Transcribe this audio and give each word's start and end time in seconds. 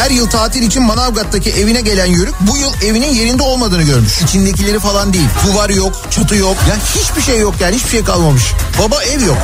Her 0.00 0.10
yıl 0.10 0.30
tatil 0.30 0.62
için 0.62 0.82
Manavgat'taki 0.82 1.50
evine 1.50 1.80
gelen 1.80 2.06
Yörük 2.06 2.34
bu 2.40 2.56
yıl 2.56 2.74
evinin 2.84 3.14
yerinde 3.14 3.42
olmadığını 3.42 3.82
görmüş. 3.82 4.22
İçindekileri 4.22 4.78
falan 4.78 5.12
değil. 5.12 5.28
Duvar 5.46 5.70
yok, 5.70 5.92
çatı 6.10 6.36
yok. 6.36 6.56
Ya 6.68 6.76
hiçbir 6.94 7.22
şey 7.22 7.38
yok 7.40 7.54
yani 7.60 7.76
hiçbir 7.76 7.90
şey 7.90 8.04
kalmamış. 8.04 8.42
Baba 8.78 9.02
ev 9.02 9.22
yok. 9.24 9.38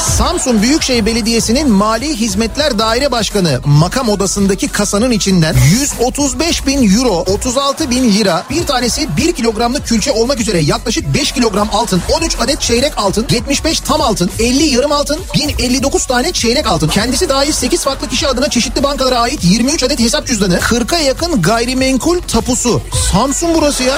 Samsun 0.00 0.62
Büyükşehir 0.62 1.06
Belediyesi'nin 1.06 1.70
Mali 1.70 2.16
Hizmetler 2.16 2.78
Daire 2.78 3.12
Başkanı 3.12 3.60
makam 3.64 4.08
odasındaki 4.08 4.68
kasanın 4.68 5.10
içinden 5.10 5.56
135 5.80 6.66
bin 6.66 6.96
euro, 6.96 7.14
36 7.14 7.90
bin 7.90 8.12
lira, 8.12 8.42
bir 8.50 8.66
tanesi 8.66 9.16
1 9.16 9.32
kilogramlık 9.32 9.86
külçe 9.86 10.12
olmak 10.12 10.40
üzere 10.40 10.58
yaklaşık 10.58 11.14
5 11.14 11.32
kilogram 11.32 11.68
altın, 11.72 12.02
13 12.12 12.36
adet 12.40 12.60
çeyrek 12.60 12.92
altın, 12.96 13.26
75 13.30 13.80
tam 13.80 14.00
altın, 14.00 14.30
50 14.38 14.62
yarım 14.62 14.92
altın, 14.92 15.20
1059 15.34 16.06
tane 16.06 16.32
çeyrek 16.32 16.66
altın. 16.66 16.88
Kendisi 16.88 17.28
dahil 17.28 17.52
8 17.52 17.84
farklı 17.84 18.08
kişi 18.08 18.28
adına 18.28 18.50
çeşitli 18.50 18.82
bankalara 18.82 19.18
ait 19.20 19.44
23 19.44 19.82
adet 19.82 20.00
hesap 20.00 20.26
cüzdanı, 20.26 20.56
40'a 20.56 20.98
yakın 20.98 21.42
gayrimenkul 21.42 22.20
tapusu. 22.20 22.80
Samsun 23.12 23.54
burası 23.54 23.82
ya. 23.82 23.94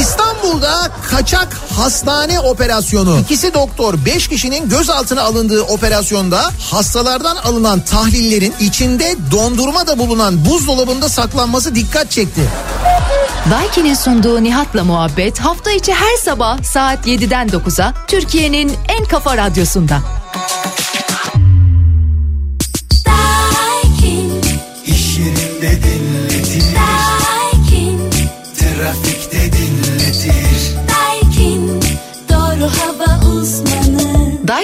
İstanbul'da 0.00 0.90
kaçak 1.10 1.56
hastane 1.76 2.40
operasyonu. 2.40 3.20
İkisi 3.20 3.54
doktor, 3.54 3.94
beş 4.06 4.28
kişinin 4.28 4.53
gözaltına 4.62 5.22
alındığı 5.22 5.62
operasyonda 5.62 6.50
hastalardan 6.70 7.36
alınan 7.36 7.80
tahlillerin 7.80 8.54
içinde 8.60 9.16
dondurma 9.30 9.86
da 9.86 9.98
bulunan 9.98 10.44
buzdolabında 10.44 11.08
saklanması 11.08 11.74
dikkat 11.74 12.10
çekti. 12.10 12.40
Daiki'nin 13.50 13.94
sunduğu 13.94 14.44
Nihat'la 14.44 14.84
muhabbet 14.84 15.38
hafta 15.38 15.70
içi 15.70 15.94
her 15.94 16.16
sabah 16.16 16.62
saat 16.62 17.06
7'den 17.06 17.48
9'a 17.48 17.94
Türkiye'nin 18.06 18.72
en 18.98 19.04
kafa 19.04 19.36
radyosunda. 19.36 19.98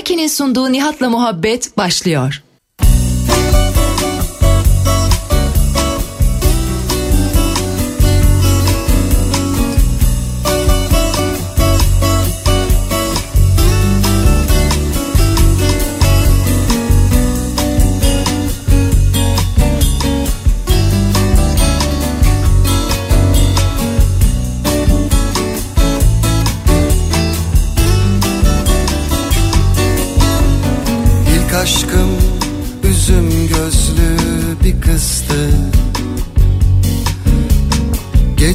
Daiki'nin 0.01 0.29
sunduğu 0.29 0.73
Nihat'la 0.73 1.11
muhabbet 1.11 1.77
başlıyor. 1.77 2.43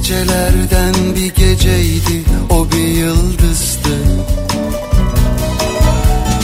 Gecelerden 0.05 1.15
bir 1.15 1.35
geceydi 1.35 2.23
o 2.49 2.71
bir 2.71 2.87
yıldızdı. 2.87 3.97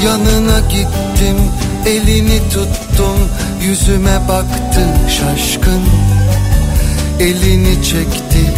Yanına 0.06 0.60
gittim 0.60 1.38
elini 1.86 2.40
tuttum 2.50 3.18
yüzüme 3.64 4.28
baktı 4.28 4.88
şaşkın. 5.10 5.82
Elini 7.20 7.84
çekti 7.84 8.54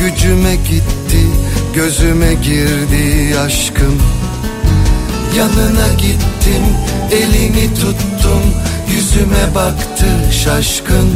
gücüme 0.00 0.54
gitti 0.54 1.26
gözüme 1.74 2.34
girdi 2.34 3.38
aşkım 3.38 4.02
Yanına 5.36 5.88
gittim 5.98 6.64
elini 7.12 7.74
tuttum 7.74 8.42
yüzüme 8.94 9.54
baktı 9.54 10.06
şaşkın. 10.44 11.10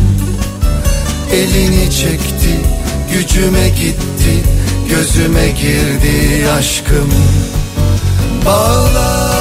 Elini 1.33 1.91
çekti 1.91 2.82
gücüme 3.13 3.69
gitti 3.69 4.43
gözüme 4.89 5.49
girdi 5.49 6.49
aşkım. 6.51 7.11
Bağlar 8.47 9.32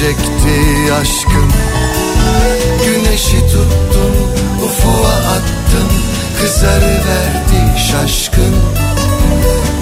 Dökülecekti 0.00 0.92
aşkım. 0.92 1.52
Güneşi 2.84 3.40
tuttum 3.40 4.12
ufuğa 4.64 5.14
attım 5.14 5.88
Kızarı 6.40 6.84
verdi 6.84 7.78
şaşkın. 7.78 8.54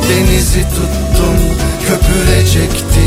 Denizi 0.08 0.62
tuttum 0.62 1.36
köpürecekti 1.88 3.04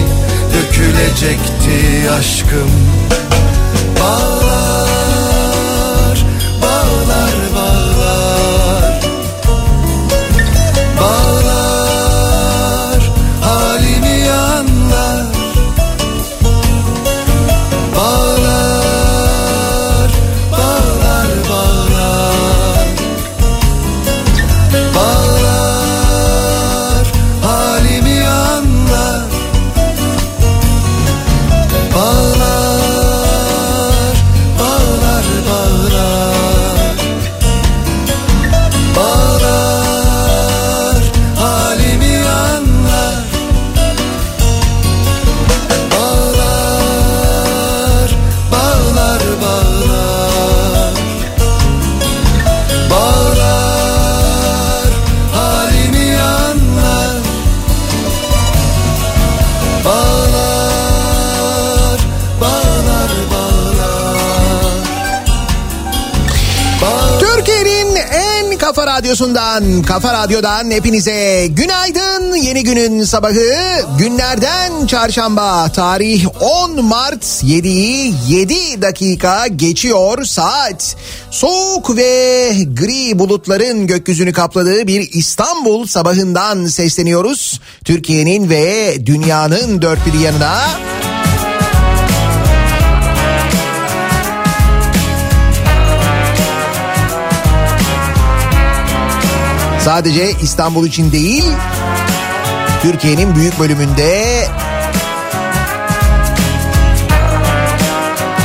Dökülecekti 0.54 2.10
aşkım 2.20 2.72
Radyosu'ndan, 69.22 69.84
Kafa 69.84 70.14
Radyo'dan 70.14 70.72
hepinize 70.72 71.48
günaydın. 71.48 72.36
Yeni 72.36 72.64
günün 72.64 73.04
sabahı 73.04 73.82
günlerden 73.98 74.86
çarşamba 74.88 75.70
tarih 75.70 76.26
10 76.42 76.86
Mart 76.86 77.24
7'yi 77.24 78.14
7 78.30 78.82
dakika 78.82 79.48
geçiyor 79.48 80.24
saat. 80.26 80.96
Soğuk 81.32 81.98
ve 81.98 82.52
gri 82.74 83.20
bulutların 83.20 83.88
gökyüzünü 83.88 84.34
kapladığı 84.34 84.88
bir 84.88 85.10
İstanbul 85.12 85.88
sabahından 85.88 86.66
sesleniyoruz. 86.66 87.60
Türkiye'nin 87.86 88.50
ve 88.50 88.96
dünyanın 89.06 89.82
dört 89.82 90.00
bir 90.06 90.20
yanına. 90.20 90.62
Sadece 99.86 100.32
İstanbul 100.42 100.88
için 100.88 101.12
değil, 101.12 101.44
Türkiye'nin 102.82 103.36
büyük 103.36 103.60
bölümünde 103.60 104.44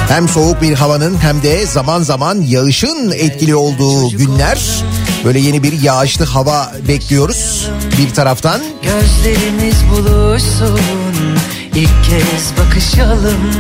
hem 0.09 0.29
soğuk 0.29 0.63
bir 0.63 0.75
havanın 0.75 1.19
hem 1.23 1.43
de 1.43 1.67
zaman 1.67 2.03
zaman 2.03 2.41
yağışın 2.41 3.11
etkili 3.11 3.57
olduğu 3.57 4.11
günler. 4.11 4.85
Böyle 5.25 5.39
yeni 5.41 5.63
bir 5.63 5.83
yağışlı 5.83 6.25
hava 6.25 6.73
bekliyoruz 6.89 7.71
bir 7.99 8.15
taraftan. 8.15 8.61
Gözlerimiz 8.83 9.77
buluşsun 9.91 10.81
ilk 11.75 12.05
kez 12.05 12.53
bakışalım 12.59 13.51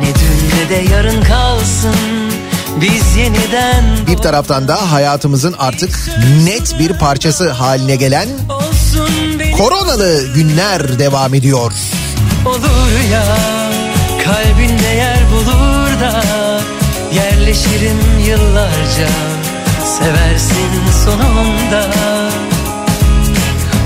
Ne 0.00 0.06
dün 0.06 0.56
ne 0.56 0.68
de 0.68 0.92
yarın 0.92 1.22
kalsın 1.22 2.19
biz 2.76 3.16
yeniden 3.16 3.84
Bir 4.06 4.16
taraftan 4.16 4.68
da 4.68 4.92
hayatımızın 4.92 5.54
artık 5.58 6.08
net 6.44 6.78
bir 6.78 6.92
parçası 6.92 7.50
haline 7.50 7.96
gelen 7.96 8.28
koronalı 9.58 10.34
günler 10.34 10.98
devam 10.98 11.34
ediyor. 11.34 11.72
olur 12.46 13.10
ya 13.12 13.24
Kalbinde 14.24 14.88
yer 14.88 15.18
bulur 15.32 16.00
da 16.00 16.22
yerleşirim 17.14 17.98
yıllarca. 18.26 19.08
Seversin 19.98 20.70
sonunda. 21.04 21.86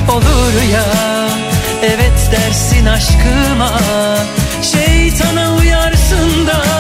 Olur 0.09 0.63
ya 0.73 0.85
evet 1.83 2.31
dersin 2.33 2.87
aşkıma. 2.87 3.81
Şeytana 4.63 5.57
uyarsın 5.57 6.47
da 6.47 6.74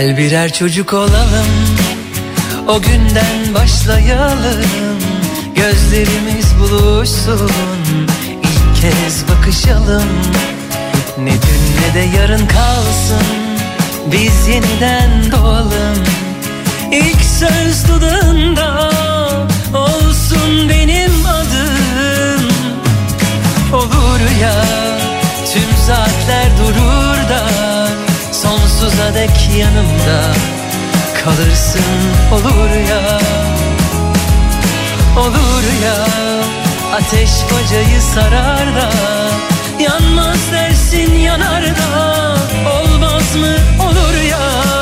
Gel 0.00 0.16
birer 0.16 0.52
çocuk 0.52 0.92
olalım 0.92 1.46
O 2.68 2.80
günden 2.82 3.54
başlayalım. 3.54 4.98
Gözlerimiz 5.54 6.58
buluşsun 6.60 7.50
İlk 8.42 8.82
kez 8.82 9.28
bakışalım. 9.28 10.08
Ne 11.18 11.30
dün 11.30 11.62
ne 11.80 11.94
de 11.94 12.16
yarın 12.16 12.46
kalsın 12.46 13.26
Biz 14.12 14.48
yeniden 14.48 15.32
doğalım. 15.32 16.04
İlk 16.92 17.24
söz 17.38 17.88
dudağında 17.88 18.90
Olsun 19.74 20.68
benim 20.68 21.26
adım. 21.26 22.48
Olur 23.72 24.20
ya 24.42 24.64
Tüm 25.52 25.76
saatler 25.86 26.46
durur 26.58 27.28
da 27.28 27.69
Sonsuza 29.00 29.14
dek 29.14 29.50
yanımda 29.58 30.32
Kalırsın 31.24 31.80
olur 32.32 32.70
ya. 32.90 33.20
Olur 35.16 35.64
ya 35.84 36.06
Ateş 36.94 37.30
bacayı 37.30 38.00
sarar 38.02 38.76
da 38.76 38.90
Yanmaz 39.80 40.52
dersin 40.52 41.14
yanar 41.14 41.64
da 41.64 42.34
Olmaz 42.70 43.36
mı 43.36 43.56
olur 43.84 44.20
ya 44.30 44.79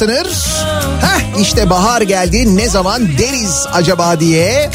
ısınır? 0.00 0.26
Heh 1.00 1.40
işte 1.40 1.70
bahar 1.70 2.02
geldi 2.02 2.56
ne 2.56 2.68
zaman 2.68 3.08
deriz 3.18 3.66
acaba 3.72 4.20
diye. 4.20 4.70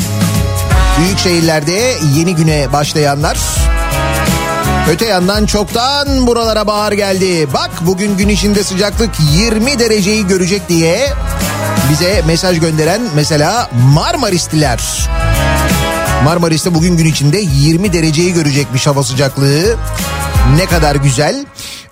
Büyük 1.00 1.20
şehirlerde 1.20 1.94
yeni 2.16 2.36
güne 2.36 2.74
başlayanlar. 2.74 3.38
Öte 4.90 5.06
yandan 5.06 5.46
çoktan 5.46 6.28
buralara 6.28 6.68
bahar 6.68 6.92
geldi. 6.92 7.48
Bak 7.54 7.70
bugün 7.82 8.18
gün 8.18 8.30
içinde 8.30 8.64
sıcaklık 8.64 9.10
20 9.36 9.80
dereceyi 9.80 10.28
görecek 10.28 10.70
diye 10.70 11.14
bize 11.90 12.24
mesaj 12.28 12.60
gönderen 12.60 13.02
mesela 13.16 13.70
Marmaristliler. 13.94 15.10
Marmaris'te 16.24 16.76
bugün 16.76 16.98
gün 16.98 17.06
içinde 17.06 17.38
20 17.38 17.94
dereceyi 17.94 18.34
görecekmiş 18.34 18.88
hava 18.88 19.04
sıcaklığı. 19.04 19.76
Ne 20.56 20.66
kadar 20.66 20.96
güzel. 20.96 21.46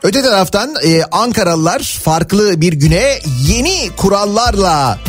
Öte 0.03 0.21
taraftan 0.21 0.75
e, 0.85 1.03
Ankaralılar 1.11 1.99
farklı 2.03 2.61
bir 2.61 2.73
güne 2.73 3.19
yeni 3.47 3.89
kurallarla 3.97 4.99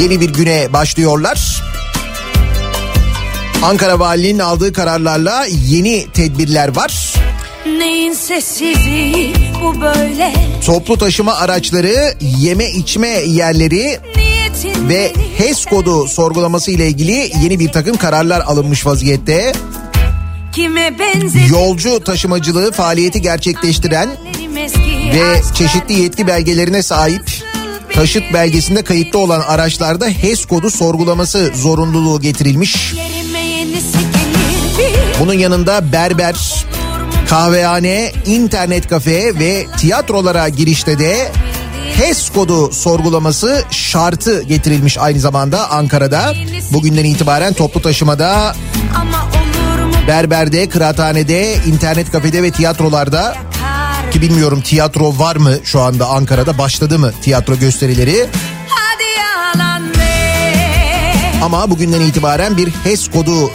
yeni 0.00 0.20
bir 0.20 0.32
güne 0.32 0.72
başlıyorlar. 0.72 1.62
Ankara 3.64 3.98
Valiliğinin 3.98 4.38
aldığı 4.38 4.72
kararlarla 4.72 5.46
yeni 5.68 6.06
tedbirler 6.10 6.76
var. 6.76 7.14
Neyin 7.66 8.12
sessizliği 8.12 9.34
bu 9.62 9.80
böyle 9.80 10.34
Toplu 10.66 10.98
taşıma 10.98 11.34
araçları, 11.34 12.14
yeme 12.20 12.70
içme 12.70 13.08
yerleri 13.08 13.98
Niyetin 14.16 14.88
ve 14.88 15.12
HES 15.38 15.64
kodu 15.64 16.08
sorgulaması 16.08 16.70
ile 16.70 16.88
ilgili 16.88 17.32
yeni 17.42 17.58
bir 17.58 17.72
takım 17.72 17.96
kararlar 17.96 18.40
alınmış 18.40 18.86
vaziyette. 18.86 19.52
Yolcu 21.50 22.04
taşımacılığı 22.04 22.72
faaliyeti 22.72 23.22
gerçekleştiren 23.22 24.08
ve 25.14 25.42
çeşitli 25.54 26.02
yetki 26.02 26.26
belgelerine 26.26 26.82
sahip 26.82 27.30
taşıt 27.94 28.22
belgesinde 28.32 28.82
kayıtlı 28.82 29.18
olan 29.18 29.40
araçlarda 29.40 30.06
HES 30.08 30.44
kodu 30.46 30.70
sorgulaması 30.70 31.50
zorunluluğu 31.54 32.20
getirilmiş. 32.20 32.94
Bunun 35.20 35.34
yanında 35.34 35.92
berber, 35.92 36.64
kahvehane, 37.28 38.12
internet 38.26 38.88
kafe 38.88 39.38
ve 39.38 39.66
tiyatrolara 39.78 40.48
girişte 40.48 40.98
de 40.98 41.32
HES 41.96 42.30
kodu 42.30 42.72
sorgulaması 42.72 43.64
şartı 43.70 44.42
getirilmiş 44.42 44.98
aynı 44.98 45.20
zamanda 45.20 45.70
Ankara'da. 45.70 46.34
Bugünden 46.72 47.04
itibaren 47.04 47.52
toplu 47.52 47.82
taşımada, 47.82 48.54
berberde, 50.08 50.68
kıraathanede, 50.68 51.56
internet 51.66 52.12
kafede 52.12 52.42
ve 52.42 52.50
tiyatrolarda. 52.50 53.36
Ki 54.10 54.22
bilmiyorum 54.22 54.60
tiyatro 54.60 55.18
var 55.18 55.36
mı 55.36 55.52
şu 55.64 55.80
anda 55.80 56.06
Ankara'da? 56.06 56.58
Başladı 56.58 56.98
mı 56.98 57.12
tiyatro 57.22 57.56
gösterileri? 57.56 58.26
Ama 61.42 61.70
bugünden 61.70 62.00
itibaren 62.00 62.56
bir 62.56 62.68
HES 62.68 63.10
kodu 63.10 63.50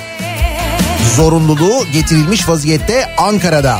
zorunluluğu 1.15 1.85
getirilmiş 1.93 2.49
vaziyette 2.49 3.15
Ankara'da. 3.17 3.79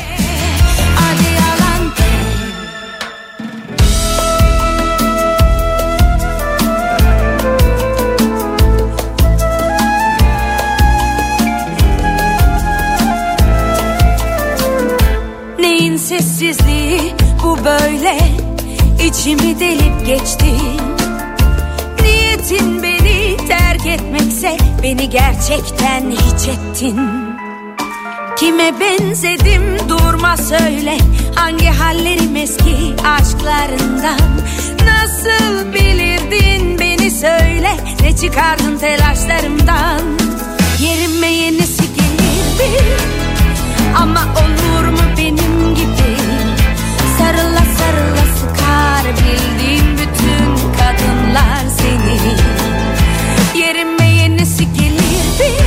Neyin 16.40 16.54
sessizliği 16.54 17.14
bu 17.44 17.58
böyle. 17.66 18.18
İçimi 19.08 19.60
delip 19.60 20.06
geçti. 20.06 20.54
Niyetin 22.02 22.84
beni 22.84 23.38
terk 23.48 23.86
etmekse 23.86 24.58
beni 24.84 25.10
gerçekten 25.10 26.12
hiç 26.12 26.48
ettin. 26.48 27.00
Kime 28.38 28.80
benzedim 28.80 29.90
durma 29.90 30.38
söyle. 30.38 30.98
Hangi 31.36 31.66
hallerim 31.66 32.36
eski 32.36 32.76
aşklarından? 33.06 34.20
Nasıl 34.86 35.74
bilirdin 35.74 36.80
beni 36.80 37.12
söyle. 37.12 37.70
Ne 38.02 38.16
çıkardın 38.16 38.78
telaşlarımdan? 38.78 40.02
Yerime 40.80 41.28
yenisi 41.28 41.84
gelirdi 41.84 42.84
Ama 43.96 44.20
olur 44.20 44.47
bildiğim 49.08 49.98
bütün 49.98 50.72
kadınlar 50.78 51.64
seni. 51.78 52.20
Yerime 53.62 54.08
yenisi 54.10 54.74
gelirdi. 54.74 55.64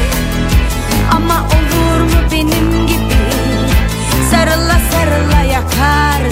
Ama 1.16 1.44
olur 1.48 2.00
mu 2.00 2.20
benim 2.32 2.86
gibi? 2.86 3.20
Sarıla 4.30 4.80
sarıla 4.92 5.40
yakar 5.52 6.22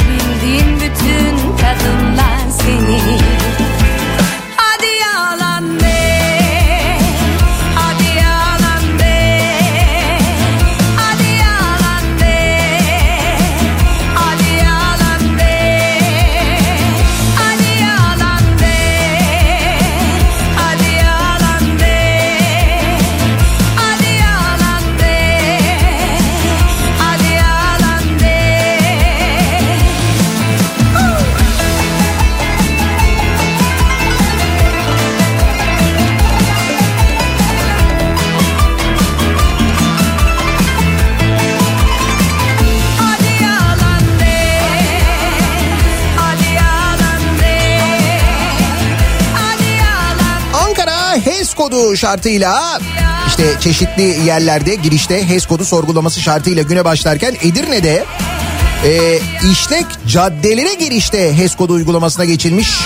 kodu 51.70 51.96
şartıyla 51.96 52.80
işte 53.28 53.44
çeşitli 53.60 54.16
yerlerde 54.26 54.74
girişte 54.74 55.28
HES 55.28 55.46
kodu 55.46 55.64
sorgulaması 55.64 56.20
şartıyla 56.20 56.62
güne 56.62 56.84
başlarken 56.84 57.36
Edirne'de 57.42 58.04
e, 58.84 59.18
işlek 59.52 59.86
caddelere 60.06 60.74
girişte 60.74 61.36
HES 61.36 61.54
kodu 61.54 61.72
uygulamasına 61.72 62.24
geçilmiş. 62.24 62.80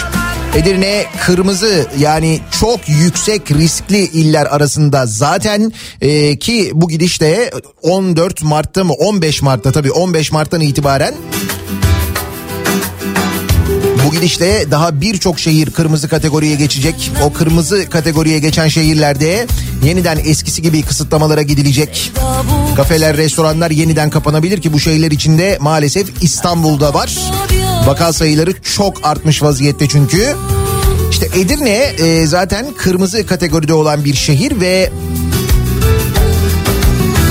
Edirne 0.57 1.07
kırmızı 1.21 1.87
yani 1.99 2.41
çok 2.61 2.89
yüksek 2.89 3.51
riskli 3.51 3.99
iller 3.99 4.47
arasında 4.47 5.07
zaten 5.07 5.73
e, 6.01 6.39
ki 6.39 6.71
bu 6.75 6.89
gidişte 6.89 7.51
14 7.83 8.43
Mart'ta 8.43 8.85
mı 8.85 8.93
15 8.93 9.43
Mart'ta 9.43 9.73
tabii 9.73 9.93
15 9.93 10.33
Mart'tan 10.33 10.61
itibaren 10.61 11.15
bu 14.13 14.17
gidişle 14.17 14.71
daha 14.71 15.01
birçok 15.01 15.39
şehir 15.39 15.71
kırmızı 15.71 16.09
kategoriye 16.09 16.55
geçecek. 16.55 17.13
O 17.25 17.33
kırmızı 17.33 17.91
kategoriye 17.91 18.39
geçen 18.39 18.69
şehirlerde 18.69 19.47
yeniden 19.85 20.19
eskisi 20.25 20.63
gibi 20.63 20.83
kısıtlamalara 20.83 21.43
gidilecek. 21.43 22.13
Kafeler, 22.77 23.17
restoranlar 23.17 23.71
yeniden 23.71 24.11
kapanabilir 24.11 24.61
ki 24.61 24.73
bu 24.73 24.81
şehirler 24.81 25.11
içinde 25.11 25.59
maalesef 25.61 26.23
İstanbul'da 26.23 26.95
var. 26.95 27.19
Vaka 27.87 28.13
sayıları 28.13 28.63
çok 28.63 29.07
artmış 29.07 29.43
vaziyette 29.43 29.89
çünkü. 29.89 30.35
İşte 31.11 31.27
Edirne 31.27 31.79
e, 31.99 32.27
zaten 32.27 32.67
kırmızı 32.77 33.27
kategoride 33.27 33.75
olan 33.75 34.05
bir 34.05 34.15
şehir 34.15 34.61
ve 34.61 34.91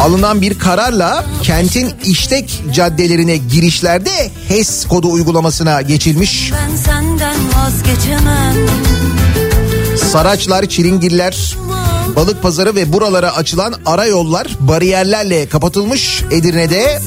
alınan 0.02 0.42
bir 0.42 0.60
kararla 0.60 1.26
kentin 1.44 1.92
işlek 2.06 2.64
caddelerine 2.74 3.38
girişlerde 3.38 4.32
HES 4.48 4.88
kodu 4.88 5.12
uygulamasına 5.12 5.82
geçilmiş. 5.82 6.52
Saraçlar, 10.12 10.66
Çilingirler, 10.66 11.58
balık 12.16 12.44
pazarı 12.44 12.76
ve 12.76 12.94
buralara 12.94 13.36
açılan 13.36 13.74
ara 13.86 14.06
yollar 14.06 14.48
bariyerlerle 14.60 15.50
kapatılmış 15.50 16.24
Edirne'de. 16.32 17.02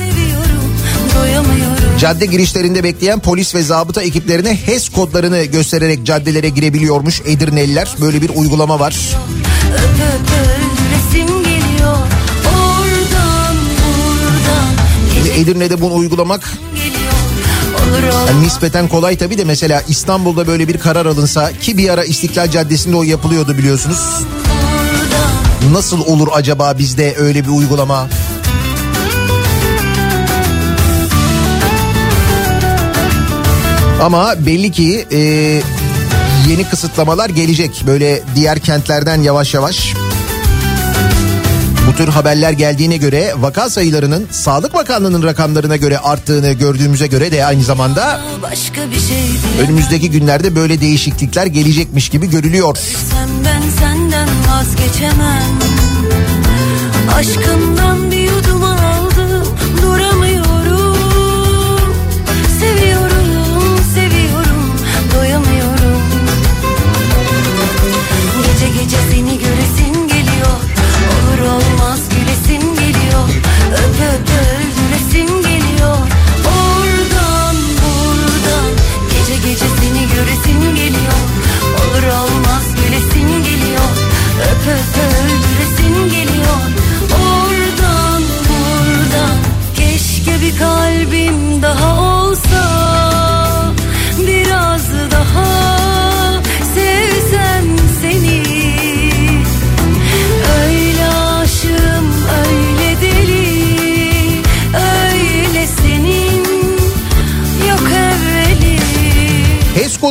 Cadde 1.98 2.26
girişlerinde 2.26 2.84
bekleyen 2.84 3.20
polis 3.20 3.54
ve 3.54 3.62
zabıta 3.62 4.02
ekiplerine 4.02 4.56
HES 4.66 4.88
kodlarını 4.88 5.44
göstererek 5.44 6.06
caddelere 6.06 6.48
girebiliyormuş 6.48 7.20
Edirneliler. 7.26 7.94
Böyle 8.00 8.22
bir 8.22 8.30
uygulama 8.34 8.80
var. 8.80 8.96
Öp 9.72 9.78
öp 9.78 10.30
öldüresim 10.30 10.63
Edirne'de 15.36 15.80
bunu 15.80 15.94
uygulamak 15.94 16.52
yani 18.28 18.42
nispeten 18.42 18.88
kolay 18.88 19.16
tabii 19.16 19.38
de 19.38 19.44
mesela 19.44 19.82
İstanbul'da 19.88 20.46
böyle 20.46 20.68
bir 20.68 20.78
karar 20.78 21.06
alınsa 21.06 21.52
ki 21.52 21.78
bir 21.78 21.88
ara 21.88 22.04
İstiklal 22.04 22.50
Caddesi'nde 22.50 22.96
o 22.96 23.02
yapılıyordu 23.02 23.58
biliyorsunuz. 23.58 23.98
Nasıl 25.72 26.00
olur 26.00 26.28
acaba 26.32 26.78
bizde 26.78 27.14
öyle 27.18 27.44
bir 27.44 27.48
uygulama? 27.48 28.08
Ama 34.02 34.34
belli 34.46 34.72
ki 34.72 35.06
e, 35.12 35.18
yeni 36.48 36.68
kısıtlamalar 36.70 37.30
gelecek. 37.30 37.82
Böyle 37.86 38.22
diğer 38.34 38.58
kentlerden 38.58 39.22
yavaş 39.22 39.54
yavaş. 39.54 39.93
Bu 41.88 41.96
tür 41.96 42.08
haberler 42.08 42.52
geldiğine 42.52 42.96
göre 42.96 43.32
vaka 43.36 43.70
sayılarının 43.70 44.28
Sağlık 44.30 44.74
Bakanlığı'nın 44.74 45.22
rakamlarına 45.22 45.76
göre 45.76 45.98
arttığını 45.98 46.52
gördüğümüze 46.52 47.06
göre 47.06 47.32
de 47.32 47.46
aynı 47.46 47.62
zamanda 47.62 48.20
Başka 48.42 48.90
bir 48.90 49.00
şey 49.00 49.30
önümüzdeki 49.60 50.10
günlerde 50.10 50.56
böyle 50.56 50.80
değişiklikler 50.80 51.46
gelecekmiş 51.46 52.08
gibi 52.08 52.30
görülüyor. 52.30 52.78
Ben 53.44 53.62
senden 53.80 54.28
vazgeçemem 54.48 55.58
Aşkımdan 57.14 58.10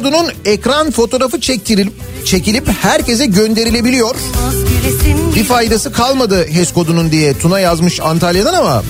kodunun 0.04 0.32
ekran 0.46 0.92
fotoğrafı 0.92 1.42
çektirilip 1.42 1.94
çekilip 2.26 2.70
herkese 2.82 3.26
gönderilebiliyor. 3.26 4.16
Bir 5.36 5.44
faydası 5.44 5.92
kalmadı 5.92 6.48
HES 6.48 6.74
kodunun 6.74 7.12
diye 7.12 7.38
Tuna 7.38 7.60
yazmış 7.60 8.00
Antalya'dan 8.00 8.54
ama 8.54 8.84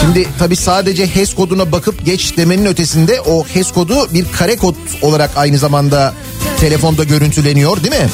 Şimdi 0.00 0.28
tabii 0.38 0.56
sadece 0.56 1.06
HES 1.06 1.34
koduna 1.34 1.72
bakıp 1.72 2.04
geç 2.04 2.36
demenin 2.36 2.66
ötesinde 2.66 3.20
o 3.20 3.44
HES 3.44 3.72
kodu 3.72 4.08
bir 4.14 4.26
kare 4.32 4.56
kod 4.56 4.74
olarak 5.02 5.30
aynı 5.36 5.58
zamanda 5.58 6.14
telefonda 6.60 7.04
görüntüleniyor 7.04 7.84
değil 7.84 8.02
mi? 8.02 8.08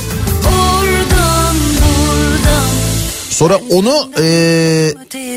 Sonra 3.40 3.60
onu 3.70 4.10
e, 4.22 4.94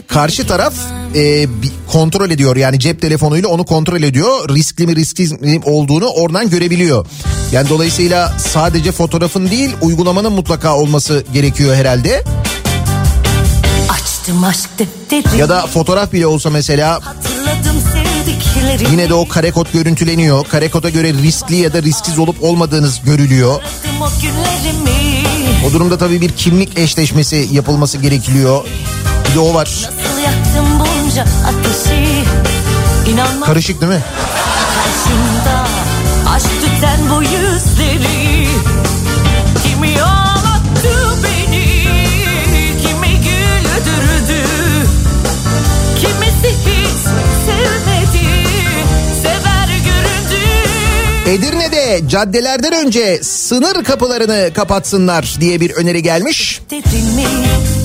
karşı 0.07 0.47
taraf 0.47 0.73
e, 1.15 1.47
kontrol 1.91 2.29
ediyor 2.31 2.55
yani 2.55 2.79
cep 2.79 3.01
telefonuyla 3.01 3.49
onu 3.49 3.65
kontrol 3.65 4.03
ediyor. 4.03 4.49
Riskli 4.49 4.87
mi 4.87 4.95
risksiz 4.95 5.31
mi 5.31 5.61
olduğunu 5.65 6.07
oradan 6.07 6.49
görebiliyor. 6.49 7.05
Yani 7.51 7.69
dolayısıyla 7.69 8.33
sadece 8.37 8.91
fotoğrafın 8.91 9.49
değil 9.51 9.71
uygulamanın 9.81 10.33
mutlaka 10.33 10.75
olması 10.77 11.23
gerekiyor 11.33 11.75
herhalde. 11.75 12.23
Açtım 13.89 14.43
aşk 14.43 14.69
defteri 14.79 15.39
Ya 15.39 15.49
da 15.49 15.67
fotoğraf 15.67 16.13
bile 16.13 16.27
olsa 16.27 16.49
mesela 16.49 16.99
yine 18.91 19.09
de 19.09 19.13
o 19.13 19.27
kare 19.27 19.51
kod 19.51 19.67
görüntüleniyor. 19.73 20.45
Kare 20.45 20.69
koda 20.69 20.89
göre 20.89 21.13
riskli 21.13 21.55
ya 21.55 21.73
da 21.73 21.81
risksiz 21.81 22.19
olup 22.19 22.43
olmadığınız 22.43 23.01
görülüyor. 23.05 23.61
O 25.69 25.73
durumda 25.73 25.97
tabii 25.97 26.21
bir 26.21 26.29
kimlik 26.29 26.77
eşleşmesi 26.77 27.47
yapılması 27.51 27.97
gerekiyor. 27.97 28.65
Bir 29.29 29.35
de 29.35 29.39
o 29.39 29.53
var. 29.53 29.89
Ateşi 31.47 32.23
Karışık 33.45 33.81
değil 33.81 33.91
mi? 33.91 34.03
karşımda 34.75 35.67
Aşk 36.35 36.45
tüten 36.61 36.99
bu 37.09 37.23
yüzleri 37.23 38.47
Edirne'de 51.27 52.01
caddelerden 52.07 52.73
önce 52.85 53.19
sınır 53.23 53.83
kapılarını 53.83 54.49
kapatsınlar 54.53 55.35
diye 55.39 55.59
bir 55.61 55.71
öneri 55.71 56.03
gelmiş. 56.03 56.61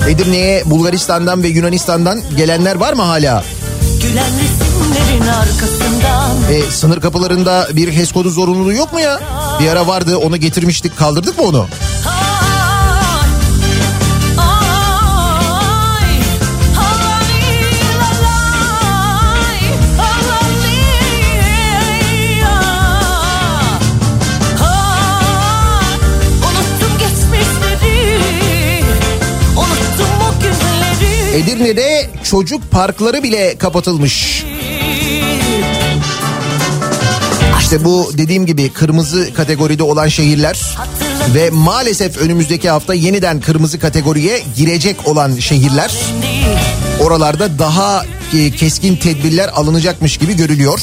Edirne'ye 0.09 0.63
Bulgaristan'dan 0.65 1.43
ve 1.43 1.47
Yunanistan'dan 1.47 2.21
gelenler 2.37 2.75
var 2.75 2.93
mı 2.93 3.01
hala? 3.01 3.43
Gülen 4.01 4.25
resimlerin 4.33 5.27
arkasından 5.27 6.29
E, 6.51 6.71
sınır 6.71 7.01
kapılarında 7.01 7.67
bir 7.73 7.91
HES 7.91 8.11
kodu 8.11 8.29
zorunluluğu 8.29 8.73
yok 8.73 8.93
mu 8.93 8.99
ya? 8.99 9.19
Bir 9.59 9.67
ara 9.67 9.87
vardı 9.87 10.17
onu 10.17 10.37
getirmiştik 10.37 10.97
kaldırdık 10.97 11.37
mı 11.39 11.45
onu? 11.45 11.67
Ay, 12.07 12.18
Edirne'de 31.33 32.09
çocuk 32.23 32.71
parkları 32.71 33.23
bile 33.23 33.57
kapatılmış. 33.57 34.45
İşte 37.59 37.85
bu 37.85 38.11
dediğim 38.17 38.45
gibi 38.45 38.69
kırmızı 38.69 39.33
kategoride 39.33 39.83
olan 39.83 40.07
şehirler 40.07 40.77
ve 41.35 41.49
maalesef 41.49 42.17
önümüzdeki 42.17 42.69
hafta 42.69 42.93
yeniden 42.93 43.41
kırmızı 43.41 43.79
kategoriye 43.79 44.41
girecek 44.55 45.07
olan 45.07 45.35
şehirler. 45.35 45.95
Oralarda 46.99 47.59
daha 47.59 48.05
e, 48.37 48.51
keskin 48.51 48.95
tedbirler 48.95 49.49
alınacakmış 49.53 50.17
gibi 50.17 50.35
görülüyor. 50.35 50.79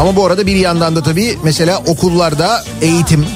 Ama 0.00 0.16
bu 0.16 0.26
arada 0.26 0.46
bir 0.46 0.56
yandan 0.56 0.96
da 0.96 1.02
tabii 1.02 1.38
mesela 1.44 1.82
okullarda 1.86 2.64
eğitim 2.82 3.26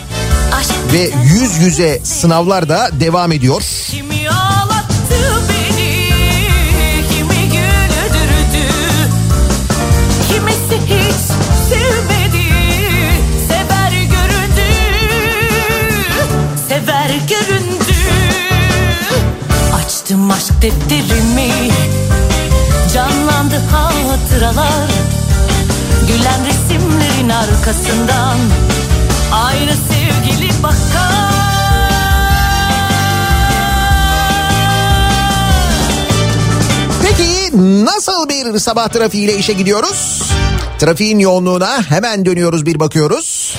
ve 0.92 1.10
yüz 1.24 1.58
yüze 1.58 2.00
sınavlar 2.04 2.68
da 2.68 2.90
devam 2.92 3.32
ediyor. 3.32 3.62
Aşk 20.38 20.62
defterimi, 20.62 21.50
canlandı 22.94 23.56
hatıralar, 23.70 24.90
gülen 26.08 26.46
resimlerin 26.46 27.28
arkasından 27.28 28.38
aynı 29.48 29.72
sevgili 29.72 30.62
bakar. 30.62 31.38
Peki 37.02 37.56
nasıl 37.84 38.28
bir 38.28 38.58
sabah 38.58 38.88
trafiğiyle 38.88 39.38
işe 39.38 39.52
gidiyoruz? 39.52 40.22
Trafiğin 40.78 41.18
yoğunluğuna 41.18 41.82
hemen 41.82 42.24
dönüyoruz 42.24 42.66
bir 42.66 42.80
bakıyoruz. 42.80 43.58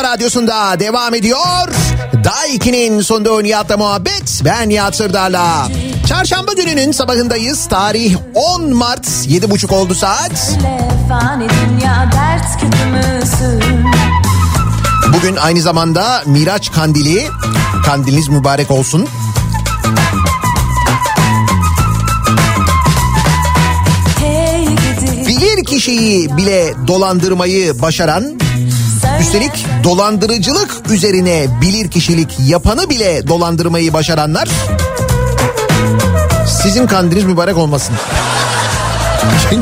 Kafa 0.00 0.12
radyosunda 0.12 0.80
devam 0.80 1.14
ediyor. 1.14 1.68
Daiki'nin 2.24 3.00
sonunda 3.00 3.42
Nihat'la 3.42 3.76
muhabbet. 3.76 4.42
Ben 4.44 4.68
Nihat 4.68 4.96
Sırdar'la. 4.96 5.68
Çarşamba 6.08 6.52
gününün 6.52 6.92
sabahındayız. 6.92 7.68
Tarih 7.68 8.16
10 8.34 8.74
Mart 8.74 9.06
7.30 9.06 9.74
oldu 9.74 9.94
saat. 9.94 10.56
Bugün 15.12 15.36
aynı 15.36 15.60
zamanda 15.60 16.22
Miraç 16.26 16.72
Kandili. 16.72 17.28
Kandiliniz 17.86 18.28
mübarek 18.28 18.70
olsun. 18.70 19.08
Bilir 25.28 25.64
kişiyi 25.64 26.36
bile 26.36 26.74
dolandırmayı 26.86 27.82
başaran. 27.82 28.40
Üstelik 29.20 29.66
dolandırıcılık 29.84 30.90
üzerine 30.90 31.46
bilir 31.60 31.90
kişilik 31.90 32.36
yapanı 32.46 32.90
bile 32.90 33.28
dolandırmayı 33.28 33.92
başaranlar 33.92 34.48
sizin 36.62 36.86
kandiliniz 36.86 37.24
mübarek 37.24 37.56
olmasın. 37.56 37.94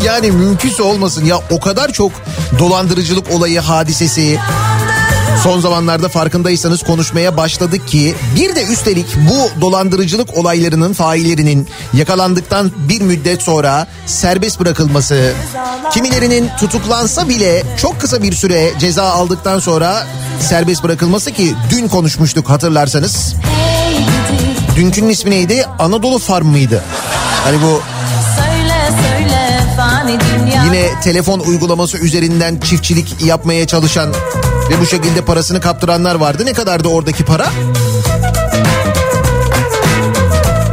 Yani 0.05 0.31
mümkünse 0.31 0.83
olmasın 0.83 1.25
ya 1.25 1.41
o 1.51 1.61
kadar 1.61 1.93
çok 1.93 2.13
dolandırıcılık 2.59 3.31
olayı 3.31 3.61
hadisesi 3.61 4.39
son 5.49 5.61
zamanlarda 5.61 6.09
farkındaysanız 6.09 6.83
konuşmaya 6.83 7.37
başladık 7.37 7.89
ki 7.89 8.15
bir 8.37 8.55
de 8.55 8.65
üstelik 8.65 9.07
bu 9.17 9.61
dolandırıcılık 9.61 10.37
olaylarının 10.37 10.93
faillerinin 10.93 11.69
yakalandıktan 11.93 12.73
bir 12.89 13.01
müddet 13.01 13.43
sonra 13.43 13.87
serbest 14.07 14.61
bırakılması 14.61 15.33
kimilerinin 15.93 16.51
tutuklansa 16.61 17.29
bile 17.29 17.63
çok 17.77 18.01
kısa 18.01 18.23
bir 18.23 18.33
süre 18.33 18.73
ceza 18.79 19.05
aldıktan 19.05 19.59
sonra 19.59 20.07
serbest 20.41 20.85
bırakılması 20.85 21.33
ki 21.33 21.55
dün 21.71 21.89
konuşmuştuk 21.89 22.51
hatırlarsanız. 22.51 23.35
Dünkünün 24.77 25.09
ismi 25.09 25.31
neydi? 25.31 25.67
Anadolu 25.79 26.19
Farm 26.19 26.47
mıydı? 26.47 26.83
Hani 27.45 27.63
bu 27.63 27.83
yine 30.65 31.01
telefon 31.01 31.41
uygulaması 31.41 31.99
üzerinden 31.99 32.61
çiftçilik 32.61 33.25
yapmaya 33.25 33.67
çalışan 33.67 34.15
ve 34.71 34.81
bu 34.81 34.87
şekilde 34.87 35.21
parasını 35.21 35.61
kaptıranlar 35.61 36.15
vardı. 36.15 36.47
Ne 36.47 36.53
kadardı 36.53 36.89
oradaki 36.89 37.25
para? 37.25 37.47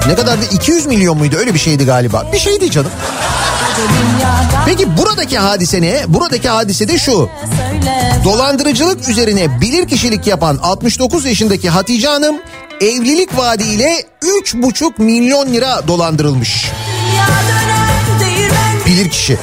Ne 0.08 0.16
kadardı? 0.16 0.46
200 0.52 0.86
milyon 0.86 1.18
muydu? 1.18 1.36
Öyle 1.40 1.54
bir 1.54 1.60
şeydi 1.60 1.86
galiba. 1.86 2.28
Bir 2.34 2.40
şeydi 2.40 2.72
canım. 2.72 2.92
Peki 4.66 4.98
buradaki 4.98 5.38
hadise 5.38 5.82
ne? 5.82 6.02
Buradaki 6.08 6.50
hadise 6.50 6.88
de 6.88 6.98
şu. 6.98 7.30
Dolandırıcılık 8.24 9.10
üzerine 9.10 9.62
bilir 9.62 9.88
kişilik 9.88 10.28
yapan 10.28 10.60
69 10.64 11.26
yaşındaki 11.26 11.70
Hatice 11.70 12.08
Hanım 12.08 12.36
evlilik 12.82 13.38
vaadiyle 13.38 14.04
3,5 14.22 15.02
milyon 15.02 15.54
lira 15.54 15.88
dolandırılmış. 15.88 16.72
Bilir 18.86 19.10
kişi. 19.10 19.38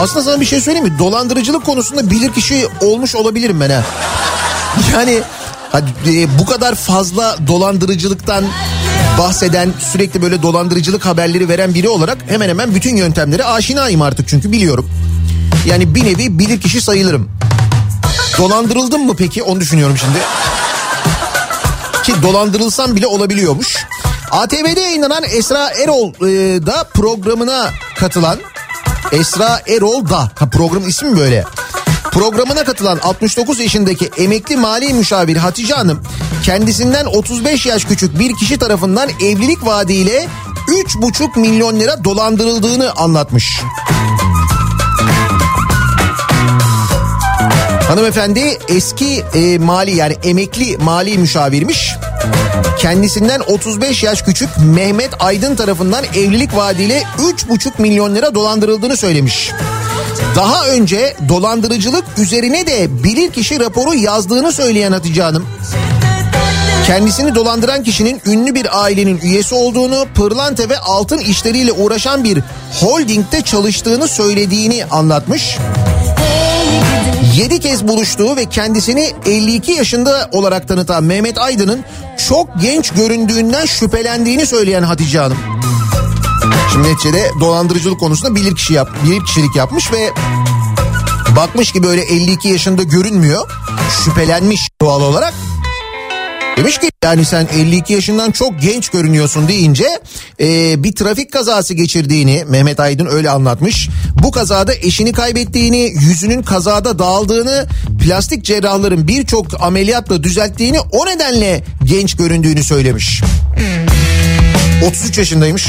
Aslında 0.00 0.22
sana 0.22 0.40
bir 0.40 0.46
şey 0.46 0.60
söyleyeyim 0.60 0.88
mi? 0.88 0.98
Dolandırıcılık 0.98 1.64
konusunda 1.66 2.10
bilir 2.10 2.32
kişi 2.32 2.68
olmuş 2.80 3.14
olabilirim 3.14 3.60
ben 3.60 3.70
ha. 3.70 3.82
Yani 4.92 5.22
hadi, 5.72 5.90
e, 6.06 6.38
bu 6.38 6.46
kadar 6.46 6.74
fazla 6.74 7.36
dolandırıcılıktan 7.46 8.44
bahseden 9.18 9.72
sürekli 9.92 10.22
böyle 10.22 10.42
dolandırıcılık 10.42 11.06
haberleri 11.06 11.48
veren 11.48 11.74
biri 11.74 11.88
olarak 11.88 12.18
hemen 12.28 12.48
hemen 12.48 12.74
bütün 12.74 12.96
yöntemlere 12.96 13.44
aşinayım 13.44 14.02
artık 14.02 14.28
çünkü 14.28 14.52
biliyorum. 14.52 14.90
Yani 15.66 15.94
bir 15.94 16.04
nevi 16.04 16.38
bilir 16.38 16.60
kişi 16.60 16.82
sayılırım. 16.82 17.30
Dolandırıldım 18.38 19.06
mı 19.06 19.14
peki 19.16 19.42
onu 19.42 19.60
düşünüyorum 19.60 19.96
şimdi. 19.98 20.18
Ki 22.04 22.22
dolandırılsam 22.22 22.96
bile 22.96 23.06
olabiliyormuş. 23.06 23.76
ATV'de 24.30 24.80
yayınlanan 24.80 25.22
Esra 25.24 25.70
Erol 25.70 26.08
e, 26.08 26.66
da 26.66 26.84
programına 26.84 27.70
katılan 27.96 28.38
Esra 29.12 29.62
Erol 29.66 30.08
da 30.08 30.30
ha, 30.34 30.50
program 30.52 30.88
ismi 30.88 31.10
mi 31.10 31.18
böyle? 31.18 31.44
Programına 32.12 32.64
katılan 32.64 32.98
69 33.02 33.60
yaşındaki 33.60 34.10
emekli 34.16 34.56
mali 34.56 34.94
müşavir 34.94 35.36
Hatice 35.36 35.74
Hanım 35.74 36.02
kendisinden 36.42 37.06
35 37.06 37.66
yaş 37.66 37.84
küçük 37.84 38.18
bir 38.18 38.36
kişi 38.36 38.58
tarafından 38.58 39.08
evlilik 39.08 39.64
vaadiyle 39.66 40.28
3,5 40.68 41.38
milyon 41.40 41.80
lira 41.80 42.04
dolandırıldığını 42.04 42.92
anlatmış. 42.92 43.60
Hanımefendi 47.88 48.58
eski 48.68 49.24
e, 49.34 49.58
mali 49.58 49.96
yani 49.96 50.16
emekli 50.22 50.76
mali 50.78 51.18
müşavirmiş. 51.18 51.97
Kendisinden 52.78 53.40
35 53.40 54.02
yaş 54.02 54.22
küçük 54.22 54.48
Mehmet 54.74 55.10
Aydın 55.18 55.56
tarafından 55.56 56.04
evlilik 56.04 56.56
vaadiyle 56.56 57.02
3,5 57.18 57.82
milyon 57.82 58.14
lira 58.14 58.34
dolandırıldığını 58.34 58.96
söylemiş. 58.96 59.52
Daha 60.36 60.66
önce 60.66 61.16
dolandırıcılık 61.28 62.04
üzerine 62.18 62.66
de 62.66 63.04
bilirkişi 63.04 63.60
raporu 63.60 63.94
yazdığını 63.94 64.52
söyleyen 64.52 64.92
Hatice 64.92 65.22
Hanım. 65.22 65.46
Kendisini 66.86 67.34
dolandıran 67.34 67.82
kişinin 67.82 68.20
ünlü 68.26 68.54
bir 68.54 68.82
ailenin 68.82 69.20
üyesi 69.22 69.54
olduğunu, 69.54 70.06
pırlanta 70.14 70.68
ve 70.68 70.78
altın 70.78 71.18
işleriyle 71.18 71.72
uğraşan 71.72 72.24
bir 72.24 72.38
holdingde 72.80 73.42
çalıştığını 73.42 74.08
söylediğini 74.08 74.84
anlatmış. 74.84 75.58
7 77.38 77.60
kez 77.60 77.88
buluştuğu 77.88 78.36
ve 78.36 78.44
kendisini 78.44 79.12
52 79.26 79.72
yaşında 79.72 80.28
olarak 80.32 80.68
tanıtan 80.68 81.04
Mehmet 81.04 81.38
Aydın'ın 81.38 81.84
çok 82.28 82.60
genç 82.60 82.90
göründüğünden 82.90 83.66
şüphelendiğini 83.66 84.46
söyleyen 84.46 84.82
Hatice 84.82 85.18
Hanım. 85.18 85.38
Şimdi 86.72 86.88
neticede 86.88 87.30
dolandırıcılık 87.40 88.00
konusunda 88.00 88.34
bilir 88.34 88.54
kişi 88.54 88.74
yap, 88.74 88.88
bilir 89.04 89.24
kişilik 89.24 89.56
yapmış 89.56 89.92
ve 89.92 90.10
bakmış 91.36 91.72
ki 91.72 91.82
böyle 91.82 92.02
52 92.02 92.48
yaşında 92.48 92.82
görünmüyor. 92.82 93.50
Şüphelenmiş 94.04 94.68
doğal 94.80 95.00
olarak. 95.02 95.34
Demiş 96.58 96.78
ki 96.78 96.90
yani 97.04 97.24
sen 97.24 97.48
52 97.54 97.92
yaşından 97.92 98.30
çok 98.30 98.60
genç 98.60 98.88
görünüyorsun 98.88 99.48
deyince 99.48 99.86
e, 100.40 100.82
bir 100.82 100.92
trafik 100.92 101.32
kazası 101.32 101.74
geçirdiğini 101.74 102.44
Mehmet 102.48 102.80
Aydın 102.80 103.06
öyle 103.06 103.30
anlatmış. 103.30 103.88
Bu 104.22 104.30
kazada 104.30 104.74
eşini 104.74 105.12
kaybettiğini, 105.12 105.92
yüzünün 106.00 106.42
kazada 106.42 106.98
dağıldığını, 106.98 107.66
plastik 108.04 108.44
cerrahların 108.44 109.08
birçok 109.08 109.62
ameliyatla 109.62 110.22
düzelttiğini 110.22 110.80
o 110.80 111.06
nedenle 111.06 111.64
genç 111.84 112.16
göründüğünü 112.16 112.64
söylemiş. 112.64 113.22
33 114.86 115.18
yaşındaymış. 115.18 115.66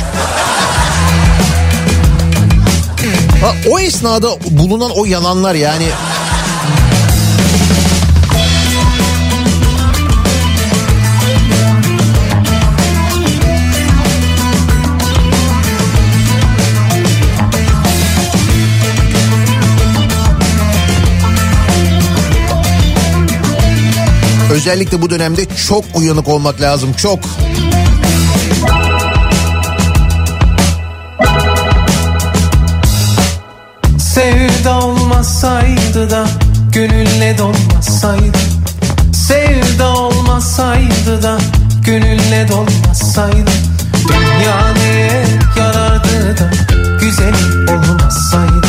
Ha, 3.41 3.55
o 3.71 3.79
esnada 3.79 4.27
bulunan 4.49 4.91
o 4.95 5.05
yalanlar 5.05 5.55
yani 5.55 5.85
Özellikle 24.49 25.01
bu 25.01 25.09
dönemde 25.09 25.45
çok 25.67 25.83
uyanık 25.95 26.27
olmak 26.27 26.61
lazım 26.61 26.93
çok. 26.93 27.19
Sevda 33.99 34.79
olmasaydı 34.79 36.09
da 36.09 36.27
gönülle 36.71 37.37
dolmasaydı. 37.37 38.37
Sevda 39.13 39.89
olmasaydı 39.89 41.23
da 41.23 41.37
gönülle 41.85 42.47
dolmasaydı. 42.47 43.51
Dünya 44.07 44.73
neye 44.73 45.25
yarardı 45.57 46.37
da 46.37 46.51
güzelim 47.01 47.67
olmasaydı. 47.69 48.67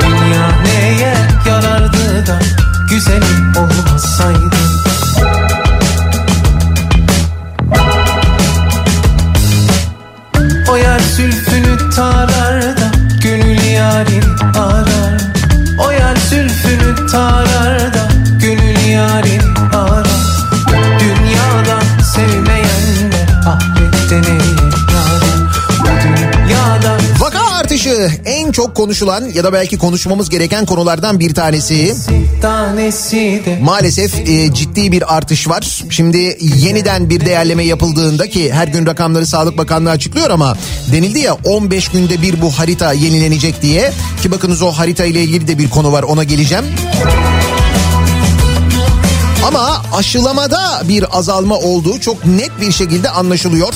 Dünya 0.00 0.48
neye 0.64 1.14
yarardı 1.46 2.26
da 2.26 2.38
güzelim 2.90 3.52
olmasaydı 3.56 4.82
zülfünü 11.16 11.90
tarar 11.90 12.62
da 12.62 12.90
gönül 13.22 13.62
yarini 13.62 14.58
arar. 14.58 15.20
O 15.78 15.92
yer 15.92 16.16
zülfünü 16.16 17.06
tarar 17.06 17.94
da 17.94 18.08
gönül 18.40 18.78
yarini 18.78 19.58
arar. 19.74 20.06
Dünyada 21.00 21.80
sevmeyenler 22.02 23.28
ahirette 23.46 24.22
neye 24.22 24.51
en 28.24 28.52
çok 28.52 28.74
konuşulan 28.76 29.24
ya 29.34 29.44
da 29.44 29.52
belki 29.52 29.78
konuşmamız 29.78 30.30
gereken 30.30 30.66
konulardan 30.66 31.20
bir 31.20 31.34
tanesi. 31.34 31.94
Maalesef 33.62 34.28
e, 34.28 34.54
ciddi 34.54 34.92
bir 34.92 35.16
artış 35.16 35.48
var. 35.48 35.84
Şimdi 35.90 36.38
yeniden 36.56 37.10
bir 37.10 37.26
değerleme 37.26 37.64
yapıldığında 37.64 38.28
ki 38.30 38.52
her 38.52 38.68
gün 38.68 38.86
rakamları 38.86 39.26
Sağlık 39.26 39.58
Bakanlığı 39.58 39.90
açıklıyor 39.90 40.30
ama 40.30 40.56
denildi 40.92 41.18
ya 41.18 41.36
15 41.44 41.88
günde 41.88 42.22
bir 42.22 42.42
bu 42.42 42.50
harita 42.50 42.92
yenilenecek 42.92 43.62
diye. 43.62 43.92
Ki 44.22 44.30
bakınız 44.30 44.62
o 44.62 44.70
harita 44.70 45.04
ile 45.04 45.22
ilgili 45.22 45.48
de 45.48 45.58
bir 45.58 45.70
konu 45.70 45.92
var 45.92 46.02
ona 46.02 46.24
geleceğim. 46.24 46.64
Ama 49.46 49.82
aşılamada 49.92 50.82
bir 50.88 51.18
azalma 51.18 51.54
olduğu 51.56 52.00
çok 52.00 52.26
net 52.26 52.50
bir 52.60 52.72
şekilde 52.72 53.10
anlaşılıyor. 53.10 53.74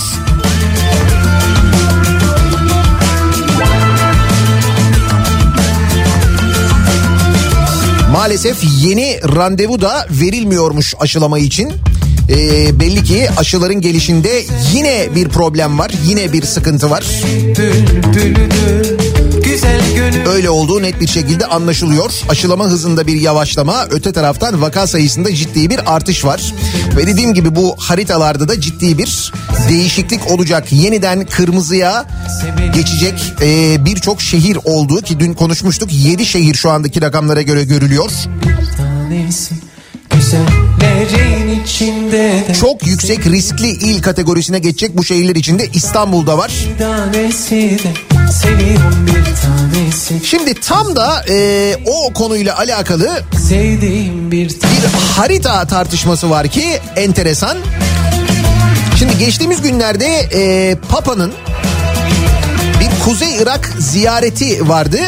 Maalesef 8.27 8.57
yeni 8.83 9.21
randevu 9.37 9.81
da 9.81 10.07
verilmiyormuş 10.11 10.95
aşılama 11.01 11.39
için. 11.39 11.73
Ee, 12.29 12.81
belli 12.81 13.05
ki 13.05 13.29
aşıların 13.37 13.81
gelişinde 13.81 14.43
yine 14.75 15.07
bir 15.15 15.29
problem 15.29 15.79
var, 15.79 15.91
yine 16.07 16.33
bir 16.33 16.43
sıkıntı 16.43 16.91
var. 16.91 17.05
bülbülüdür 17.25 17.57
Güzel 18.15 18.35
gönül 18.35 19.06
Öyle 20.27 20.51
olduğu 20.51 20.83
net 20.83 21.01
bir 21.01 21.07
şekilde 21.07 21.47
anlaşılıyor. 21.47 22.11
Aşılama 22.29 22.65
hızında 22.65 23.07
bir 23.07 23.21
yavaşlama, 23.21 23.87
öte 23.91 24.13
taraftan 24.13 24.63
vaka 24.63 24.87
sayısında 24.87 25.35
ciddi 25.35 25.71
bir 25.71 25.95
artış 25.95 26.25
var. 26.25 26.55
Ve 26.97 27.07
dediğim 27.07 27.35
gibi 27.35 27.57
bu 27.57 27.75
haritalarda 27.79 28.49
da 28.49 28.61
ciddi 28.61 28.99
bir 28.99 29.33
değişiklik 29.69 30.31
olacak. 30.31 30.73
Yeniden 30.73 31.27
kırmızıya 31.27 32.07
geçecek 32.75 33.35
ee, 33.43 33.85
birçok 33.85 34.23
şehir 34.23 34.59
olduğu 34.65 35.03
ki 35.03 35.21
dün 35.21 35.35
konuşmuştuk. 35.35 35.89
7 35.93 36.27
şehir 36.27 36.55
şu 36.55 36.71
andaki 36.71 37.03
rakamlara 37.03 37.43
göre 37.43 37.65
görülüyor. 37.65 38.11
Güzellerin 40.11 41.36
Çok 42.61 42.87
yüksek 42.87 43.27
riskli 43.27 43.69
il 43.69 44.03
kategorisine 44.03 44.59
geçecek 44.59 44.97
bu 44.97 45.05
şehirler 45.05 45.35
içinde 45.35 45.67
İstanbul'da 45.75 46.39
var. 46.39 46.53
bir 49.07 49.27
bir 50.17 50.23
Şimdi 50.25 50.55
tam 50.55 50.97
da 50.97 51.25
ee, 51.29 51.77
o 51.87 52.13
konuyla 52.13 52.59
alakalı 52.59 53.21
Sevdiğim 53.49 54.31
bir 54.33 54.49
bir 54.49 55.15
harita 55.17 55.67
tartışması 55.67 56.31
var 56.31 56.49
ki 56.49 56.65
enteresan. 56.97 57.59
Şimdi 58.99 59.19
geçtiğimiz 59.19 59.63
günlerde 59.63 60.07
e, 60.07 60.75
Papa'nın 60.89 61.33
Kuzey 63.07 63.37
Irak 63.43 63.73
ziyareti 63.79 64.69
vardı. 64.69 64.99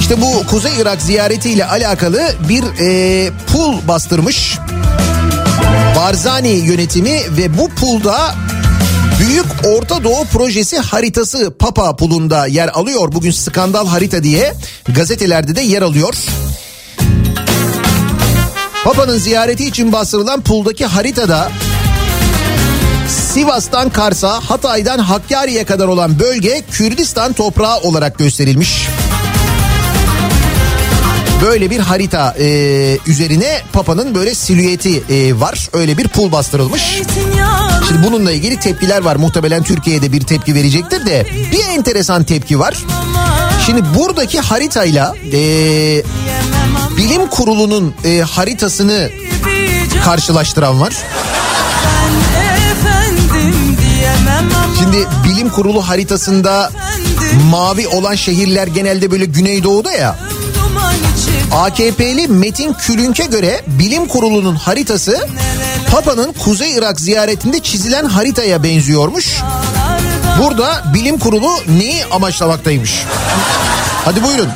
İşte 0.00 0.20
bu 0.20 0.46
Kuzey 0.46 0.72
Irak 0.80 1.02
ziyaretiyle 1.02 1.66
alakalı 1.66 2.22
bir 2.48 2.64
e, 2.80 3.30
pul 3.52 3.88
bastırmış. 3.88 4.58
Barzani 5.96 6.48
yönetimi 6.48 7.20
ve 7.30 7.58
bu 7.58 7.68
pulda 7.68 8.34
Büyük 9.20 9.46
Orta 9.64 10.04
Doğu 10.04 10.24
Projesi 10.24 10.78
haritası 10.78 11.54
Papa 11.58 11.96
pulunda 11.96 12.46
yer 12.46 12.68
alıyor. 12.68 13.12
Bugün 13.12 13.30
skandal 13.30 13.86
harita 13.86 14.22
diye 14.22 14.54
gazetelerde 14.88 15.56
de 15.56 15.60
yer 15.60 15.82
alıyor. 15.82 16.14
Papa'nın 18.84 19.18
ziyareti 19.18 19.64
için 19.64 19.92
bastırılan 19.92 20.40
puldaki 20.40 20.86
haritada 20.86 21.50
Sivas'tan 23.08 23.90
Kars'a, 23.90 24.40
Hatay'dan 24.40 24.98
Hakkari'ye 24.98 25.64
kadar 25.64 25.88
olan 25.88 26.18
bölge 26.18 26.62
Kürdistan 26.70 27.32
toprağı 27.32 27.78
olarak 27.78 28.18
gösterilmiş. 28.18 28.88
Böyle 31.44 31.70
bir 31.70 31.80
harita 31.80 32.34
e, 32.38 32.98
üzerine 33.06 33.60
Papa'nın 33.72 34.14
böyle 34.14 34.34
silüeti 34.34 35.02
e, 35.10 35.40
var. 35.40 35.68
Öyle 35.72 35.98
bir 35.98 36.08
pul 36.08 36.32
bastırılmış. 36.32 37.02
Şimdi 37.88 38.06
bununla 38.06 38.32
ilgili 38.32 38.60
tepkiler 38.60 39.02
var. 39.02 39.16
Muhtemelen 39.16 39.62
Türkiye'de 39.62 40.12
bir 40.12 40.20
tepki 40.20 40.54
verecektir 40.54 41.06
de 41.06 41.26
bir 41.52 41.64
enteresan 41.78 42.24
tepki 42.24 42.58
var. 42.58 42.76
Şimdi 43.66 43.82
buradaki 43.94 44.40
haritayla 44.40 45.14
e, 45.32 45.42
bilim 46.96 47.26
kurulunun 47.26 47.94
e, 48.04 48.20
haritasını 48.20 49.10
karşılaştıran 50.04 50.80
var. 50.80 50.94
Şimdi 54.78 55.06
bilim 55.24 55.48
kurulu 55.48 55.88
haritasında 55.88 56.72
mavi 57.50 57.88
olan 57.88 58.14
şehirler 58.14 58.66
genelde 58.66 59.10
böyle 59.10 59.24
güneydoğuda 59.24 59.92
ya. 59.92 60.18
AKP'li 61.52 62.28
Metin 62.28 62.72
Külünk'e 62.72 63.24
göre 63.24 63.62
bilim 63.66 64.08
kurulunun 64.08 64.54
haritası 64.54 65.28
Papa'nın 65.90 66.32
Kuzey 66.32 66.72
Irak 66.74 67.00
ziyaretinde 67.00 67.60
çizilen 67.60 68.04
haritaya 68.04 68.62
benziyormuş. 68.62 69.42
Burada 70.42 70.82
bilim 70.94 71.18
kurulu 71.18 71.50
neyi 71.78 72.04
amaçlamaktaymış? 72.04 73.04
Hadi 74.04 74.22
buyurun. 74.22 74.48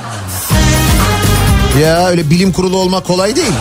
Ya 1.83 2.07
öyle 2.09 2.31
bilim 2.31 2.53
kurulu 2.53 2.77
olmak 2.77 3.07
kolay 3.07 3.37
değil. 3.37 3.53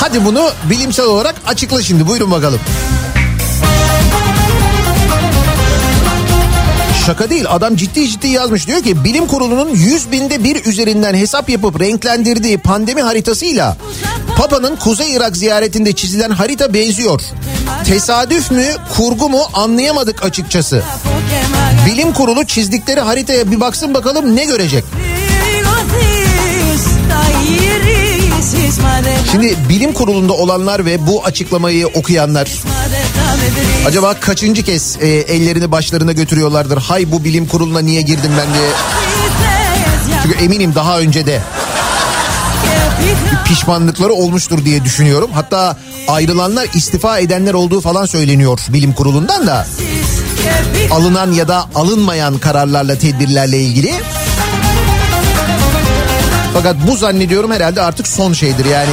Hadi 0.00 0.24
bunu 0.24 0.50
bilimsel 0.70 1.06
olarak 1.06 1.34
açıkla 1.46 1.82
şimdi 1.82 2.06
buyurun 2.08 2.30
bakalım. 2.30 2.60
Şaka 7.06 7.30
değil 7.30 7.44
adam 7.48 7.76
ciddi 7.76 8.08
ciddi 8.08 8.28
yazmış 8.28 8.66
diyor 8.66 8.82
ki 8.82 9.04
bilim 9.04 9.26
kurulunun 9.26 9.68
100 9.68 10.12
binde 10.12 10.44
bir 10.44 10.64
üzerinden 10.64 11.14
hesap 11.14 11.48
yapıp 11.48 11.80
renklendirdiği 11.80 12.58
pandemi 12.58 13.02
haritasıyla 13.02 13.76
Papa'nın 14.36 14.76
Kuzey 14.76 15.14
Irak 15.14 15.36
ziyaretinde 15.36 15.92
çizilen 15.92 16.30
harita 16.30 16.74
benziyor. 16.74 17.20
Tesadüf 17.84 18.50
mü 18.50 18.64
kurgu 18.96 19.28
mu 19.28 19.42
anlayamadık 19.54 20.24
açıkçası. 20.24 20.82
Bilim 21.86 22.12
kurulu 22.12 22.46
çizdikleri 22.46 23.00
haritaya 23.00 23.50
bir 23.50 23.60
baksın 23.60 23.94
bakalım 23.94 24.36
ne 24.36 24.44
görecek. 24.44 24.84
Şimdi 29.30 29.56
bilim 29.68 29.92
kurulunda 29.92 30.32
olanlar 30.32 30.84
ve 30.84 31.06
bu 31.06 31.24
açıklamayı 31.24 31.86
okuyanlar 31.86 32.48
acaba 33.86 34.14
kaçıncı 34.14 34.62
kez 34.62 34.96
e, 35.00 35.08
ellerini 35.08 35.72
başlarına 35.72 36.12
götürüyorlardır? 36.12 36.78
Hay 36.78 37.12
bu 37.12 37.24
bilim 37.24 37.46
kuruluna 37.46 37.80
niye 37.80 38.02
girdim 38.02 38.32
ben 38.38 38.54
diye. 38.54 38.68
Çünkü 40.22 40.44
eminim 40.44 40.74
daha 40.74 40.98
önce 40.98 41.26
de 41.26 41.40
bir 43.00 43.48
pişmanlıkları 43.48 44.12
olmuştur 44.12 44.64
diye 44.64 44.84
düşünüyorum. 44.84 45.30
Hatta 45.34 45.76
ayrılanlar 46.08 46.68
istifa 46.74 47.18
edenler 47.18 47.54
olduğu 47.54 47.80
falan 47.80 48.06
söyleniyor 48.06 48.58
bilim 48.68 48.92
kurulundan 48.92 49.46
da. 49.46 49.66
Alınan 50.90 51.32
ya 51.32 51.48
da 51.48 51.64
alınmayan 51.74 52.38
kararlarla 52.38 52.98
tedbirlerle 52.98 53.60
ilgili. 53.60 53.94
Fakat 56.54 56.76
bu 56.86 56.96
zannediyorum 56.96 57.52
herhalde 57.52 57.82
artık 57.82 58.08
son 58.08 58.32
şeydir 58.32 58.64
yani. 58.64 58.92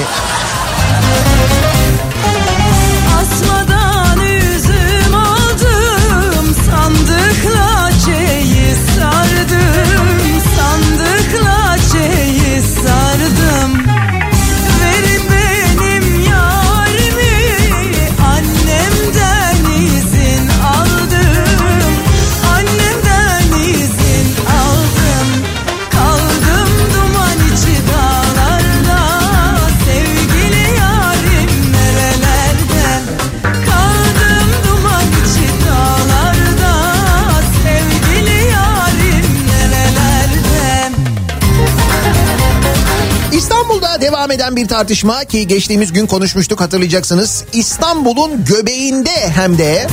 Eden 44.33 44.55
bir 44.55 44.67
tartışma 44.67 45.25
ki 45.25 45.47
geçtiğimiz 45.47 45.93
gün 45.93 46.07
konuşmuştuk 46.07 46.61
hatırlayacaksınız. 46.61 47.43
İstanbul'un 47.53 48.45
göbeğinde 48.45 49.29
hem 49.35 49.57
de 49.57 49.87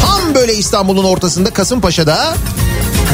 tam 0.00 0.34
böyle 0.34 0.54
İstanbul'un 0.54 1.04
ortasında 1.04 1.50
Kasımpaşa'da 1.50 2.34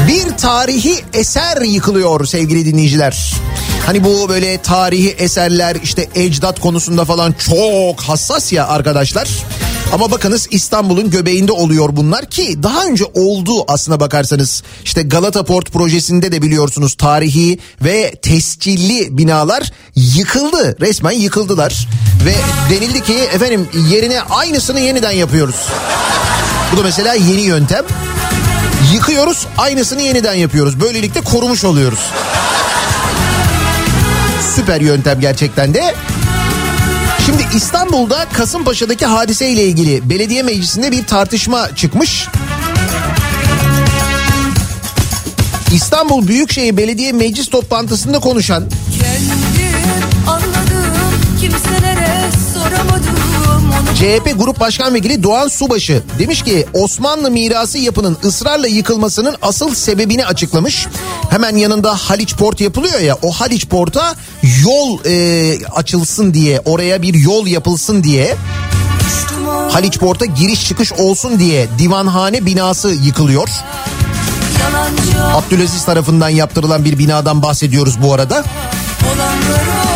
bir 0.07 0.37
tarihi 0.37 0.95
eser 1.13 1.61
yıkılıyor 1.61 2.25
sevgili 2.25 2.65
dinleyiciler. 2.65 3.33
Hani 3.85 4.03
bu 4.03 4.29
böyle 4.29 4.57
tarihi 4.57 5.09
eserler 5.09 5.77
işte 5.83 6.07
ecdat 6.15 6.59
konusunda 6.59 7.05
falan 7.05 7.31
çok 7.31 8.01
hassas 8.01 8.53
ya 8.53 8.67
arkadaşlar. 8.67 9.29
Ama 9.93 10.11
bakınız 10.11 10.47
İstanbul'un 10.51 11.09
göbeğinde 11.09 11.51
oluyor 11.51 11.89
bunlar 11.95 12.25
ki 12.25 12.63
daha 12.63 12.85
önce 12.85 13.03
oldu 13.13 13.51
aslına 13.67 13.99
bakarsanız. 13.99 14.63
İşte 14.83 15.01
Galata 15.03 15.43
Port 15.43 15.71
projesinde 15.71 16.31
de 16.31 16.41
biliyorsunuz 16.41 16.95
tarihi 16.95 17.59
ve 17.83 18.11
tescilli 18.21 19.17
binalar 19.17 19.71
yıkıldı. 19.95 20.77
Resmen 20.81 21.11
yıkıldılar. 21.11 21.87
Ve 22.25 22.35
denildi 22.75 23.03
ki 23.03 23.13
efendim 23.13 23.67
yerine 23.89 24.21
aynısını 24.21 24.79
yeniden 24.79 25.11
yapıyoruz. 25.11 25.55
Bu 26.73 26.77
da 26.77 26.83
mesela 26.83 27.13
yeni 27.13 27.41
yöntem. 27.41 27.85
Yıkıyoruz 28.93 29.47
aynısını 29.57 30.01
yeniden 30.01 30.33
yapıyoruz. 30.33 30.81
Böylelikle 30.81 31.21
korumuş 31.21 31.63
oluyoruz. 31.63 31.99
Süper 34.55 34.81
yöntem 34.81 35.19
gerçekten 35.19 35.73
de. 35.73 35.95
Şimdi 37.25 37.45
İstanbul'da 37.55 38.25
Kasımpaşa'daki 38.33 39.05
hadiseyle 39.05 39.63
ilgili 39.63 40.09
belediye 40.09 40.43
meclisinde 40.43 40.91
bir 40.91 41.05
tartışma 41.05 41.75
çıkmış. 41.75 42.27
İstanbul 45.73 46.27
Büyükşehir 46.27 46.77
Belediye 46.77 47.11
Meclis 47.11 47.49
toplantısında 47.49 48.19
konuşan 48.19 48.63
Kendim 48.99 49.75
anladım 50.27 51.13
kimselere 51.41 52.29
soramadım 52.53 53.14
CHP 53.95 54.39
Grup 54.39 54.59
Başkan 54.59 54.93
Vekili 54.93 55.23
Doğan 55.23 55.47
Subaşı 55.47 56.03
demiş 56.19 56.43
ki 56.43 56.65
Osmanlı 56.73 57.31
mirası 57.31 57.77
yapının 57.77 58.17
ısrarla 58.23 58.67
yıkılmasının 58.67 59.35
asıl 59.41 59.75
sebebini 59.75 60.25
açıklamış. 60.25 60.87
Hemen 61.29 61.55
yanında 61.55 61.95
Haliç 61.95 62.35
Port 62.35 62.61
yapılıyor 62.61 62.99
ya 62.99 63.17
o 63.21 63.31
Haliç 63.31 63.67
Port'a 63.67 64.15
yol 64.63 64.99
e, 65.05 65.65
açılsın 65.75 66.33
diye 66.33 66.61
oraya 66.65 67.01
bir 67.01 67.13
yol 67.13 67.47
yapılsın 67.47 68.03
diye 68.03 68.35
Haliç 69.71 69.99
Port'a 69.99 70.25
giriş 70.25 70.67
çıkış 70.67 70.93
olsun 70.93 71.39
diye 71.39 71.67
divanhane 71.79 72.45
binası 72.45 72.89
yıkılıyor. 72.89 73.49
Abdülaziz 75.33 75.85
tarafından 75.85 76.29
yaptırılan 76.29 76.85
bir 76.85 76.99
binadan 76.99 77.43
bahsediyoruz 77.43 78.01
bu 78.01 78.13
arada. 78.13 78.43
olanlar 79.05 79.94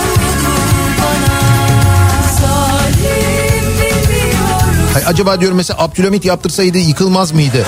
Hay 4.93 5.03
acaba 5.05 5.41
diyorum 5.41 5.57
mesela 5.57 5.83
Abdülhamit 5.83 6.25
yaptırsaydı 6.25 6.77
yıkılmaz 6.77 7.31
mıydı? 7.31 7.65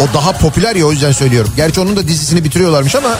O 0.00 0.14
daha 0.14 0.32
popüler 0.32 0.76
ya 0.76 0.86
o 0.86 0.92
yüzden 0.92 1.12
söylüyorum. 1.12 1.52
Gerçi 1.56 1.80
onun 1.80 1.96
da 1.96 2.08
dizisini 2.08 2.44
bitiriyorlarmış 2.44 2.94
ama 2.94 3.16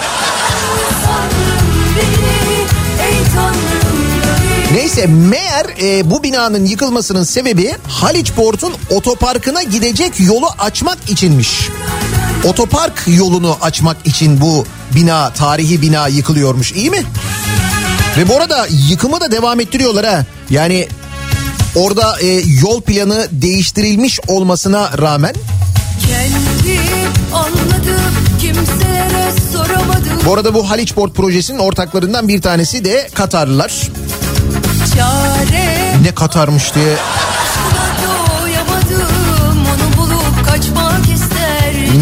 Neyse 4.73 5.07
meğer 5.07 5.67
e, 5.83 6.11
bu 6.11 6.23
binanın 6.23 6.67
yıkılmasının 6.67 7.25
sebebi 7.25 7.73
Haliç 7.89 8.33
Port'un 8.33 8.73
otoparkına 8.91 9.63
gidecek 9.63 10.21
yolu 10.21 10.47
açmak 10.59 10.99
içinmiş. 11.09 11.69
Otopark 12.45 13.03
yolunu 13.07 13.57
açmak 13.61 13.97
için 14.07 14.41
bu 14.41 14.67
bina, 14.95 15.33
tarihi 15.33 15.83
bina 15.83 16.09
yıkılıyormuş. 16.09 16.73
İyi 16.73 16.91
mi? 16.91 17.03
Ve 18.17 18.29
bu 18.29 18.37
arada 18.37 18.67
yıkımı 18.71 19.21
da 19.21 19.33
devam 19.33 19.61
ettiriyorlar 19.61 20.07
ha. 20.07 20.25
Yani 20.51 20.89
orada 21.75 22.21
e, 22.21 22.27
yol 22.63 22.81
planı 22.81 23.29
değiştirilmiş 23.31 24.21
olmasına 24.29 24.99
rağmen 24.99 25.35
anladım 27.35 28.01
bu 30.27 30.35
arada 30.35 30.55
bu 30.55 30.71
Haliçport 30.71 31.15
projesinin 31.15 31.59
ortaklarından 31.59 32.29
bir 32.29 32.43
tanesi 32.43 32.85
de 32.85 33.09
Katarlılar. 33.15 33.73
Çare 34.97 36.03
Ne 36.03 36.15
Katarmış 36.15 36.75
diye 36.75 36.97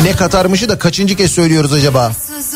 ne 0.04 0.16
Katarmışı 0.16 0.68
da 0.68 0.78
kaçıncı 0.78 1.16
kez 1.16 1.30
söylüyoruz 1.30 1.72
acaba? 1.72 2.12
Sız 2.26 2.54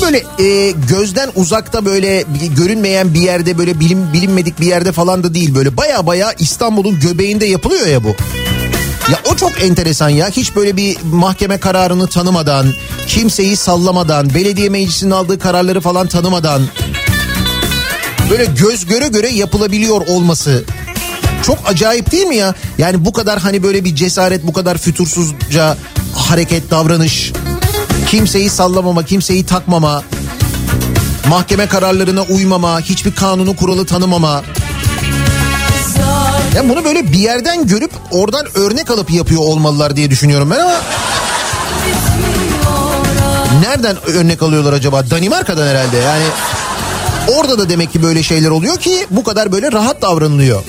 Hani 0.00 0.12
böyle 0.12 0.48
e, 0.48 0.70
gözden 0.70 1.30
uzakta 1.34 1.84
böyle 1.84 2.24
görünmeyen 2.56 3.14
bir 3.14 3.20
yerde 3.20 3.58
böyle 3.58 3.80
bilim 3.80 4.12
bilinmedik 4.12 4.60
bir 4.60 4.66
yerde 4.66 4.92
falan 4.92 5.24
da 5.24 5.34
değil 5.34 5.54
böyle 5.54 5.76
baya 5.76 6.06
baya 6.06 6.32
İstanbul'un 6.38 7.00
göbeğinde 7.00 7.46
yapılıyor 7.46 7.86
ya 7.86 8.04
bu. 8.04 8.08
Ya 9.12 9.20
o 9.32 9.36
çok 9.36 9.62
enteresan 9.62 10.08
ya 10.08 10.28
hiç 10.28 10.56
böyle 10.56 10.76
bir 10.76 10.96
mahkeme 11.12 11.58
kararını 11.58 12.06
tanımadan 12.06 12.66
kimseyi 13.06 13.56
sallamadan 13.56 14.34
belediye 14.34 14.68
meclisinin 14.68 15.10
aldığı 15.10 15.38
kararları 15.38 15.80
falan 15.80 16.06
tanımadan 16.06 16.62
böyle 18.30 18.44
göz 18.44 18.86
göre 18.86 19.08
göre 19.08 19.28
yapılabiliyor 19.28 20.06
olması 20.06 20.64
çok 21.42 21.58
acayip 21.66 22.12
değil 22.12 22.26
mi 22.26 22.36
ya? 22.36 22.54
Yani 22.78 23.04
bu 23.04 23.12
kadar 23.12 23.38
hani 23.38 23.62
böyle 23.62 23.84
bir 23.84 23.94
cesaret 23.94 24.46
bu 24.46 24.52
kadar 24.52 24.78
fütursuzca 24.78 25.76
hareket 26.14 26.70
davranış 26.70 27.32
kimseyi 28.10 28.50
sallamama 28.50 29.02
kimseyi 29.02 29.46
takmama 29.46 30.02
mahkeme 31.28 31.66
kararlarına 31.66 32.22
uymama 32.22 32.80
hiçbir 32.80 33.14
kanunu 33.14 33.56
kuralı 33.56 33.86
tanımama. 33.86 34.42
Ya 36.54 36.68
bunu 36.68 36.84
böyle 36.84 37.12
bir 37.12 37.18
yerden 37.18 37.66
görüp 37.66 37.90
oradan 38.10 38.46
örnek 38.54 38.90
alıp 38.90 39.10
yapıyor 39.10 39.40
olmalılar 39.40 39.96
diye 39.96 40.10
düşünüyorum 40.10 40.50
ben 40.50 40.58
ama. 40.58 40.74
Nereden 43.62 43.96
örnek 44.06 44.42
alıyorlar 44.42 44.72
acaba? 44.72 45.10
Danimarka'dan 45.10 45.66
herhalde. 45.66 45.96
Yani 45.96 46.24
orada 47.36 47.58
da 47.58 47.68
demek 47.68 47.92
ki 47.92 48.02
böyle 48.02 48.22
şeyler 48.22 48.50
oluyor 48.50 48.76
ki 48.76 49.06
bu 49.10 49.24
kadar 49.24 49.52
böyle 49.52 49.72
rahat 49.72 50.02
davranılıyor. 50.02 50.62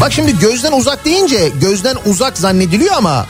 Bak 0.00 0.12
şimdi 0.12 0.38
gözden 0.38 0.72
uzak 0.72 1.04
deyince 1.04 1.48
gözden 1.60 1.96
uzak 2.06 2.38
zannediliyor 2.38 2.96
ama 2.96 3.26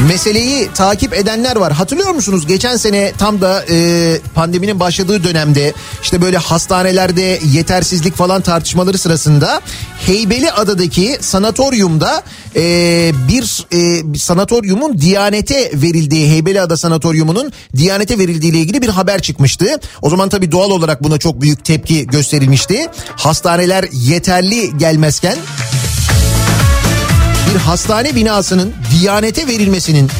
meseleyi 0.00 0.68
takip 0.74 1.14
edenler 1.14 1.56
var. 1.56 1.72
Hatırlıyor 1.72 2.10
musunuz? 2.10 2.46
Geçen 2.46 2.76
sene 2.76 3.12
tam 3.18 3.40
da 3.40 3.64
e, 3.70 4.18
pandeminin 4.34 4.80
başladığı 4.80 5.24
dönemde 5.24 5.72
işte 6.02 6.22
böyle 6.22 6.36
hastanelerde 6.36 7.40
yetersizlik 7.52 8.14
falan 8.14 8.42
tartışmaları 8.42 8.98
sırasında 8.98 9.60
Heybeliada'daki 10.06 11.16
sanatoryumda 11.20 12.22
e, 12.56 12.62
bir 13.28 13.66
e, 13.72 14.18
sanatoryumun 14.18 14.98
Diyanete 14.98 15.70
verildiği 15.74 16.30
Heybeliada 16.30 16.76
sanatoryumunun 16.76 17.52
Diyanete 17.76 18.18
verildiği 18.18 18.52
ile 18.52 18.58
ilgili 18.58 18.82
bir 18.82 18.88
haber 18.88 19.22
çıkmıştı. 19.22 19.66
O 20.02 20.10
zaman 20.10 20.28
tabii 20.28 20.52
doğal 20.52 20.70
olarak 20.70 21.04
buna 21.04 21.18
çok 21.18 21.40
büyük 21.40 21.64
tepki 21.64 22.06
gösterilmişti. 22.06 22.86
Hastaneler 23.16 23.88
yeterli 23.92 24.78
gelmezken 24.78 25.36
bir 27.50 27.58
hastane 27.60 28.14
binasının 28.14 28.74
Diyanete 28.90 29.46
verilmesinin 29.46 30.10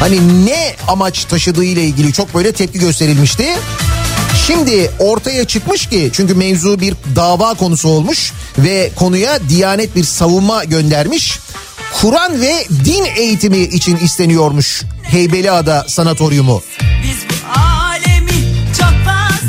hani 0.00 0.46
ne 0.46 0.76
amaç 0.88 1.24
taşıdığı 1.24 1.64
ile 1.64 1.84
ilgili 1.84 2.12
çok 2.12 2.34
böyle 2.34 2.52
tepki 2.52 2.78
gösterilmişti. 2.78 3.46
Şimdi 4.46 4.90
ortaya 4.98 5.44
çıkmış 5.44 5.86
ki 5.86 6.10
çünkü 6.12 6.34
mevzu 6.34 6.80
bir 6.80 6.94
dava 7.16 7.54
konusu 7.54 7.88
olmuş 7.88 8.32
ve 8.58 8.90
konuya 8.96 9.48
Diyanet 9.48 9.96
bir 9.96 10.04
savunma 10.04 10.64
göndermiş. 10.64 11.38
Kur'an 12.00 12.40
ve 12.40 12.64
din 12.84 13.04
eğitimi 13.16 13.58
için 13.58 13.96
isteniyormuş 13.96 14.82
Heybeliada 15.02 15.84
Sanatoryumu. 15.88 16.62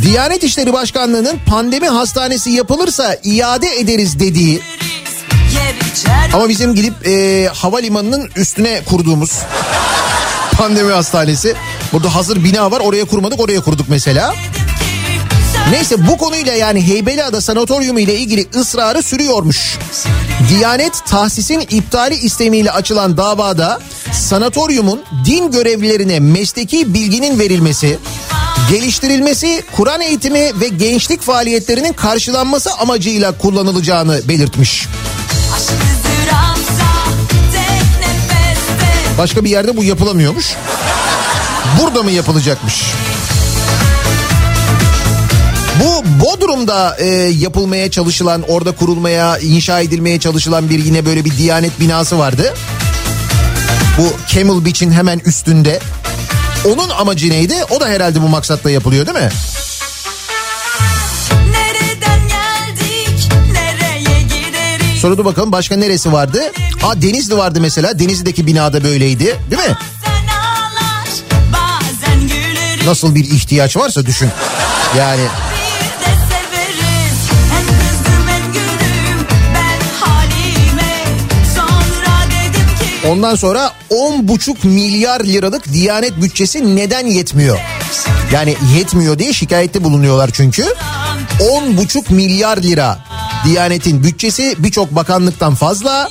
Diyanet 0.03 0.43
İşleri 0.43 0.73
Başkanlığı'nın 0.73 1.39
pandemi 1.45 1.87
hastanesi 1.87 2.51
yapılırsa 2.51 3.17
iade 3.23 3.79
ederiz 3.79 4.19
dediği 4.19 4.61
Ama 6.33 6.49
bizim 6.49 6.75
gidip 6.75 7.07
e, 7.07 7.47
havalimanının 7.53 8.29
üstüne 8.35 8.81
kurduğumuz 8.85 9.31
pandemi 10.57 10.91
hastanesi. 10.91 11.55
Burada 11.93 12.15
hazır 12.15 12.43
bina 12.43 12.71
var 12.71 12.79
oraya 12.79 13.05
kurmadık 13.05 13.39
oraya 13.39 13.61
kurduk 13.61 13.89
mesela. 13.89 14.33
Neyse 15.71 16.07
bu 16.07 16.17
konuyla 16.17 16.53
yani 16.53 16.87
Heybeliada 16.87 17.41
Sanatoryumu 17.41 17.99
ile 17.99 18.15
ilgili 18.15 18.45
ısrarı 18.55 19.03
sürüyormuş. 19.03 19.77
Diyanet 20.49 21.05
tahsisin 21.05 21.59
iptali 21.59 22.15
istemiyle 22.15 22.71
açılan 22.71 23.17
davada 23.17 23.79
sanatoryumun 24.13 25.01
din 25.25 25.51
görevlilerine 25.51 26.19
mesleki 26.19 26.93
bilginin 26.93 27.39
verilmesi, 27.39 27.97
geliştirilmesi, 28.69 29.63
Kur'an 29.75 30.01
eğitimi 30.01 30.59
ve 30.59 30.67
gençlik 30.67 31.21
faaliyetlerinin 31.21 31.93
karşılanması 31.93 32.73
amacıyla 32.73 33.37
kullanılacağını 33.37 34.21
belirtmiş. 34.27 34.87
Başka 39.17 39.43
bir 39.43 39.49
yerde 39.49 39.77
bu 39.77 39.83
yapılamıyormuş. 39.83 40.55
Burada 41.81 42.03
mı 42.03 42.11
yapılacakmış? 42.11 42.83
Bu 45.83 46.03
Bodrum'da 46.25 46.95
e, 46.99 47.05
yapılmaya 47.39 47.91
çalışılan, 47.91 48.43
orada 48.47 48.71
kurulmaya, 48.71 49.37
inşa 49.37 49.79
edilmeye 49.79 50.19
çalışılan 50.19 50.69
bir 50.69 50.85
yine 50.85 51.05
böyle 51.05 51.25
bir 51.25 51.37
diyanet 51.37 51.79
binası 51.79 52.19
vardı. 52.19 52.53
Bu 53.97 54.13
Camel 54.27 54.65
Beach'in 54.65 54.91
hemen 54.91 55.19
üstünde. 55.25 55.79
Onun 56.65 56.89
amacı 56.89 57.29
neydi? 57.29 57.53
O 57.69 57.79
da 57.79 57.87
herhalde 57.87 58.21
bu 58.21 58.27
maksatla 58.27 58.71
yapılıyor 58.71 59.05
değil 59.05 59.17
mi? 59.17 59.29
Sonra 65.01 65.17
da 65.17 65.25
bakalım 65.25 65.51
başka 65.51 65.75
neresi 65.75 66.13
vardı? 66.13 66.41
Aa 66.83 67.01
Denizli 67.01 67.37
vardı 67.37 67.61
mesela. 67.61 67.99
Denizli'deki 67.99 68.47
binada 68.47 68.83
böyleydi 68.83 69.25
değil 69.51 69.61
mi? 69.69 69.75
Nasıl 72.85 73.15
bir 73.15 73.25
ihtiyaç 73.25 73.77
varsa 73.77 74.05
düşün. 74.05 74.29
Yani 74.97 75.21
Ondan 83.07 83.35
sonra 83.35 83.71
10,5 83.91 84.67
milyar 84.67 85.19
liralık 85.19 85.73
Diyanet 85.73 86.21
bütçesi 86.21 86.75
neden 86.75 87.05
yetmiyor? 87.07 87.59
Yani 88.33 88.55
yetmiyor 88.77 89.19
diye 89.19 89.33
şikayette 89.33 89.83
bulunuyorlar 89.83 90.29
çünkü. 90.33 90.65
10,5 91.39 92.13
milyar 92.13 92.57
lira 92.57 93.06
Diyanet'in 93.45 94.03
bütçesi 94.03 94.55
birçok 94.57 94.95
bakanlıktan 94.95 95.55
fazla 95.55 96.09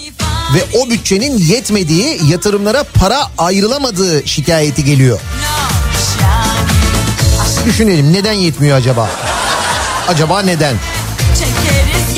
ve 0.54 0.78
o 0.78 0.90
bütçenin 0.90 1.38
yetmediği 1.38 2.20
yatırımlara 2.28 2.84
para 2.94 3.18
ayrılamadığı 3.38 4.28
şikayeti 4.28 4.84
geliyor. 4.84 5.20
Düşünelim 7.66 8.12
neden 8.12 8.32
yetmiyor 8.32 8.76
acaba? 8.78 9.10
Acaba 10.08 10.42
neden? 10.42 10.76
Çekeriz 11.38 12.15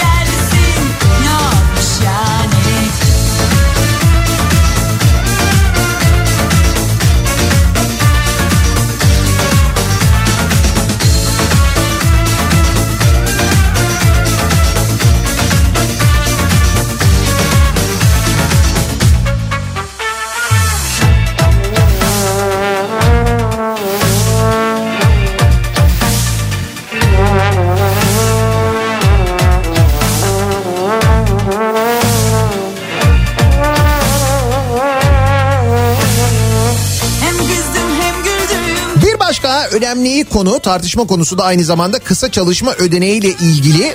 önemli 39.88 40.24
konu 40.24 40.58
tartışma 40.58 41.06
konusu 41.06 41.38
da 41.38 41.44
aynı 41.44 41.64
zamanda 41.64 41.98
kısa 41.98 42.30
çalışma 42.30 42.72
ödeneğiyle 42.72 43.28
ilgili 43.28 43.94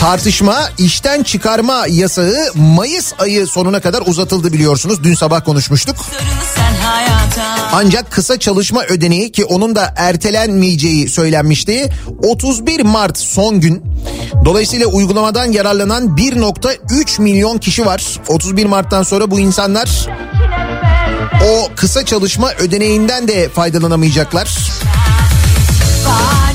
tartışma 0.00 0.56
işten 0.78 1.22
çıkarma 1.22 1.86
yasağı 1.88 2.52
Mayıs 2.54 3.12
ayı 3.18 3.46
sonuna 3.46 3.80
kadar 3.80 4.02
uzatıldı 4.06 4.52
biliyorsunuz. 4.52 5.02
Dün 5.02 5.14
sabah 5.14 5.44
konuşmuştuk. 5.44 5.96
Ancak 7.72 8.10
kısa 8.10 8.38
çalışma 8.38 8.84
ödeneği 8.84 9.32
ki 9.32 9.44
onun 9.44 9.76
da 9.76 9.94
ertelenmeyeceği 9.96 11.08
söylenmişti. 11.08 11.88
31 12.22 12.80
Mart 12.80 13.18
son 13.18 13.60
gün. 13.60 13.82
Dolayısıyla 14.44 14.86
uygulamadan 14.86 15.52
yararlanan 15.52 16.16
1.3 16.16 17.22
milyon 17.22 17.58
kişi 17.58 17.86
var. 17.86 18.20
31 18.28 18.66
Mart'tan 18.66 19.02
sonra 19.02 19.30
bu 19.30 19.40
insanlar 19.40 20.08
o 21.44 21.70
kısa 21.76 22.04
çalışma 22.04 22.52
ödeneğinden 22.52 23.28
de 23.28 23.48
faydalanamayacaklar. 23.48 24.58
Fani 26.04 26.47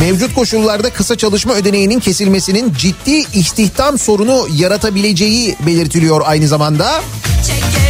Mevcut 0.00 0.34
koşullarda 0.34 0.90
kısa 0.90 1.16
çalışma 1.16 1.54
ödeneğinin 1.54 2.00
kesilmesinin 2.00 2.72
ciddi 2.74 3.24
istihdam 3.34 3.98
sorunu 3.98 4.46
yaratabileceği 4.56 5.56
belirtiliyor 5.66 6.20
aynı 6.24 6.48
zamanda. 6.48 7.02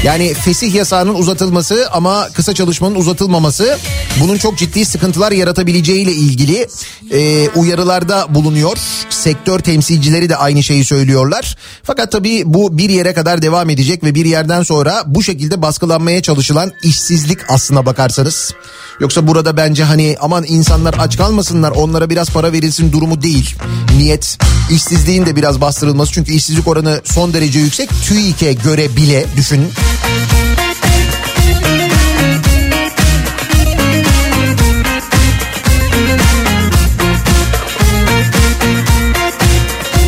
Yani 0.05 0.35
fesih 0.35 0.75
yasağının 0.75 1.15
uzatılması 1.15 1.89
ama 1.93 2.29
kısa 2.29 2.55
çalışmanın 2.55 2.95
uzatılmaması 2.95 3.79
bunun 4.21 4.39
çok 4.39 4.59
ciddi 4.59 4.85
sıkıntılar 4.85 5.33
yaratabileceğiyle 5.33 6.13
ilgili 6.13 6.69
e, 7.13 7.49
uyarılarda 7.49 8.35
bulunuyor. 8.35 8.77
Sektör 9.11 9.59
temsilcileri 9.59 10.29
de 10.29 10.37
aynı 10.37 10.63
şeyi 10.63 10.85
söylüyorlar. 10.85 11.57
Fakat 11.83 12.13
tabii 12.13 12.43
bu 12.47 12.79
bir 12.79 12.91
yere 12.91 13.13
kadar 13.13 13.43
devam 13.43 13.71
edecek 13.71 14.05
ve 14.05 14.15
bir 14.15 14.25
yerden 14.25 14.63
sonra 14.63 15.03
bu 15.07 15.23
şekilde 15.23 15.63
baskılanmaya 15.63 16.23
çalışılan 16.23 16.73
işsizlik 16.83 17.51
aslına 17.51 17.87
bakarsanız. 17.87 18.55
Yoksa 19.01 19.27
burada 19.27 19.57
bence 19.57 19.85
hani 19.85 20.17
aman 20.21 20.45
insanlar 20.49 20.95
aç 20.99 21.17
kalmasınlar 21.17 21.71
onlara 21.93 22.11
biraz 22.11 22.31
para 22.31 22.53
verilsin 22.53 22.93
durumu 22.93 23.23
değil. 23.23 23.55
Niyet 23.97 24.39
işsizliğin 24.71 25.27
de 25.27 25.37
biraz 25.37 25.61
bastırılması 25.61 26.13
çünkü 26.13 26.33
işsizlik 26.33 26.69
oranı 26.69 27.01
son 27.05 27.33
derece 27.33 27.59
yüksek. 27.59 27.91
TÜİK'e 28.05 28.53
göre 28.53 28.97
bile 28.97 29.27
düşünün. 29.37 29.69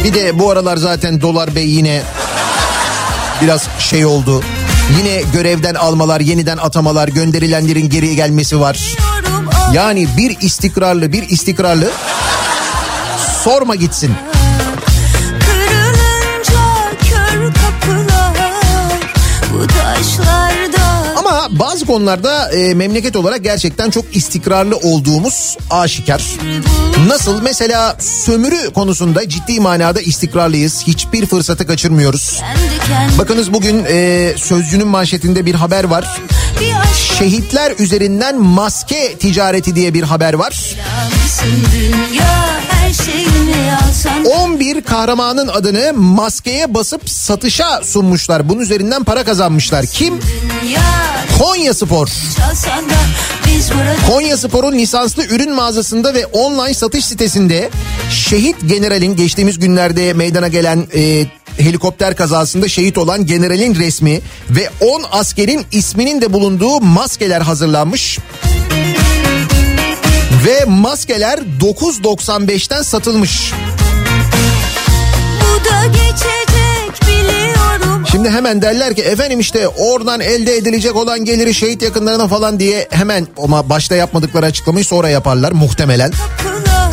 Bir 0.04 0.14
de 0.14 0.38
bu 0.38 0.50
aralar 0.50 0.76
zaten 0.76 1.20
dolar 1.20 1.54
bey 1.54 1.66
yine 1.66 2.02
biraz 3.42 3.68
şey 3.78 4.06
oldu. 4.06 4.42
Yine 4.98 5.22
görevden 5.32 5.74
almalar, 5.74 6.20
yeniden 6.20 6.56
atamalar, 6.56 7.08
gönderilenlerin 7.08 7.88
geri 7.88 8.16
gelmesi 8.16 8.60
var. 8.60 8.96
Yani 9.72 10.08
bir 10.16 10.40
istikrarlı, 10.40 11.12
bir 11.12 11.28
istikrarlı 11.28 11.90
sorma 13.44 13.74
gitsin. 13.74 14.12
Ama 21.44 21.58
bazı 21.58 21.86
konularda 21.86 22.52
e, 22.52 22.74
memleket 22.74 23.16
olarak 23.16 23.44
gerçekten 23.44 23.90
çok 23.90 24.16
istikrarlı 24.16 24.76
olduğumuz 24.76 25.56
aşikar. 25.70 26.22
Nasıl? 27.08 27.42
Mesela 27.42 27.96
sömürü 28.00 28.72
konusunda 28.74 29.28
ciddi 29.28 29.60
manada 29.60 30.00
istikrarlıyız. 30.00 30.82
Hiçbir 30.86 31.26
fırsatı 31.26 31.66
kaçırmıyoruz. 31.66 32.40
Bakınız 33.18 33.52
bugün 33.52 33.84
e, 33.88 34.32
Sözcü'nün 34.36 34.88
manşetinde 34.88 35.46
bir 35.46 35.54
haber 35.54 35.84
var. 35.84 36.20
Şehitler 37.18 37.72
üzerinden 37.78 38.40
maske 38.40 39.14
ticareti 39.18 39.76
diye 39.76 39.94
bir 39.94 40.02
haber 40.02 40.34
var. 40.34 40.76
Mısın 42.98 43.12
dünya 43.34 43.80
Her 43.80 43.84
şeyini 43.84 43.88
alsan 43.88 44.24
11 44.24 44.82
kahramanın 44.82 45.48
adını 45.48 45.92
maskeye 45.94 46.74
basıp 46.74 47.10
satışa 47.10 47.82
sunmuşlar. 47.84 48.48
Bunun 48.48 48.60
üzerinden 48.60 49.04
para 49.04 49.24
kazanmışlar. 49.24 49.86
Kim? 49.86 50.20
Konya 51.38 51.74
Spor. 51.74 52.08
Konya 54.10 54.36
Spor'un 54.36 54.72
lisanslı 54.72 55.24
ürün 55.24 55.54
mağazasında 55.54 56.14
ve 56.14 56.26
online 56.26 56.74
satış 56.74 57.04
sitesinde 57.04 57.70
şehit 58.10 58.56
generalin 58.68 59.16
geçtiğimiz 59.16 59.58
günlerde 59.58 60.12
meydana 60.12 60.48
gelen 60.48 60.86
e, 60.94 61.26
helikopter 61.58 62.16
kazasında 62.16 62.68
şehit 62.68 62.98
olan 62.98 63.26
generalin 63.26 63.74
resmi 63.74 64.20
ve 64.50 64.70
10 64.80 65.02
askerin 65.12 65.66
isminin 65.72 66.20
de 66.20 66.32
bulunduğu 66.32 66.80
maskeler 66.80 67.40
hazırlanmış. 67.40 68.18
Ve 70.46 70.64
maskeler 70.64 71.38
9.95'ten 71.60 72.82
satılmış. 72.82 73.52
Bu 75.40 75.64
da 75.64 75.86
geçecek 75.86 77.08
biliyorum 77.08 78.04
Şimdi 78.10 78.30
hemen 78.30 78.62
derler 78.62 78.94
ki 78.94 79.02
efendim 79.02 79.40
işte 79.40 79.68
oradan 79.68 80.20
elde 80.20 80.56
edilecek 80.56 80.96
olan 80.96 81.24
geliri 81.24 81.54
şehit 81.54 81.82
yakınlarına 81.82 82.28
falan 82.28 82.60
diye 82.60 82.88
hemen 82.90 83.26
ama 83.42 83.68
başta 83.68 83.94
yapmadıkları 83.94 84.46
açıklamayı 84.46 84.84
sonra 84.84 85.08
yaparlar 85.08 85.52
muhtemelen. 85.52 86.10
kapılar 86.10 86.90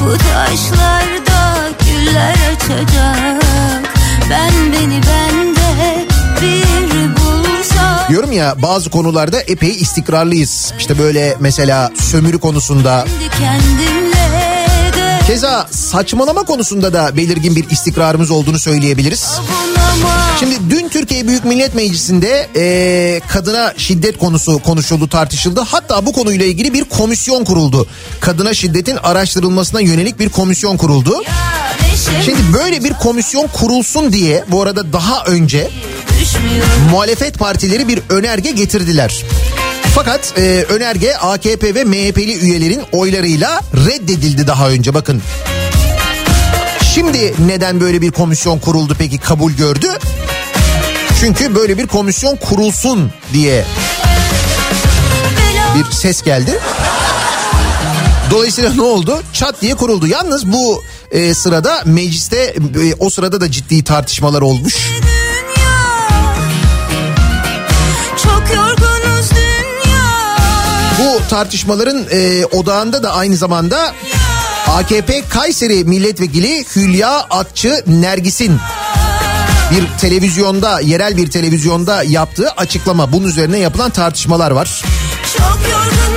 Bu 0.00 0.18
taşlarda 0.18 1.68
güller 1.80 2.34
açacak 2.54 3.42
Ben 4.30 4.72
beni 4.72 5.00
bulsam 5.02 5.27
Diyorum 8.08 8.32
ya 8.32 8.54
bazı 8.62 8.90
konularda 8.90 9.40
epey 9.40 9.70
istikrarlıyız. 9.70 10.72
İşte 10.78 10.98
böyle 10.98 11.36
mesela 11.40 11.90
sömürü 12.00 12.38
konusunda. 12.38 13.04
Keza 15.26 15.66
saçmalama 15.70 16.42
konusunda 16.42 16.92
da 16.92 17.16
belirgin 17.16 17.56
bir 17.56 17.70
istikrarımız 17.70 18.30
olduğunu 18.30 18.58
söyleyebiliriz. 18.58 19.26
Şimdi 20.40 20.54
dün 20.70 20.88
Türkiye 20.88 21.26
Büyük 21.28 21.44
Millet 21.44 21.74
Meclisi'nde 21.74 22.48
eee, 22.54 23.20
kadına 23.28 23.74
şiddet 23.76 24.18
konusu 24.18 24.58
konuşuldu 24.58 25.08
tartışıldı. 25.08 25.60
Hatta 25.60 26.06
bu 26.06 26.12
konuyla 26.12 26.46
ilgili 26.46 26.74
bir 26.74 26.84
komisyon 26.84 27.44
kuruldu. 27.44 27.86
Kadına 28.20 28.54
şiddetin 28.54 28.96
araştırılmasına 29.02 29.80
yönelik 29.80 30.18
bir 30.18 30.28
komisyon 30.28 30.76
kuruldu. 30.76 31.22
Şimdi 32.24 32.40
böyle 32.52 32.84
bir 32.84 32.92
komisyon 32.92 33.46
kurulsun 33.52 34.12
diye 34.12 34.44
bu 34.48 34.62
arada 34.62 34.92
daha 34.92 35.24
önce 35.24 35.70
muhalefet 36.90 37.38
partileri 37.38 37.88
bir 37.88 38.02
önerge 38.10 38.50
getirdiler. 38.50 39.24
Fakat 39.94 40.38
e, 40.38 40.64
önerge 40.68 41.14
AKP 41.14 41.74
ve 41.74 41.84
MHP'li 41.84 42.38
üyelerin 42.38 42.82
oylarıyla 42.92 43.60
reddedildi 43.86 44.46
daha 44.46 44.68
önce 44.70 44.94
bakın. 44.94 45.22
Şimdi 46.94 47.34
neden 47.46 47.80
böyle 47.80 48.02
bir 48.02 48.10
komisyon 48.10 48.58
kuruldu 48.58 48.96
peki 48.98 49.18
kabul 49.18 49.52
gördü? 49.52 49.88
Çünkü 51.20 51.54
böyle 51.54 51.78
bir 51.78 51.86
komisyon 51.86 52.36
kurulsun 52.36 53.12
diye 53.32 53.64
bir 55.78 55.92
ses 55.92 56.22
geldi. 56.22 56.58
Dolayısıyla 58.30 58.72
ne 58.74 58.82
oldu? 58.82 59.22
Çat 59.32 59.62
diye 59.62 59.74
kuruldu. 59.74 60.06
Yalnız 60.06 60.52
bu 60.52 60.82
e, 61.10 61.34
sırada 61.34 61.82
mecliste 61.84 62.36
e, 62.36 62.94
o 62.98 63.10
sırada 63.10 63.40
da 63.40 63.50
ciddi 63.50 63.84
tartışmalar 63.84 64.42
olmuş. 64.42 64.74
Bu 70.98 71.20
tartışmaların 71.30 72.06
e, 72.10 72.46
odağında 72.46 73.02
da 73.02 73.12
aynı 73.12 73.36
zamanda 73.36 73.92
AKP 74.68 75.22
Kayseri 75.28 75.84
Milletvekili 75.84 76.64
Hülya 76.76 77.10
Akçı 77.30 77.84
Nergis'in 77.86 78.58
bir 79.70 79.98
televizyonda, 80.00 80.80
yerel 80.80 81.16
bir 81.16 81.30
televizyonda 81.30 82.02
yaptığı 82.02 82.50
açıklama. 82.50 83.12
Bunun 83.12 83.26
üzerine 83.26 83.58
yapılan 83.58 83.90
tartışmalar 83.90 84.50
var. 84.50 84.82
Çok 85.36 85.58
yorgunuz 85.72 86.07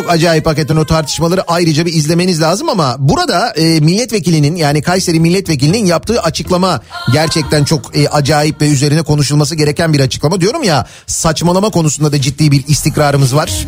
Çok 0.00 0.10
acayip 0.10 0.46
hakikaten 0.46 0.76
o 0.76 0.84
tartışmaları 0.84 1.42
ayrıca 1.48 1.86
bir 1.86 1.92
izlemeniz 1.92 2.40
lazım 2.40 2.68
ama 2.68 2.96
burada 2.98 3.50
e, 3.50 3.80
milletvekilinin 3.80 4.56
yani 4.56 4.82
Kayseri 4.82 5.20
milletvekilinin 5.20 5.86
yaptığı 5.86 6.22
açıklama 6.22 6.80
gerçekten 7.12 7.64
çok 7.64 7.96
e, 7.96 8.08
acayip 8.08 8.60
ve 8.60 8.68
üzerine 8.68 9.02
konuşulması 9.02 9.54
gereken 9.54 9.92
bir 9.92 10.00
açıklama. 10.00 10.40
Diyorum 10.40 10.62
ya 10.62 10.86
saçmalama 11.06 11.70
konusunda 11.70 12.12
da 12.12 12.20
ciddi 12.20 12.50
bir 12.50 12.64
istikrarımız 12.68 13.36
var. 13.36 13.66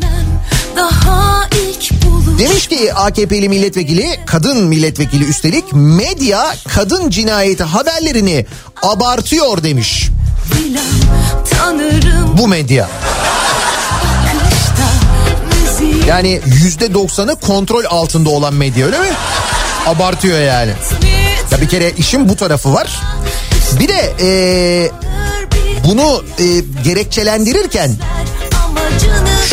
Demiş 2.38 2.66
ki 2.66 2.94
AKP'li 2.94 3.48
milletvekili, 3.48 4.06
kadın 4.26 4.64
milletvekili 4.64 5.24
üstelik 5.24 5.64
medya 5.72 6.54
kadın 6.68 7.10
cinayeti 7.10 7.64
haberlerini 7.64 8.46
abartıyor 8.82 9.62
demiş. 9.62 10.08
Bu 12.38 12.48
medya. 12.48 12.88
Yani 16.08 16.40
yüzde 16.46 16.94
doksanı 16.94 17.36
kontrol 17.36 17.84
altında 17.88 18.30
olan 18.30 18.54
medya 18.54 18.86
öyle 18.86 18.98
mi? 18.98 19.06
Abartıyor 19.86 20.38
yani. 20.40 20.72
Ya 21.50 21.60
bir 21.60 21.68
kere 21.68 21.90
işin 21.90 22.28
bu 22.28 22.36
tarafı 22.36 22.72
var. 22.74 23.00
Bir 23.80 23.88
de 23.88 24.12
e, 24.20 24.30
bunu 25.84 26.24
e, 26.38 26.44
gerekçelendirirken 26.84 27.90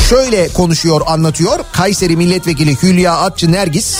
şöyle 0.09 0.47
konuşuyor 0.47 1.01
anlatıyor. 1.07 1.59
Kayseri 1.71 2.15
Milletvekili 2.17 2.77
Hülya 2.83 3.13
Atçı 3.17 3.51
Nergis 3.51 3.97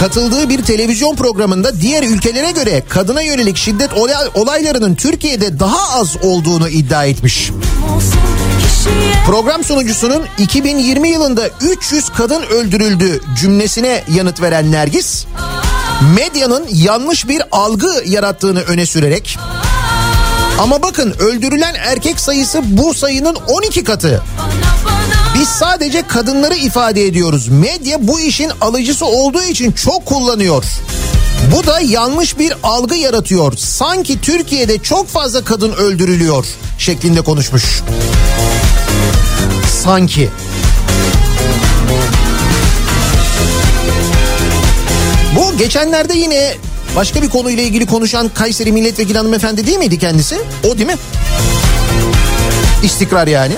katıldığı 0.00 0.48
bir 0.48 0.62
televizyon 0.64 1.16
programında 1.16 1.80
diğer 1.80 2.02
ülkelere 2.02 2.50
göre 2.50 2.82
kadına 2.88 3.22
yönelik 3.22 3.56
şiddet 3.56 3.92
olay- 3.92 4.30
olaylarının 4.34 4.94
Türkiye'de 4.94 5.60
daha 5.60 5.98
az 6.00 6.16
olduğunu 6.22 6.68
iddia 6.68 7.04
etmiş. 7.04 7.50
Program 9.26 9.64
sunucusunun 9.64 10.22
2020 10.38 11.08
yılında 11.08 11.48
300 11.60 12.08
kadın 12.08 12.42
öldürüldü 12.42 13.20
cümlesine 13.40 14.04
yanıt 14.14 14.42
veren 14.42 14.72
Nergis, 14.72 15.24
medyanın 16.16 16.66
yanlış 16.72 17.28
bir 17.28 17.42
algı 17.52 18.02
yarattığını 18.06 18.60
öne 18.60 18.86
sürerek 18.86 19.38
ama 20.58 20.82
bakın 20.82 21.14
öldürülen 21.18 21.74
erkek 21.74 22.20
sayısı 22.20 22.62
bu 22.64 22.94
sayının 22.94 23.36
12 23.48 23.84
katı. 23.84 24.22
Biz 25.34 25.48
sadece 25.48 26.06
kadınları 26.06 26.54
ifade 26.54 27.06
ediyoruz. 27.06 27.48
Medya 27.48 28.08
bu 28.08 28.20
işin 28.20 28.50
alıcısı 28.60 29.06
olduğu 29.06 29.42
için 29.42 29.72
çok 29.72 30.06
kullanıyor. 30.06 30.64
Bu 31.56 31.66
da 31.66 31.80
yanlış 31.80 32.38
bir 32.38 32.52
algı 32.62 32.94
yaratıyor. 32.94 33.56
Sanki 33.56 34.20
Türkiye'de 34.20 34.78
çok 34.78 35.08
fazla 35.08 35.44
kadın 35.44 35.72
öldürülüyor 35.72 36.46
şeklinde 36.78 37.20
konuşmuş. 37.20 37.82
Sanki. 39.84 40.30
Bu 45.36 45.58
geçenlerde 45.58 46.18
yine 46.18 46.54
başka 46.96 47.22
bir 47.22 47.28
konuyla 47.28 47.62
ilgili 47.62 47.86
konuşan 47.86 48.28
Kayseri 48.28 48.72
Milletvekili 48.72 49.18
hanımefendi 49.18 49.66
değil 49.66 49.78
miydi 49.78 49.98
kendisi? 49.98 50.38
O 50.64 50.78
değil 50.78 50.86
mi? 50.86 50.96
İstikrar 52.82 53.26
yani. 53.26 53.54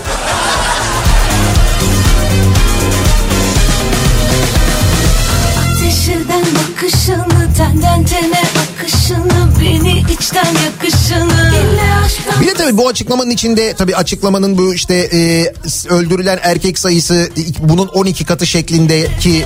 Ateş 5.58 6.08
eden 6.08 6.44
bakışını 6.54 7.54
tenden 7.56 8.04
tene 8.04 8.42
akışını 8.62 9.60
beni 9.60 9.98
içten 9.98 10.46
aşktan 10.46 10.95
Bir 12.40 12.46
de 12.46 12.54
tabii 12.54 12.76
bu 12.76 12.88
açıklamanın 12.88 13.30
içinde 13.30 13.74
tabii 13.74 13.96
açıklamanın 13.96 14.58
bu 14.58 14.74
işte 14.74 14.94
e, 14.94 15.52
öldürülen 15.88 16.38
erkek 16.42 16.78
sayısı 16.78 17.30
bunun 17.58 17.86
12 17.88 18.24
katı 18.24 18.46
şeklindeki 18.46 19.44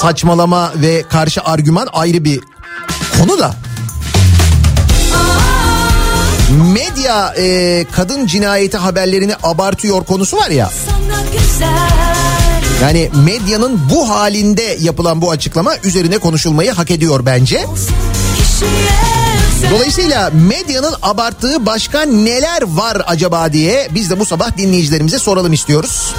saçmalama 0.00 0.72
ve 0.76 1.02
karşı 1.10 1.42
argüman 1.44 1.88
ayrı 1.92 2.24
bir 2.24 2.40
konu 3.18 3.38
da. 3.38 3.54
Medya 6.74 7.34
e, 7.38 7.86
kadın 7.92 8.26
cinayeti 8.26 8.76
haberlerini 8.76 9.34
abartıyor 9.42 10.04
konusu 10.04 10.36
var 10.36 10.50
ya. 10.50 10.70
Yani 12.82 13.10
medyanın 13.24 13.80
bu 13.90 14.10
halinde 14.10 14.76
yapılan 14.80 15.22
bu 15.22 15.30
açıklama 15.30 15.76
üzerine 15.84 16.18
konuşulmayı 16.18 16.70
hak 16.70 16.90
ediyor 16.90 17.26
bence. 17.26 17.64
kişiye 18.36 19.29
Dolayısıyla 19.70 20.30
medyanın 20.48 20.94
abarttığı 21.02 21.66
başka 21.66 22.02
neler 22.02 22.62
var 22.62 23.02
acaba 23.06 23.52
diye 23.52 23.88
biz 23.90 24.10
de 24.10 24.18
bu 24.20 24.24
sabah 24.24 24.56
dinleyicilerimize 24.56 25.18
soralım 25.18 25.52
istiyoruz. 25.52 26.14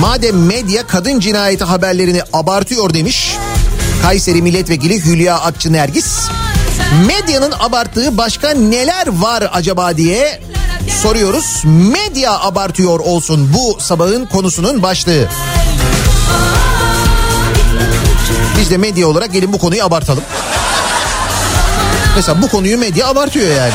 Madem 0.00 0.46
medya 0.46 0.86
kadın 0.86 1.20
cinayeti 1.20 1.64
haberlerini 1.64 2.22
abartıyor 2.32 2.94
demiş 2.94 3.36
Kayseri 4.02 4.42
Milletvekili 4.42 5.04
Hülya 5.04 5.38
Akçı 5.38 5.72
Nergis. 5.72 6.18
Medyanın 7.06 7.52
abarttığı 7.60 8.18
başka 8.18 8.50
neler 8.50 9.06
var 9.06 9.50
acaba 9.52 9.96
diye 9.96 10.40
soruyoruz. 11.02 11.62
Medya 11.64 12.40
abartıyor 12.40 13.00
olsun 13.00 13.54
bu 13.54 13.80
sabahın 13.80 14.26
konusunun 14.26 14.82
başlığı. 14.82 15.28
Biz 18.60 18.70
de 18.70 18.76
medya 18.76 19.08
olarak 19.08 19.32
gelin 19.32 19.52
bu 19.52 19.58
konuyu 19.58 19.84
abartalım. 19.84 20.22
Mesela 22.16 22.42
bu 22.42 22.48
konuyu 22.48 22.78
medya 22.78 23.06
abartıyor 23.06 23.56
yani. 23.56 23.72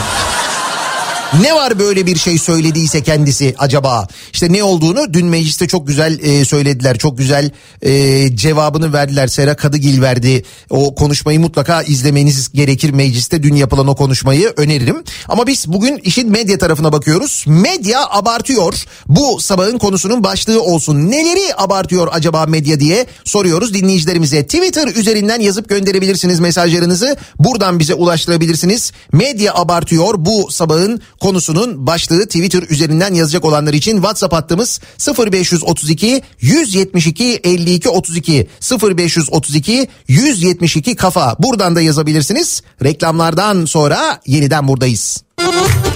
Ne 1.40 1.56
var 1.56 1.80
böyle 1.80 2.06
bir 2.06 2.16
şey 2.16 2.38
söylediyse 2.38 3.04
kendisi 3.04 3.56
acaba? 3.58 4.08
İşte 4.34 4.54
ne 4.54 4.64
olduğunu 4.64 5.14
dün 5.14 5.26
mecliste 5.26 5.68
çok 5.68 5.88
güzel 5.88 6.20
e, 6.20 6.46
söylediler. 6.46 6.98
Çok 6.98 7.18
güzel 7.18 7.52
e, 7.82 8.36
cevabını 8.36 8.94
verdiler. 8.94 9.28
Sera 9.28 9.56
Kadıgil 9.56 10.02
verdi. 10.02 10.44
O 10.70 10.96
konuşmayı 10.96 11.40
mutlaka 11.40 11.82
izlemeniz 11.82 12.52
gerekir 12.54 12.90
mecliste. 12.90 13.44
Dün 13.44 13.56
yapılan 13.56 13.88
o 13.88 13.96
konuşmayı 13.96 14.54
öneririm. 14.58 15.04
Ama 15.28 15.48
biz 15.48 15.68
bugün 15.68 15.98
işin 15.98 16.32
medya 16.32 16.58
tarafına 16.58 16.94
bakıyoruz. 16.94 17.46
Medya 17.48 18.10
abartıyor. 18.10 18.86
Bu 19.08 19.40
sabahın 19.40 19.78
konusunun 19.78 20.24
başlığı 20.24 20.62
olsun. 20.62 21.12
Neleri 21.12 21.56
abartıyor 21.58 22.08
acaba 22.12 22.46
medya 22.46 22.80
diye 22.80 23.06
soruyoruz 23.24 23.74
dinleyicilerimize. 23.74 24.44
Twitter 24.44 24.88
üzerinden 24.88 25.40
yazıp 25.40 25.70
gönderebilirsiniz 25.70 26.40
mesajlarınızı. 26.40 27.18
Buradan 27.40 27.80
bize 27.80 27.94
ulaştırabilirsiniz. 27.94 28.92
Medya 29.12 29.54
abartıyor 29.54 30.14
bu 30.18 30.52
sabahın 30.52 31.02
konusunun 31.22 31.88
başlığı 31.88 32.26
Twitter 32.26 32.64
üzerinden 32.70 33.14
yazacak 33.14 33.46
olanlar 33.46 33.74
için 33.74 33.96
WhatsApp 33.96 34.34
hattımız 34.34 34.80
0532 35.28 36.22
172 36.42 37.40
52 37.44 37.90
32 37.90 38.48
0532 38.82 39.88
172 40.08 40.96
kafa. 40.96 41.36
Buradan 41.40 41.76
da 41.76 41.82
yazabilirsiniz. 41.82 42.62
Reklamlardan 42.84 43.66
sonra 43.66 44.22
yeniden 44.26 44.68
buradayız. 44.68 45.24
Kafa 45.38 45.91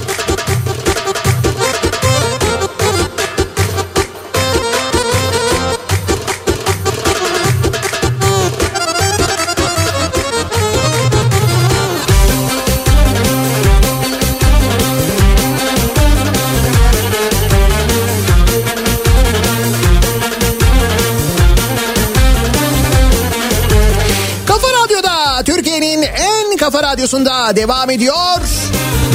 kafa 26.66 26.84
radyosunda 26.84 27.56
devam 27.56 27.90
ediyor. 27.90 28.40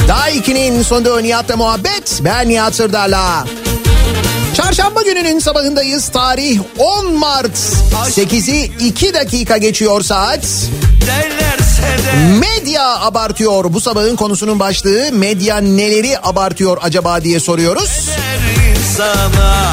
Daiki'nin 0.07 0.83
sonunda 0.83 1.21
Nihat'la 1.21 1.57
muhabbet. 1.57 2.19
Ben 2.23 2.49
Nihat 2.49 2.75
Sırdar'la. 2.75 3.45
Çarşamba 4.53 5.01
gününün 5.01 5.39
sabahındayız. 5.39 6.09
Tarih 6.09 6.59
10 6.77 7.13
Mart. 7.13 7.57
8'i 8.09 8.71
2 8.87 9.13
dakika 9.13 9.57
geçiyor 9.57 10.01
saat. 10.01 10.45
Medya 12.39 13.01
abartıyor. 13.01 13.73
Bu 13.73 13.81
sabahın 13.81 14.15
konusunun 14.15 14.59
başlığı 14.59 15.11
medya 15.11 15.57
neleri 15.57 16.19
abartıyor 16.23 16.77
acaba 16.81 17.23
diye 17.23 17.39
soruyoruz. 17.39 18.09
insana 18.71 19.71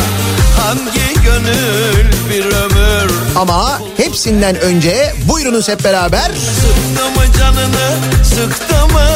hangi 0.68 1.22
gönül 1.24 2.12
bir 2.30 2.44
ömür? 2.44 3.12
Ama 3.36 3.80
hepsinden 3.96 4.56
önce 4.56 5.14
buyurunuz 5.28 5.68
hep 5.68 5.84
beraber. 5.84 6.30
Sıktı 6.34 7.10
mı 7.10 7.32
canını 7.38 8.24
sıktı 8.24 8.86
mı? 8.86 9.08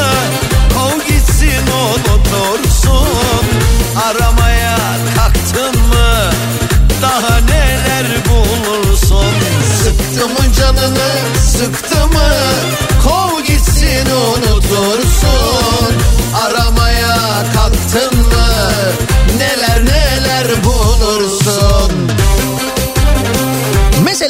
Kov 0.74 0.98
gitsin 1.08 1.66
unutursun 1.84 3.08
Aramaya 3.96 4.78
kalktın 5.16 5.80
mı 5.80 6.11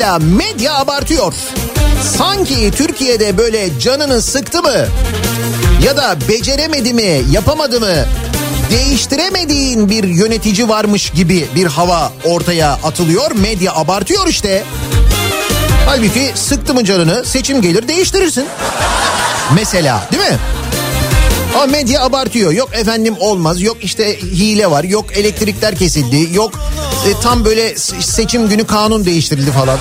Mesela 0.03 0.19
medya 0.19 0.75
abartıyor. 0.75 1.35
Sanki 2.19 2.71
Türkiye'de 2.71 3.39
böyle 3.39 3.79
canını 3.81 4.23
sıktı 4.23 4.63
mı? 4.63 4.87
Ya 5.85 5.97
da 5.97 6.17
beceremedi 6.29 6.95
mi, 6.95 7.23
yapamadı 7.31 7.81
mı? 7.81 7.95
Değiştiremediğin 8.71 9.89
bir 9.89 10.05
yönetici 10.05 10.69
varmış 10.69 11.11
gibi 11.11 11.47
bir 11.55 11.67
hava 11.67 12.13
ortaya 12.25 12.73
atılıyor. 12.73 13.31
Medya 13.31 13.75
abartıyor 13.75 14.27
işte. 14.27 14.65
Halbuki 15.87 16.33
sıktı 16.35 16.75
mı 16.75 16.85
canını 16.85 17.25
seçim 17.25 17.63
gelir 17.63 17.89
değiştirirsin. 17.89 18.47
Mesela 19.55 20.09
değil 20.13 20.23
mi? 20.31 20.39
Ama 21.55 21.67
medya 21.67 22.03
abartıyor. 22.05 22.53
Yok 22.53 22.69
efendim 22.73 23.15
olmaz. 23.21 23.63
Yok 23.63 23.77
işte 23.83 24.21
hile 24.21 24.71
var. 24.71 24.85
Yok 24.85 25.17
elektrikler 25.17 25.77
kesildi. 25.77 26.29
Yok 26.35 26.53
e, 27.07 27.21
tam 27.23 27.45
böyle 27.45 27.73
se- 27.73 28.03
seçim 28.03 28.49
günü 28.49 28.67
kanun 28.67 29.05
değiştirildi 29.05 29.53
falan. 29.53 29.79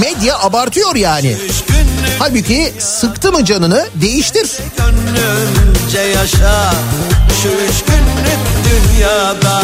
Medya 0.00 0.38
abartıyor 0.38 0.96
yani. 0.96 1.36
Halbuki 2.18 2.72
sıktı 2.78 3.32
mı 3.32 3.44
canını 3.44 3.86
değiştir. 3.94 4.50
Gönlümce 4.78 6.00
yaşa 6.00 6.72
şu 7.42 7.48
üç 7.48 7.84
günlük 7.86 8.38
dünyada 8.64 9.60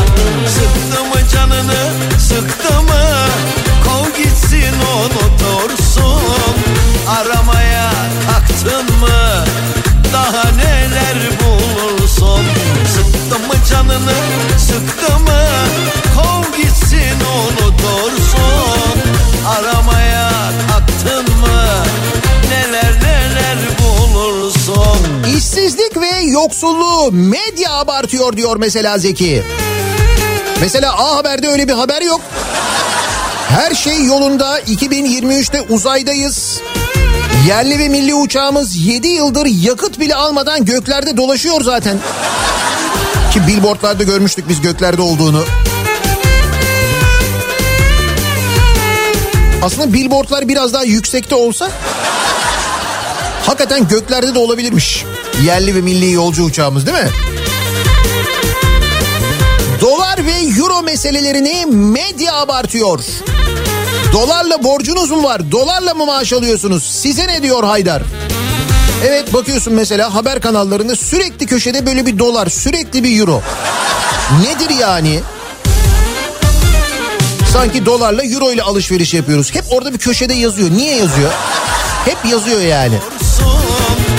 Sıktı 0.49 1.05
mı 1.05 1.29
canını 1.33 1.91
sıktı 2.29 2.83
mı 2.83 3.03
Kov 3.85 4.23
gitsin 4.23 4.75
unutursun 4.95 6.23
Aramaya 7.09 7.91
kalktın 8.27 8.99
mı 9.01 9.45
Daha 10.13 10.51
neler 10.51 11.17
canını 13.71 14.13
sıktı 14.59 15.19
mı 15.19 15.43
Kov 16.17 16.63
gitsin 16.63 17.19
unutursun 17.37 19.01
Aramaya 19.49 20.31
kalktın 20.69 21.39
mı 21.41 21.65
Neler 22.51 22.95
neler 23.03 23.59
bulursun 23.79 25.37
İşsizlik 25.37 25.97
ve 25.97 26.21
yoksulluğu 26.25 27.13
medya 27.13 27.73
abartıyor 27.73 28.37
diyor 28.37 28.57
mesela 28.57 28.99
Zeki. 28.99 29.43
Mesela 30.61 30.93
A 30.99 31.17
Haber'de 31.17 31.49
öyle 31.49 31.69
bir 31.69 31.73
haber 31.73 32.03
yok. 32.03 32.21
Her 33.49 33.75
şey 33.75 34.05
yolunda 34.05 34.61
2023'te 34.61 35.61
uzaydayız. 35.61 36.61
Yerli 37.49 37.79
ve 37.79 37.89
milli 37.89 38.15
uçağımız 38.15 38.77
7 38.77 39.09
yıldır 39.09 39.47
yakıt 39.47 40.01
bile 40.01 40.15
almadan 40.15 40.65
göklerde 40.65 41.17
dolaşıyor 41.17 41.61
zaten. 41.61 41.99
Ki 43.35 43.47
billboardlarda 43.47 44.03
görmüştük 44.03 44.49
biz 44.49 44.61
göklerde 44.61 45.03
olduğunu. 45.03 45.45
Aslında 49.63 49.93
billboardlar 49.93 50.49
biraz 50.49 50.73
daha 50.73 50.85
yüksekte 50.85 51.35
olsa 51.35 51.71
hakikaten 53.47 53.89
göklerde 53.89 54.35
de 54.35 54.39
olabilirmiş. 54.39 55.05
Yerli 55.45 55.75
ve 55.75 55.81
milli 55.81 56.13
yolcu 56.13 56.45
uçağımız 56.45 56.87
değil 56.87 56.99
mi? 56.99 57.11
Dolar 59.81 60.27
ve 60.27 60.59
euro 60.59 60.83
meselelerini 60.83 61.67
medya 61.67 62.35
abartıyor. 62.35 63.01
Dolarla 64.13 64.65
borcunuz 64.65 65.11
mu 65.11 65.23
var? 65.23 65.53
Dolarla 65.53 65.95
mı 65.95 66.07
maaş 66.07 66.33
alıyorsunuz? 66.33 66.83
Size 66.85 67.29
ne 67.29 67.43
diyor 67.43 67.65
Haydar? 67.65 68.03
Evet 69.07 69.35
bakıyorsun 69.35 69.73
mesela 69.73 70.15
haber 70.15 70.41
kanallarında 70.41 70.97
sürekli 70.97 71.47
köşede 71.47 71.87
böyle 71.87 72.07
bir 72.07 72.19
dolar, 72.19 72.47
sürekli 72.47 73.05
bir 73.05 73.21
euro. 73.21 73.43
Nedir 74.43 74.71
yani? 74.81 75.21
Sanki 77.53 77.87
dolarla 77.87 78.25
euro 78.25 78.53
ile 78.53 78.63
alışveriş 78.63 79.15
yapıyoruz. 79.15 79.55
Hep 79.55 79.65
orada 79.71 79.93
bir 79.93 79.99
köşede 79.99 80.35
yazıyor. 80.35 80.71
Niye 80.71 80.97
yazıyor? 80.97 81.31
Hep 82.05 82.17
yazıyor 82.31 82.61
yani. 82.61 82.95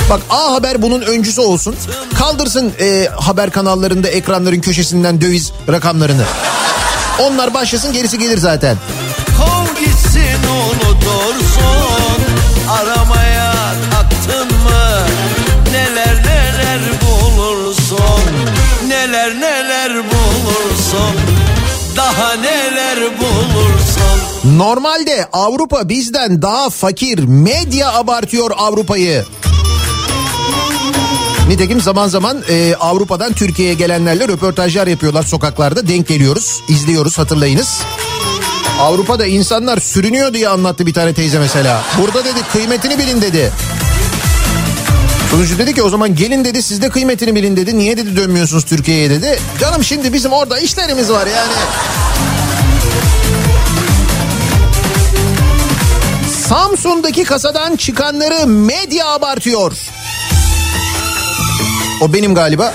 Bak 0.10 0.22
A 0.30 0.54
Haber 0.54 0.82
bunun 0.82 1.02
öncüsü 1.02 1.42
olsun. 1.42 1.76
Kaldırsın 2.18 2.74
e, 2.80 3.10
haber 3.20 3.50
kanallarında 3.50 4.08
ekranların 4.08 4.62
köşesinden 4.62 5.22
döviz 5.22 5.52
rakamlarını. 5.72 6.24
Onlar 7.20 7.54
başlasın 7.54 7.94
gerisi 7.94 8.20
gelir 8.20 8.38
zaten. 8.38 8.78
Kov 9.38 9.80
gitsin 9.80 10.40
unutursun 10.54 11.25
Normalde 24.46 25.28
Avrupa 25.34 25.90
bizden 25.90 26.42
daha 26.42 26.70
fakir. 26.70 27.20
Medya 27.20 27.94
abartıyor 27.94 28.52
Avrupa'yı. 28.58 29.26
Nitekim 31.48 31.82
zaman 31.82 32.08
zaman 32.08 32.44
e, 32.50 32.76
Avrupa'dan 32.80 33.34
Türkiye'ye 33.34 33.74
gelenlerle 33.74 34.28
röportajlar 34.28 34.88
yapıyorlar 34.88 35.24
sokaklarda. 35.24 35.88
Denk 35.88 36.08
geliyoruz, 36.08 36.62
izliyoruz 36.68 37.18
hatırlayınız. 37.18 37.82
Avrupa'da 38.80 39.26
insanlar 39.26 39.78
sürünüyor 39.78 40.34
diye 40.34 40.50
anlattı 40.50 40.86
bir 40.86 40.94
tane 40.94 41.14
teyze 41.14 41.40
mesela. 41.40 41.84
Burada 42.02 42.26
dedi 42.26 42.40
kıymetini 42.54 42.98
bilin 42.98 43.22
dedi. 43.22 43.52
Sonucu 45.32 45.58
dedi 45.58 45.74
ki 45.74 45.84
o 45.84 45.90
zaman 45.90 46.16
gelin 46.16 46.46
dedi 46.46 46.64
siz 46.64 46.82
de 46.82 46.90
kıymetini 46.90 47.36
bilin 47.36 47.58
dedi. 47.58 47.78
Niye 47.78 47.98
dedi 47.98 48.16
dönmüyorsunuz 48.16 48.64
Türkiye'ye 48.64 49.10
dedi. 49.10 49.40
Canım 49.60 49.84
şimdi 49.84 50.14
bizim 50.14 50.32
orada 50.32 50.60
işlerimiz 50.60 51.12
var 51.12 51.28
yani. 51.28 51.54
Samsun'daki 56.50 57.24
kasadan 57.24 57.76
çıkanları 57.76 58.48
medya 58.48 59.08
abartıyor. 59.08 59.72
O 62.02 62.14
benim 62.14 62.36
galiba. 62.36 62.74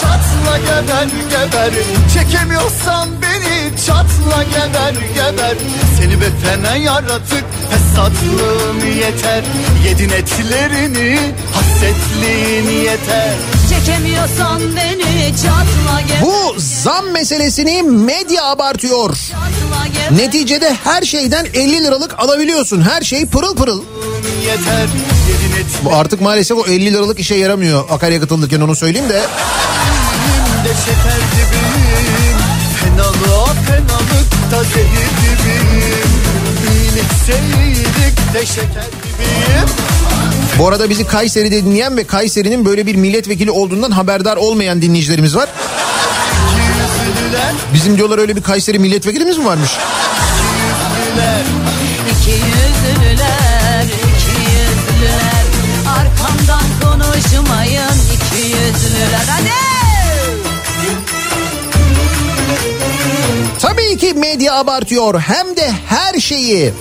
Çatla 0.00 0.58
geber 0.58 1.08
geber 1.30 1.70
Çekemiyorsan 2.14 3.08
beni 3.22 3.76
çatla 3.86 4.42
geber 4.42 4.94
geber 5.14 5.56
Seni 5.98 6.20
be 6.20 6.24
fena 6.44 6.76
yaratık 6.76 7.44
Fesatlığın 7.70 8.86
yeter 8.96 9.44
Yedin 9.84 10.10
etlerini 10.10 11.18
Hasretliğin 11.54 12.82
yeter 12.84 13.34
Çekemiyorsan 13.78 14.60
beni 14.76 15.36
çatla 15.36 16.00
gel 16.08 16.22
Bu 16.22 16.54
zam 16.58 17.10
meselesini 17.10 17.82
medya 17.82 18.44
abartıyor. 18.44 19.16
Neticede 20.10 20.76
her 20.84 21.02
şeyden 21.02 21.46
50 21.54 21.84
liralık 21.84 22.20
alabiliyorsun. 22.20 22.82
Her 22.82 23.02
şey 23.02 23.26
pırıl 23.26 23.56
pırıl. 23.56 23.82
Yeter 24.46 24.88
Bu 25.84 25.96
artık 25.96 26.20
maalesef 26.20 26.58
o 26.58 26.66
50 26.66 26.92
liralık 26.92 27.18
işe 27.18 27.34
yaramıyor 27.34 27.84
akaryakıt 27.90 28.32
alırken 28.32 28.60
onu 28.60 28.76
söyleyeyim 28.76 29.08
de. 29.08 29.14
de 30.64 30.74
şeker 30.84 31.20
gibiyim 31.32 32.38
Fenalığa 32.80 33.46
fenalıkta 33.46 34.64
zehir 34.74 35.10
gibiyim 35.20 36.12
iyilik 36.72 38.34
de 38.34 38.46
şeker 38.46 38.86
gibiyim 39.04 39.68
Bu 40.62 40.68
arada 40.68 40.90
bizi 40.90 41.06
Kayseri'de 41.06 41.64
dinleyen 41.64 41.96
ve 41.96 42.04
Kayseri'nin 42.04 42.64
böyle 42.64 42.86
bir 42.86 42.94
milletvekili 42.94 43.50
olduğundan 43.50 43.90
haberdar 43.90 44.36
olmayan 44.36 44.82
dinleyicilerimiz 44.82 45.36
var. 45.36 45.48
Bizim 47.74 47.96
diyorlar 47.96 48.18
öyle 48.18 48.36
bir 48.36 48.42
Kayseri 48.42 48.78
milletvekilimiz 48.78 49.38
mi 49.38 49.44
varmış? 49.44 49.70
İki 52.10 52.30
yüzlüler, 52.30 53.84
iki 53.84 54.40
yüzlüler 54.40 55.44
Arkamdan 55.88 56.64
konuşmayın 56.82 57.98
iki 58.14 58.42
yüzlüler 58.42 59.26
Hadi! 59.28 59.50
Tabii 63.60 63.96
ki 63.96 64.14
medya 64.14 64.54
abartıyor 64.54 65.20
hem 65.20 65.56
de 65.56 65.70
her 65.88 66.20
şeyi. 66.20 66.72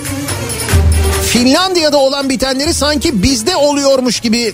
Finlandiya'da 1.32 1.98
olan 1.98 2.30
bitenleri 2.30 2.74
sanki 2.74 3.24
bizde 3.24 3.56
oluyormuş 3.56 4.20
gibi. 4.20 4.54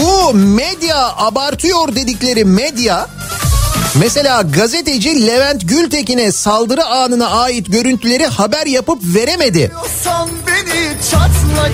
Bu 0.00 0.34
medya 0.34 1.16
abartıyor 1.16 1.96
dedikleri 1.96 2.44
medya 2.44 3.08
Mesela 3.94 4.42
gazeteci 4.42 5.26
Levent 5.26 5.68
Gültekin'e 5.68 6.32
saldırı 6.32 6.84
anına 6.84 7.28
ait 7.28 7.72
görüntüleri 7.72 8.26
haber 8.26 8.66
yapıp 8.66 8.98
veremedi. 9.02 9.72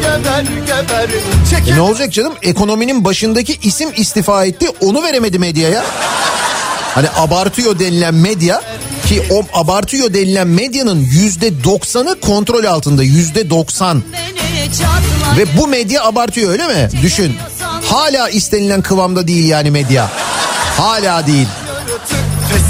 Geber 0.00 0.44
geber 0.66 1.08
E 1.72 1.76
ne 1.76 1.80
olacak 1.80 2.12
canım? 2.12 2.32
Ekonominin 2.42 3.04
başındaki 3.04 3.58
isim 3.62 3.88
istifa 3.96 4.44
etti. 4.44 4.66
Onu 4.80 5.02
veremedi 5.02 5.38
medyaya. 5.38 5.84
Hani 6.94 7.06
abartıyor 7.16 7.78
denilen 7.78 8.14
medya 8.14 8.62
ki 9.06 9.22
o 9.30 9.58
abartıyor 9.58 10.14
denilen 10.14 10.48
medyanın 10.48 11.00
yüzde 11.00 11.64
doksanı 11.64 12.20
kontrol 12.20 12.64
altında 12.64 13.02
yüzde 13.02 13.50
doksan. 13.50 14.02
Ve 15.36 15.56
bu 15.58 15.66
medya 15.66 16.04
abartıyor 16.04 16.50
öyle 16.50 16.66
mi? 16.66 16.88
Düşün. 17.02 17.36
Hala 17.84 18.28
istenilen 18.28 18.82
kıvamda 18.82 19.28
değil 19.28 19.48
yani 19.48 19.70
medya. 19.70 20.10
Hala 20.76 21.26
değil. 21.26 21.46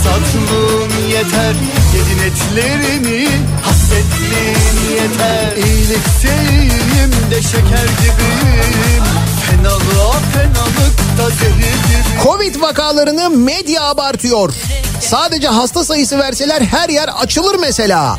Tatlım 0.06 1.08
yeter. 1.10 1.54
Yedin 1.96 2.22
etlerimi 2.30 3.28
Hasretliğin 3.62 5.02
yeter. 5.02 5.56
İyilikteyim 5.56 7.30
de 7.30 7.42
şeker 7.42 7.88
gibiyim. 8.00 9.04
Fenalığa 9.46 10.12
fenalıkta 10.32 11.36
zehir 11.44 11.72
gibi 11.72 12.22
Covid 12.22 12.60
vakalarını 12.60 13.30
medya 13.30 13.82
abartıyor. 13.82 14.54
Sadece 15.00 15.48
hasta 15.48 15.84
sayısı 15.84 16.18
verseler 16.18 16.60
her 16.62 16.88
yer 16.88 17.08
açılır 17.18 17.56
mesela. 17.60 18.18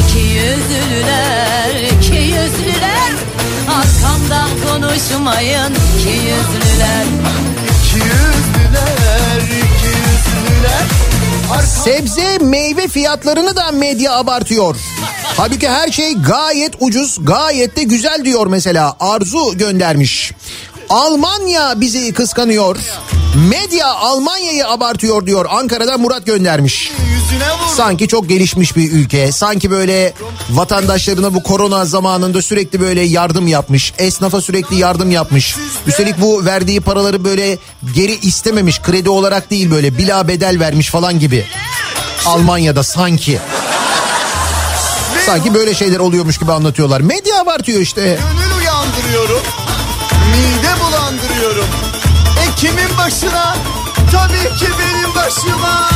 İki 0.00 0.18
yüzlüler, 0.18 1.82
iki 1.82 2.14
yüzlüler. 2.14 3.12
Arkamdan 3.68 4.48
konuşmayın 4.66 5.74
iki 5.98 6.08
yüzlüler. 6.08 7.04
Sebze 11.84 12.38
meyve 12.38 12.88
fiyatlarını 12.88 13.56
da 13.56 13.70
medya 13.70 14.12
abartıyor. 14.12 14.76
Halbuki 15.36 15.68
her 15.68 15.88
şey 15.92 16.14
gayet 16.14 16.74
ucuz, 16.80 17.18
gayet 17.22 17.76
de 17.76 17.82
güzel 17.82 18.24
diyor 18.24 18.46
mesela. 18.46 18.96
Arzu 19.00 19.58
göndermiş. 19.58 20.32
Almanya 20.90 21.80
bizi 21.80 22.12
kıskanıyor. 22.12 22.76
Medya 23.50 23.86
Almanya'yı 23.86 24.68
abartıyor 24.68 25.26
diyor. 25.26 25.46
Ankara'dan 25.50 26.00
Murat 26.00 26.26
göndermiş. 26.26 26.92
Sanki 27.76 28.08
çok 28.08 28.28
gelişmiş 28.28 28.76
bir 28.76 28.92
ülke. 28.92 29.32
Sanki 29.32 29.70
böyle 29.70 30.12
vatandaşlarına 30.50 31.34
bu 31.34 31.42
korona 31.42 31.84
zamanında 31.84 32.42
sürekli 32.42 32.80
böyle 32.80 33.00
yardım 33.00 33.46
yapmış. 33.46 33.92
Esnafa 33.98 34.40
sürekli 34.40 34.76
yardım 34.76 35.10
yapmış. 35.10 35.56
Üstelik 35.86 36.20
bu 36.20 36.44
verdiği 36.44 36.80
paraları 36.80 37.24
böyle 37.24 37.58
geri 37.94 38.14
istememiş. 38.14 38.82
Kredi 38.82 39.10
olarak 39.10 39.50
değil 39.50 39.70
böyle 39.70 39.98
bila 39.98 40.28
bedel 40.28 40.60
vermiş 40.60 40.90
falan 40.90 41.18
gibi. 41.18 41.46
Almanya'da 42.26 42.82
sanki. 42.82 43.38
Sanki 45.26 45.54
böyle 45.54 45.74
şeyler 45.74 45.98
oluyormuş 45.98 46.38
gibi 46.38 46.52
anlatıyorlar. 46.52 47.00
Medya 47.00 47.40
abartıyor 47.40 47.80
işte. 47.80 48.02
Gönül 48.02 48.58
uyandırıyorum. 48.58 49.40
Mide 50.30 50.80
bulandırıyorum. 50.80 51.66
E 52.42 52.54
kimin 52.56 52.98
başına? 52.98 53.56
Tabii 54.12 54.56
ki 54.56 54.66
benim 54.78 55.14
başıma. 55.14 55.88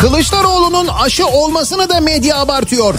Kılıçdaroğlu'nun 0.00 0.88
aşı 0.88 1.26
olmasını 1.26 1.88
da 1.88 2.00
medya 2.00 2.36
abartıyor. 2.36 2.94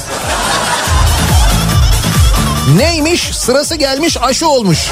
Neymiş? 2.77 3.37
Sırası 3.37 3.75
gelmiş 3.75 4.17
aşı 4.21 4.47
olmuş. 4.47 4.91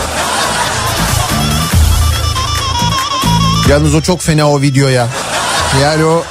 Yalnız 3.69 3.95
o 3.95 4.01
çok 4.01 4.21
fena 4.21 4.51
o 4.51 4.61
video 4.61 4.87
ya. 4.87 5.07
Yani 5.81 6.05
o 6.05 6.23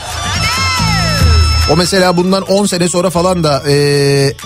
o 1.72 1.76
mesela 1.76 2.16
bundan 2.16 2.42
10 2.42 2.66
sene 2.66 2.88
sonra 2.88 3.10
falan 3.10 3.44
da 3.44 3.62
e, 3.66 3.74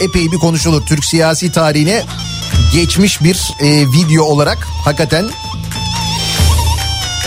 epey 0.00 0.32
bir 0.32 0.38
konuşulur. 0.38 0.82
Türk 0.86 1.04
siyasi 1.04 1.52
tarihine 1.52 2.04
geçmiş 2.72 3.22
bir 3.22 3.52
e, 3.60 3.86
video 3.92 4.24
olarak 4.24 4.58
hakikaten. 4.84 5.24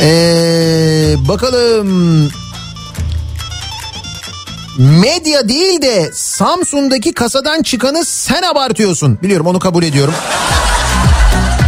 E, 0.02 0.08
bakalım 1.18 2.30
medya 4.78 5.50
değil 5.50 5.82
de 5.82 6.12
Samsun'daki 6.14 7.14
kasadan 7.14 7.64
çıkanı 7.64 8.06
sen 8.06 8.42
abartıyorsun. 8.42 9.22
Biliyorum 9.22 9.48
onu 9.48 9.60
kabul 9.60 9.84
ediyorum. 9.84 10.14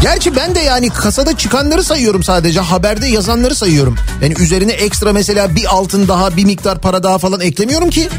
Gerçi 0.02 0.36
ben 0.36 0.56
de 0.56 0.60
yani 0.60 0.90
kasada 0.90 1.38
çıkanları 1.38 1.84
sayıyorum 1.84 2.24
sadece 2.24 2.60
haberde 2.60 3.08
yazanları 3.08 3.56
sayıyorum. 3.56 3.96
Yani 4.22 4.34
üzerine 4.40 4.72
ekstra 4.72 5.14
mesela 5.14 5.56
bir 5.56 5.66
altın 5.66 6.08
daha 6.08 6.38
bir 6.38 6.46
miktar 6.46 6.82
para 6.82 7.04
daha 7.04 7.18
falan 7.18 7.42
eklemiyorum 7.42 7.90
ki. 7.90 8.10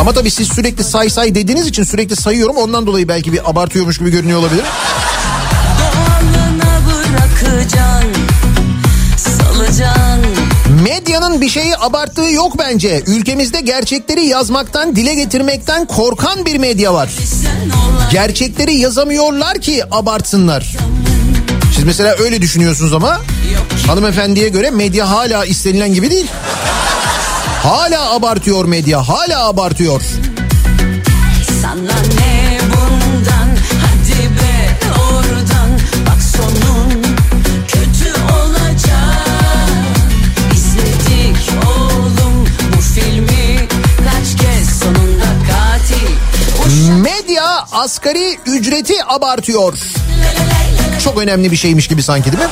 Ama 0.00 0.12
tabii 0.12 0.30
siz 0.30 0.48
sürekli 0.48 0.84
say 0.84 1.10
say 1.10 1.34
dediğiniz 1.34 1.66
için 1.66 1.82
sürekli 1.82 2.16
sayıyorum 2.16 2.56
ondan 2.56 2.86
dolayı 2.86 3.08
belki 3.08 3.32
bir 3.32 3.50
abartıyormuş 3.50 3.98
gibi 3.98 4.10
görünüyor 4.10 4.38
olabilir. 4.38 4.64
Şeyi 11.50 11.76
abarttığı 11.76 12.30
yok 12.30 12.58
bence. 12.58 13.02
Ülkemizde 13.06 13.60
gerçekleri 13.60 14.26
yazmaktan, 14.26 14.96
dile 14.96 15.14
getirmekten 15.14 15.86
korkan 15.86 16.46
bir 16.46 16.58
medya 16.58 16.94
var. 16.94 17.10
Gerçekleri 18.12 18.74
yazamıyorlar 18.74 19.60
ki 19.60 19.82
abartsınlar. 19.90 20.76
Siz 21.74 21.84
mesela 21.84 22.16
öyle 22.18 22.42
düşünüyorsunuz 22.42 22.92
ama 22.92 23.20
hanımefendiye 23.86 24.48
göre 24.48 24.70
medya 24.70 25.10
hala 25.10 25.44
istenilen 25.44 25.94
gibi 25.94 26.10
değil. 26.10 26.26
Hala 27.62 28.12
abartıyor 28.12 28.64
medya, 28.64 29.08
hala 29.08 29.48
abartıyor. 29.48 30.02
Sana 31.62 32.09
asgari 47.72 48.38
ücreti 48.46 49.04
abartıyor. 49.04 49.78
Çok 51.04 51.18
önemli 51.18 51.50
bir 51.50 51.56
şeymiş 51.56 51.88
gibi 51.88 52.02
sanki 52.02 52.32
değil 52.32 52.44
mi? 52.44 52.50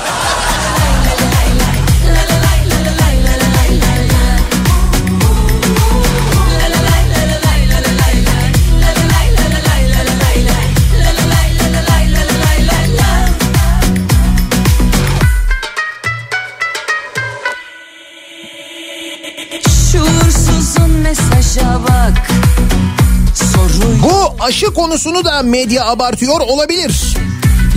Aşı 24.41 24.67
konusunu 24.67 25.25
da 25.25 25.43
medya 25.43 25.87
abartıyor 25.87 26.41
olabilir. 26.41 27.17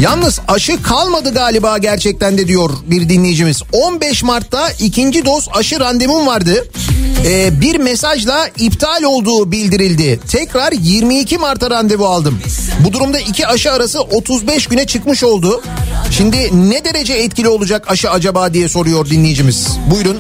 Yalnız 0.02 0.40
aşı 0.48 0.84
kalmadı 0.84 1.34
galiba 1.34 1.78
gerçekten 1.78 2.38
de 2.38 2.48
diyor 2.48 2.70
bir 2.86 3.10
dinleyicimiz. 3.10 3.62
15 3.72 4.24
Mart'ta 4.24 4.70
ikinci 4.80 5.26
doz 5.26 5.48
aşı 5.54 5.80
randevum 5.80 6.28
vardı. 6.28 6.68
Ee, 7.26 7.62
bir 7.62 7.80
mesajla 7.80 8.48
iptal 8.58 9.04
olduğu 9.04 9.52
bildirildi. 9.52 10.20
Tekrar 10.32 10.72
22 10.72 11.38
Mart'a 11.38 11.70
randevu 11.70 12.06
aldım. 12.06 12.40
Bu 12.80 12.94
durumda 12.94 13.20
iki 13.20 13.48
aşı 13.48 13.72
arası 13.72 14.02
35 14.02 14.68
güne 14.68 14.86
çıkmış 14.86 15.24
oldu. 15.24 15.64
Şimdi 16.12 16.70
ne 16.70 16.86
derece 16.86 17.14
etkili 17.14 17.50
olacak 17.50 17.86
aşı 17.92 18.12
acaba 18.12 18.54
diye 18.54 18.70
soruyor 18.70 19.10
dinleyicimiz. 19.10 19.68
Buyurun. 19.92 20.18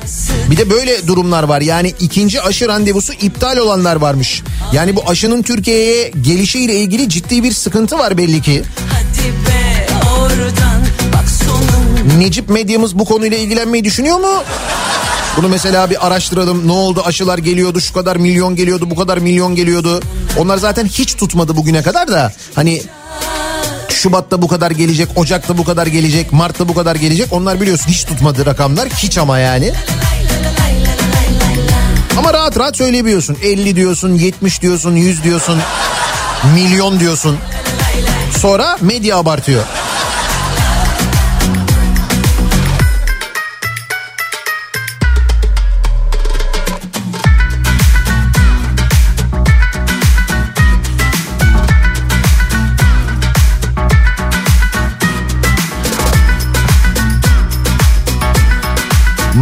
Bir 0.51 0.57
de 0.57 0.69
böyle 0.69 1.07
durumlar 1.07 1.43
var. 1.43 1.61
Yani 1.61 1.93
ikinci 1.99 2.41
aşı 2.41 2.67
randevusu 2.67 3.13
iptal 3.13 3.57
olanlar 3.57 3.95
varmış. 3.95 4.41
Yani 4.73 4.95
bu 4.95 5.03
aşının 5.07 5.41
Türkiye'ye 5.41 6.11
gelişiyle 6.21 6.75
ilgili 6.75 7.09
ciddi 7.09 7.43
bir 7.43 7.51
sıkıntı 7.51 7.99
var 7.99 8.17
belli 8.17 8.41
ki. 8.41 8.63
hadi 8.89 9.27
be 9.47 9.70
Necip 12.17 12.49
medyamız 12.49 12.99
bu 12.99 13.05
konuyla 13.05 13.37
ilgilenmeyi 13.37 13.83
düşünüyor 13.83 14.17
mu? 14.17 14.43
Bunu 15.37 15.49
mesela 15.49 15.89
bir 15.89 16.07
araştıralım. 16.07 16.67
Ne 16.67 16.71
oldu 16.71 17.03
aşılar 17.05 17.37
geliyordu 17.37 17.81
şu 17.81 17.93
kadar 17.93 18.15
milyon 18.15 18.55
geliyordu 18.55 18.89
bu 18.89 18.95
kadar 18.95 19.17
milyon 19.17 19.55
geliyordu. 19.55 20.01
Onlar 20.37 20.57
zaten 20.57 20.85
hiç 20.85 21.15
tutmadı 21.15 21.55
bugüne 21.55 21.81
kadar 21.81 22.07
da. 22.07 22.33
Hani 22.55 22.81
Şubat'ta 23.89 24.41
bu 24.41 24.47
kadar 24.47 24.71
gelecek, 24.71 25.09
Ocak'ta 25.15 25.57
bu 25.57 25.63
kadar 25.63 25.87
gelecek, 25.87 26.33
Mart'ta 26.33 26.67
bu 26.67 26.73
kadar 26.73 26.95
gelecek. 26.95 27.33
Onlar 27.33 27.61
biliyorsun 27.61 27.89
hiç 27.89 28.03
tutmadı 28.03 28.45
rakamlar. 28.45 28.89
Hiç 28.89 29.17
ama 29.17 29.39
yani. 29.39 29.73
Ama 32.17 32.33
rahat 32.33 32.59
rahat 32.59 32.77
söyleyebiliyorsun. 32.77 33.37
50 33.43 33.75
diyorsun, 33.75 34.15
70 34.15 34.61
diyorsun, 34.61 34.95
100 34.95 35.23
diyorsun, 35.23 35.59
milyon 36.55 36.99
diyorsun. 36.99 37.37
Sonra 38.37 38.77
medya 38.81 39.17
abartıyor. 39.17 39.63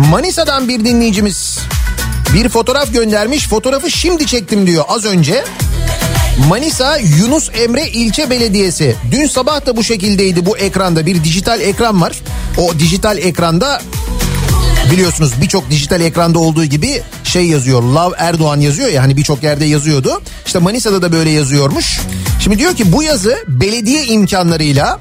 Manisa'dan 0.08 0.68
bir 0.68 0.86
dinleyicimiz 0.86 1.60
bir 2.34 2.50
fotoğraf 2.50 2.94
göndermiş. 2.94 3.48
Fotoğrafı 3.48 3.92
şimdi 3.92 4.26
çektim 4.26 4.68
diyor 4.68 4.86
az 4.88 5.06
önce. 5.06 5.44
Manisa 6.50 6.98
Yunus 6.98 7.50
Emre 7.54 7.88
İlçe 7.88 8.30
Belediyesi. 8.30 8.96
Dün 9.12 9.28
sabah 9.28 9.66
da 9.66 9.78
bu 9.78 9.84
şekildeydi 9.84 10.46
bu 10.46 10.58
ekranda 10.58 11.06
bir 11.06 11.24
dijital 11.24 11.62
ekran 11.62 12.02
var. 12.02 12.20
O 12.58 12.80
dijital 12.80 13.18
ekranda 13.18 13.82
biliyorsunuz 14.92 15.32
birçok 15.42 15.70
dijital 15.70 16.02
ekranda 16.02 16.40
olduğu 16.40 16.66
gibi 16.66 17.02
şey 17.24 17.46
yazıyor. 17.46 17.84
Love 17.84 18.16
Erdoğan 18.18 18.60
yazıyor 18.60 18.90
ya 18.90 19.04
hani 19.04 19.18
birçok 19.18 19.44
yerde 19.44 19.66
yazıyordu. 19.66 20.22
İşte 20.46 20.60
Manisa'da 20.60 21.02
da 21.02 21.12
böyle 21.12 21.30
yazıyormuş. 21.30 22.00
Şimdi 22.44 22.60
diyor 22.60 22.76
ki 22.76 22.92
bu 22.92 23.04
yazı 23.04 23.44
belediye 23.48 24.06
imkanlarıyla 24.06 25.00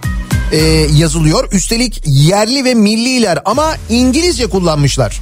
e, 0.53 0.57
yazılıyor. 0.95 1.53
Üstelik 1.53 2.03
yerli 2.07 2.65
ve 2.65 2.75
milliler 2.75 3.39
ama 3.45 3.77
İngilizce 3.89 4.47
kullanmışlar. 4.47 5.21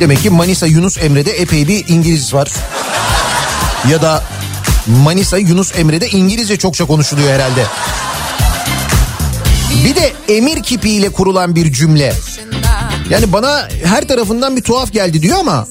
Demek 0.00 0.22
ki 0.22 0.30
Manisa 0.30 0.66
Yunus 0.66 0.98
Emre'de 0.98 1.30
epey 1.30 1.68
bir 1.68 1.88
İngiliz 1.88 2.34
var. 2.34 2.50
Ya 3.90 4.02
da 4.02 4.24
Manisa 4.86 5.38
Yunus 5.38 5.78
Emre'de 5.78 6.08
İngilizce 6.08 6.56
çokça 6.56 6.84
konuşuluyor 6.84 7.30
herhalde. 7.32 7.66
Bir 9.84 9.96
de 9.96 10.12
emir 10.28 10.62
kipiyle 10.62 11.08
kurulan 11.08 11.54
bir 11.54 11.72
cümle. 11.72 12.12
Yani 13.10 13.32
bana 13.32 13.68
her 13.84 14.08
tarafından 14.08 14.56
bir 14.56 14.62
tuhaf 14.62 14.92
geldi 14.92 15.22
diyor 15.22 15.38
ama 15.38 15.66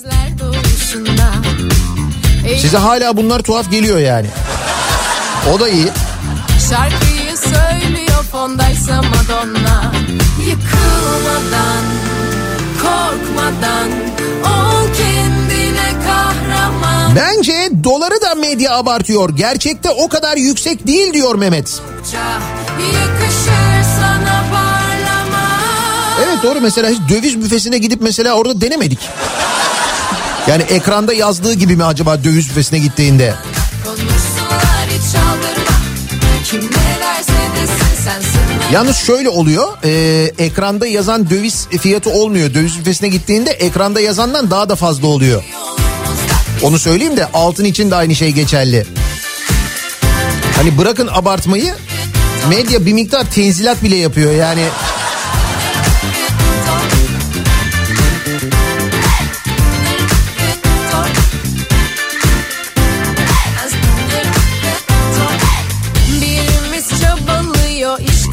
size 2.62 2.78
hala 2.78 3.18
bunlar 3.18 3.41
tuhaf 3.41 3.72
geliyor 3.72 4.00
yani. 4.00 4.28
O 5.54 5.60
da 5.60 5.70
iyi. 5.70 5.88
Şarkıyı 6.70 7.07
söylüyor 8.38 8.47
fondaysa 8.47 9.01
Madonna 9.01 9.91
Yıkılmadan, 10.47 11.83
korkmadan 12.81 13.89
Ol 14.43 14.93
kendine 14.97 15.93
kahraman 16.05 17.15
Bence 17.15 17.69
doları 17.83 18.21
da 18.21 18.35
medya 18.35 18.75
abartıyor. 18.75 19.29
Gerçekte 19.35 19.89
o 19.89 20.09
kadar 20.09 20.38
yüksek 20.38 20.88
değil 20.88 21.13
diyor 21.13 21.35
Mehmet. 21.35 21.81
Yakışır 22.93 23.83
sana 23.99 24.45
parlama 24.51 25.47
Evet 26.23 26.43
doğru 26.43 26.61
mesela 26.61 26.89
hiç 26.89 26.99
döviz 27.09 27.41
büfesine 27.43 27.77
gidip 27.77 28.01
mesela 28.01 28.33
orada 28.33 28.61
denemedik. 28.61 28.99
Yani 30.47 30.63
ekranda 30.63 31.13
yazdığı 31.13 31.53
gibi 31.53 31.75
mi 31.75 31.83
acaba 31.83 32.23
döviz 32.23 32.49
büfesine 32.49 32.79
gittiğinde? 32.79 33.35
Konuşsunlar 33.85 34.88
hiç 34.89 35.15
aldırma 35.15 35.77
Kim 36.51 36.69
Yalnız 38.74 38.97
şöyle 38.97 39.30
oluyor. 39.30 39.68
e, 39.84 40.32
ekranda 40.38 40.88
yazan 40.88 41.30
döviz 41.30 41.68
fiyatı 41.68 42.10
olmuyor. 42.10 42.53
Döviz 42.53 42.80
büfesine 42.80 43.10
gittiğinde 43.10 43.51
ekranda 43.51 44.01
yazandan 44.01 44.51
daha 44.51 44.70
da 44.70 44.76
fazla 44.76 45.08
oluyor. 45.08 45.43
Onu 46.62 46.80
söyleyeyim 46.80 47.18
de 47.18 47.26
altın 47.34 47.66
için 47.66 47.91
de 47.91 47.95
aynı 47.95 48.16
şey 48.16 48.32
geçerli. 48.32 48.86
Hani 50.55 50.78
bırakın 50.78 51.10
abartmayı 51.12 51.74
medya 52.49 52.86
bir 52.86 52.93
miktar 52.93 53.32
tenzilat 53.32 53.84
bile 53.84 53.95
yapıyor 53.95 54.34
yani. 54.34 54.64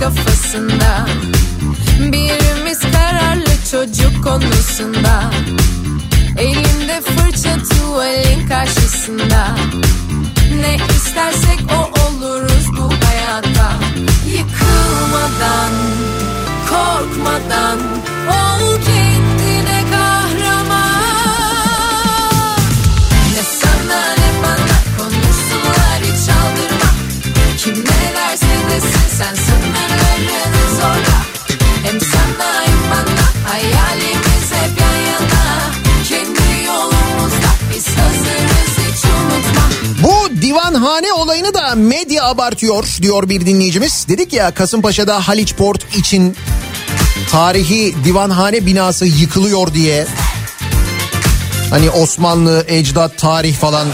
Kafasında. 0.01 1.07
Birimiz 1.99 2.78
kararlı 2.80 3.55
çocuk 3.70 4.24
konusunda 4.24 5.30
Elinde 6.38 7.01
fırça 7.01 7.57
tuvalin 7.70 8.49
karşısında. 8.49 9.57
Ne 10.61 10.76
istersek 10.97 11.61
o 11.72 11.80
oluruz 11.82 12.66
bu 12.78 12.90
hayatta 13.07 13.72
Yıkılmadan, 14.26 15.72
korkmadan 16.68 17.78
Ol 18.28 18.80
kendine 18.86 19.14
desin 29.15 29.25
sen 29.25 29.35
sınırlarını 29.35 30.81
zorla 30.81 31.25
divanhane 40.43 41.12
olayını 41.12 41.55
da 41.55 41.75
medya 41.75 42.25
abartıyor 42.25 42.97
diyor 43.03 43.29
bir 43.29 43.47
dinleyicimiz. 43.47 44.07
Dedik 44.09 44.33
ya 44.33 44.51
Kasımpaşa'da 44.51 45.29
Haliç 45.29 45.55
Port 45.55 45.97
için 45.97 46.37
tarihi 47.31 47.95
divanhane 48.05 48.67
binası 48.67 49.07
yıkılıyor 49.07 49.75
diye. 49.75 50.07
Hani 51.71 51.91
Osmanlı, 51.91 52.65
ecdat, 52.69 53.19
tarih 53.19 53.55
falan 53.55 53.87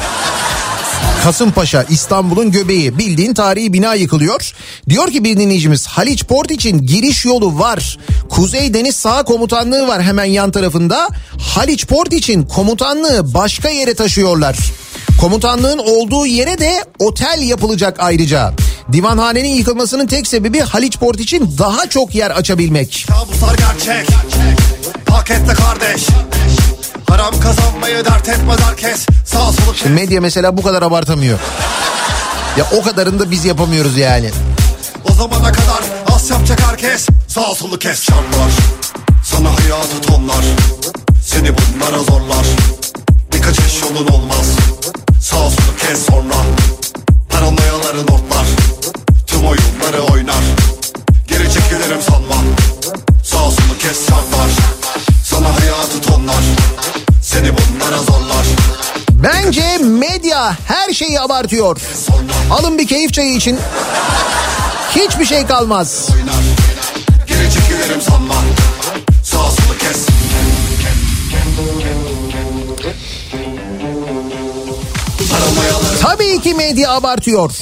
Kasımpaşa 1.22 1.82
İstanbul'un 1.82 2.50
göbeği 2.50 2.98
bildiğin 2.98 3.34
tarihi 3.34 3.72
bina 3.72 3.94
yıkılıyor. 3.94 4.52
Diyor 4.88 5.10
ki 5.10 5.24
bir 5.24 5.36
dinleyicimiz 5.36 5.86
Haliç 5.86 6.24
Port 6.24 6.50
için 6.50 6.86
giriş 6.86 7.24
yolu 7.24 7.58
var. 7.58 7.98
Kuzey 8.30 8.74
Deniz 8.74 8.96
Sağ 8.96 9.22
Komutanlığı 9.22 9.88
var 9.88 10.02
hemen 10.02 10.24
yan 10.24 10.50
tarafında. 10.50 11.08
Haliç 11.54 11.86
Port 11.86 12.12
için 12.12 12.42
komutanlığı 12.46 13.34
başka 13.34 13.68
yere 13.68 13.94
taşıyorlar. 13.94 14.56
Komutanlığın 15.20 15.78
olduğu 15.78 16.26
yere 16.26 16.58
de 16.58 16.84
otel 16.98 17.42
yapılacak 17.42 17.96
ayrıca. 17.98 18.52
Divanhanenin 18.92 19.54
yıkılmasının 19.54 20.06
tek 20.06 20.26
sebebi 20.26 20.60
Haliç 20.60 20.98
Port 20.98 21.20
için 21.20 21.54
daha 21.58 21.88
çok 21.88 22.14
yer 22.14 22.30
açabilmek. 22.30 23.06
Kabuslar 23.08 23.54
gerçek 23.54 24.06
Pakette 25.06 25.52
kardeş 25.52 26.06
Haram 27.10 27.40
kazanmayı 27.40 28.04
dert 28.04 28.28
etmez 28.28 28.58
herkes. 28.60 29.06
Sağ 29.24 29.52
solu 29.52 29.74
Şimdi 29.74 29.94
medya 29.94 30.20
mesela 30.20 30.56
bu 30.56 30.62
kadar 30.62 30.82
abartamıyor. 30.82 31.38
Ya 32.58 32.66
o 32.78 32.82
kadarını 32.82 33.20
da 33.20 33.30
biz 33.30 33.44
yapamıyoruz 33.44 33.96
yani. 33.96 34.30
O 35.10 35.12
zamana 35.12 35.52
kadar 35.52 35.80
az 36.14 36.30
yapacak 36.30 36.60
herkes. 36.62 37.08
Sağ 37.28 37.54
solu 37.54 37.78
kes. 37.78 38.04
Çarlar 38.04 38.50
Sana 39.24 39.48
hayatı 39.48 40.00
tonlar. 40.00 40.44
Seni 41.24 41.48
bunlara 41.48 41.98
zorlar. 41.98 42.46
Birkaç 43.34 43.58
iş 43.58 43.82
yolun 43.82 44.08
olmaz. 44.08 44.46
Sağ 45.20 45.36
solu 45.36 45.76
kes 45.80 46.06
sonra. 46.06 46.36
Paranoyaları 47.28 48.02
notlar. 48.02 48.46
Tüm 49.26 49.40
oyunları 49.40 50.12
oynar. 50.12 50.44
Geri 51.28 51.52
çekilirim 51.52 52.02
sanma. 52.10 52.42
Sağ 53.24 53.38
solu 53.38 53.78
kes. 53.78 54.06
Çarlar 54.06 54.50
Sana 55.40 55.60
hayatı 55.60 56.00
tonlar 56.00 56.42
Seni 57.22 57.48
bunlara 57.48 57.98
zorlar 57.98 58.46
Bence 59.10 59.78
medya 59.78 60.56
her 60.66 60.92
şeyi 60.92 61.20
abartıyor. 61.20 61.80
Alın 62.50 62.78
bir 62.78 62.86
keyif 62.86 63.12
çayı 63.12 63.34
için. 63.34 63.58
Hiçbir 64.90 65.24
şey 65.24 65.46
kalmaz. 65.46 66.08
Geri 67.26 67.52
çekilirim 67.52 68.00
sanma 68.00 68.34
Sağ 69.24 69.36
solu 69.36 69.78
kes 69.78 70.06
Tabii 76.02 76.40
ki 76.40 76.54
medya 76.54 76.92
abartıyor. 76.92 77.52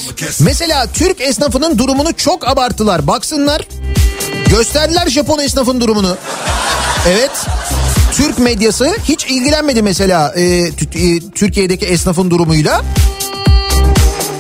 Mesela 0.41 0.87
Türk 0.93 1.21
esnafının 1.21 1.79
durumunu 1.79 2.13
çok 2.17 2.49
abarttılar. 2.49 3.07
Baksınlar. 3.07 3.63
Gösterdiler 4.51 5.07
Japon 5.09 5.39
esnafın 5.39 5.81
durumunu. 5.81 6.17
Evet. 7.09 7.31
Türk 8.13 8.39
medyası 8.39 8.97
hiç 9.05 9.27
ilgilenmedi 9.27 9.83
mesela 9.83 10.33
e, 10.37 10.43
e, 10.43 10.71
Türkiye'deki 11.35 11.87
esnafın 11.87 12.31
durumuyla. 12.31 12.83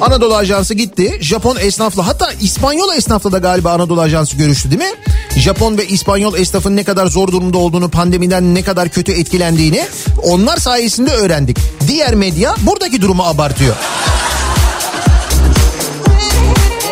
Anadolu 0.00 0.36
Ajansı 0.36 0.74
gitti. 0.74 1.18
Japon 1.20 1.56
esnafla 1.56 2.06
hatta 2.06 2.30
İspanyol 2.40 2.96
esnafla 2.96 3.32
da 3.32 3.38
galiba 3.38 3.72
Anadolu 3.72 4.00
Ajansı 4.00 4.36
görüştü 4.36 4.70
değil 4.70 4.82
mi? 4.82 4.96
Japon 5.36 5.78
ve 5.78 5.86
İspanyol 5.86 6.34
esnafın 6.34 6.76
ne 6.76 6.84
kadar 6.84 7.06
zor 7.06 7.28
durumda 7.28 7.58
olduğunu, 7.58 7.90
pandemiden 7.90 8.54
ne 8.54 8.62
kadar 8.62 8.88
kötü 8.88 9.12
etkilendiğini 9.12 9.86
onlar 10.22 10.56
sayesinde 10.56 11.10
öğrendik. 11.10 11.58
Diğer 11.88 12.14
medya 12.14 12.54
buradaki 12.62 13.00
durumu 13.02 13.22
abartıyor. 13.22 13.74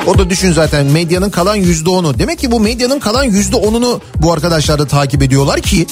O 0.07 0.19
da 0.19 0.31
düşün 0.31 0.53
zaten 0.53 0.87
medyanın 0.87 1.31
kalan 1.31 1.57
yüzde 1.57 1.91
onu. 1.91 2.19
Demek 2.19 2.39
ki 2.39 2.51
bu 2.51 2.61
medyanın 2.61 2.99
kalan 3.01 3.25
yüzde 3.25 3.57
onunu 3.57 4.01
bu 4.17 4.33
arkadaşlar 4.33 4.79
da 4.79 4.87
takip 4.87 5.23
ediyorlar 5.23 5.61
ki 5.61 5.87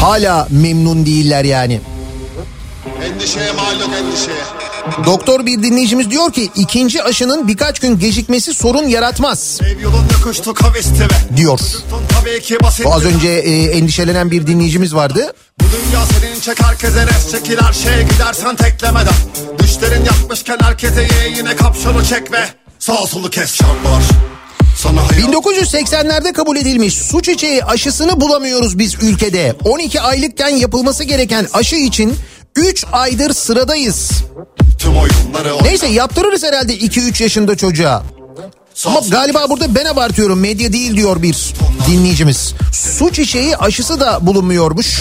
hala 0.00 0.48
memnun 0.50 1.06
değiller 1.06 1.44
yani. 1.44 1.80
Endişeye 3.02 3.52
mal 3.52 3.80
yok 3.80 3.90
endişeye 3.98 4.61
Doktor 5.06 5.46
bir 5.46 5.62
dinleyicimiz 5.62 6.10
diyor 6.10 6.32
ki 6.32 6.50
ikinci 6.56 7.02
aşının 7.02 7.48
birkaç 7.48 7.80
gün 7.80 7.98
gecikmesi 7.98 8.54
sorun 8.54 8.88
yaratmaz 8.88 9.60
diyor. 11.36 11.60
Bu 12.84 12.94
az 12.94 13.04
önce 13.04 13.28
e, 13.28 13.64
endişelenen 13.64 14.30
bir 14.30 14.46
dinleyicimiz 14.46 14.94
vardı. 14.94 15.34
Bu 15.60 15.64
dünya 15.64 16.06
senin 16.06 16.40
çek 16.40 16.62
herkese 16.62 17.06
res 17.06 17.30
çekil 17.30 17.58
her 17.58 17.72
şeye 17.72 18.02
gidersen 18.02 18.56
teklemeden 18.56 19.14
Düşlerin 19.58 20.04
yapmışken 20.04 20.58
herkese 20.60 21.02
ye 21.02 21.36
yine 21.36 21.56
kapşonu 21.56 22.04
çek 22.04 22.32
ve 22.32 22.44
Sağ 22.78 23.06
solu 23.06 23.30
kes 23.30 23.60
hayat 23.60 23.72
1980'lerde 25.10 26.32
kabul 26.32 26.56
edilmiş 26.56 26.94
su 26.94 27.22
çiçeği 27.22 27.64
aşısını 27.64 28.20
bulamıyoruz 28.20 28.78
biz 28.78 28.94
ülkede. 29.02 29.54
12 29.64 30.00
aylıkken 30.00 30.48
yapılması 30.48 31.04
gereken 31.04 31.46
aşı 31.52 31.76
için 31.76 32.14
3 32.56 32.84
aydır 32.92 33.32
sıradayız. 33.32 34.10
Neyse 35.62 35.86
yaptırırız 35.86 36.44
herhalde 36.44 36.76
2-3 36.78 37.22
yaşında 37.22 37.56
çocuğa. 37.56 38.02
Ama 38.86 39.00
galiba 39.10 39.50
burada 39.50 39.74
ben 39.74 39.84
abartıyorum 39.84 40.40
medya 40.40 40.72
değil 40.72 40.96
diyor 40.96 41.22
bir 41.22 41.54
dinleyicimiz. 41.86 42.54
Su 42.72 43.12
çiçeği 43.12 43.56
aşısı 43.56 44.00
da 44.00 44.26
bulunmuyormuş. 44.26 45.00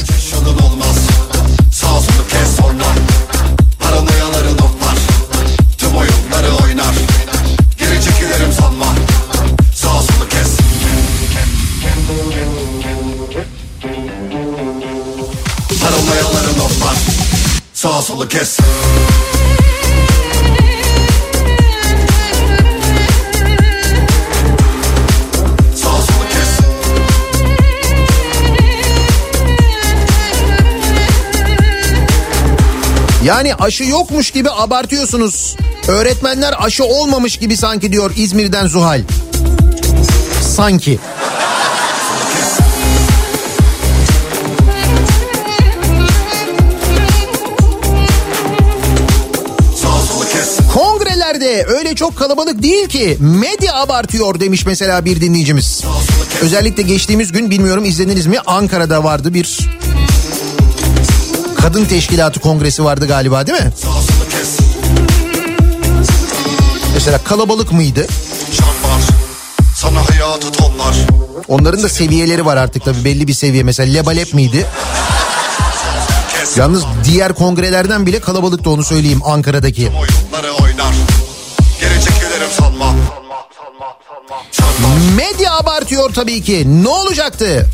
Sağ 17.74 18.02
solu 18.02 18.28
kes 18.28 18.58
Yani 33.26 33.56
aşı 33.56 33.84
yokmuş 33.84 34.32
gibi 34.32 34.50
abartıyorsunuz. 34.52 35.56
Öğretmenler 35.88 36.56
aşı 36.58 36.86
olmamış 36.86 37.38
gibi 37.38 37.58
sanki 37.58 37.92
diyor 37.92 38.12
İzmir'den 38.16 38.68
Zuhal. 38.68 39.02
Sanki. 40.56 41.00
Kongrelerde 50.74 51.66
öyle 51.68 51.96
çok 51.96 52.18
kalabalık 52.18 52.64
değil 52.64 52.88
ki 52.88 53.18
medya 53.20 53.76
abartıyor 53.76 54.40
demiş 54.40 54.66
mesela 54.66 55.06
bir 55.06 55.22
dinleyicimiz. 55.22 55.84
Özellikle 56.42 56.84
geçtiğimiz 56.84 57.32
gün 57.32 57.50
bilmiyorum 57.50 57.86
izlediniz 57.86 58.26
mi 58.26 58.40
Ankara'da 58.46 59.04
vardı 59.04 59.34
bir 59.34 59.60
kadın 61.62 61.86
teşkilatı 61.86 62.40
kongresi 62.40 62.84
vardı 62.84 63.08
galiba 63.08 63.48
değil 63.48 63.64
mi? 63.64 63.72
Mesela 66.94 67.18
kalabalık 67.18 67.72
mıydı? 67.72 68.08
Onların 71.48 71.84
da 71.84 71.90
seviyeleri 71.90 72.46
var 72.46 72.58
artık 72.58 72.86
tabii 72.86 73.06
belli 73.06 73.28
bir 73.28 73.34
seviye. 73.34 73.64
Mesela 73.64 73.94
Lebalep 73.94 74.34
miydi? 74.34 74.66
Yalnız 76.56 76.84
diğer 77.06 77.34
kongrelerden 77.34 78.06
bile 78.06 78.20
kalabalıktı 78.20 78.70
onu 78.70 78.84
söyleyeyim 78.84 79.22
Ankara'daki. 79.26 79.88
oyunları 79.88 80.52
oynar 80.54 80.71
abartıyor 85.62 86.14
tabii 86.14 86.42
ki. 86.42 86.84
Ne 86.84 86.88
olacaktı? 86.88 87.66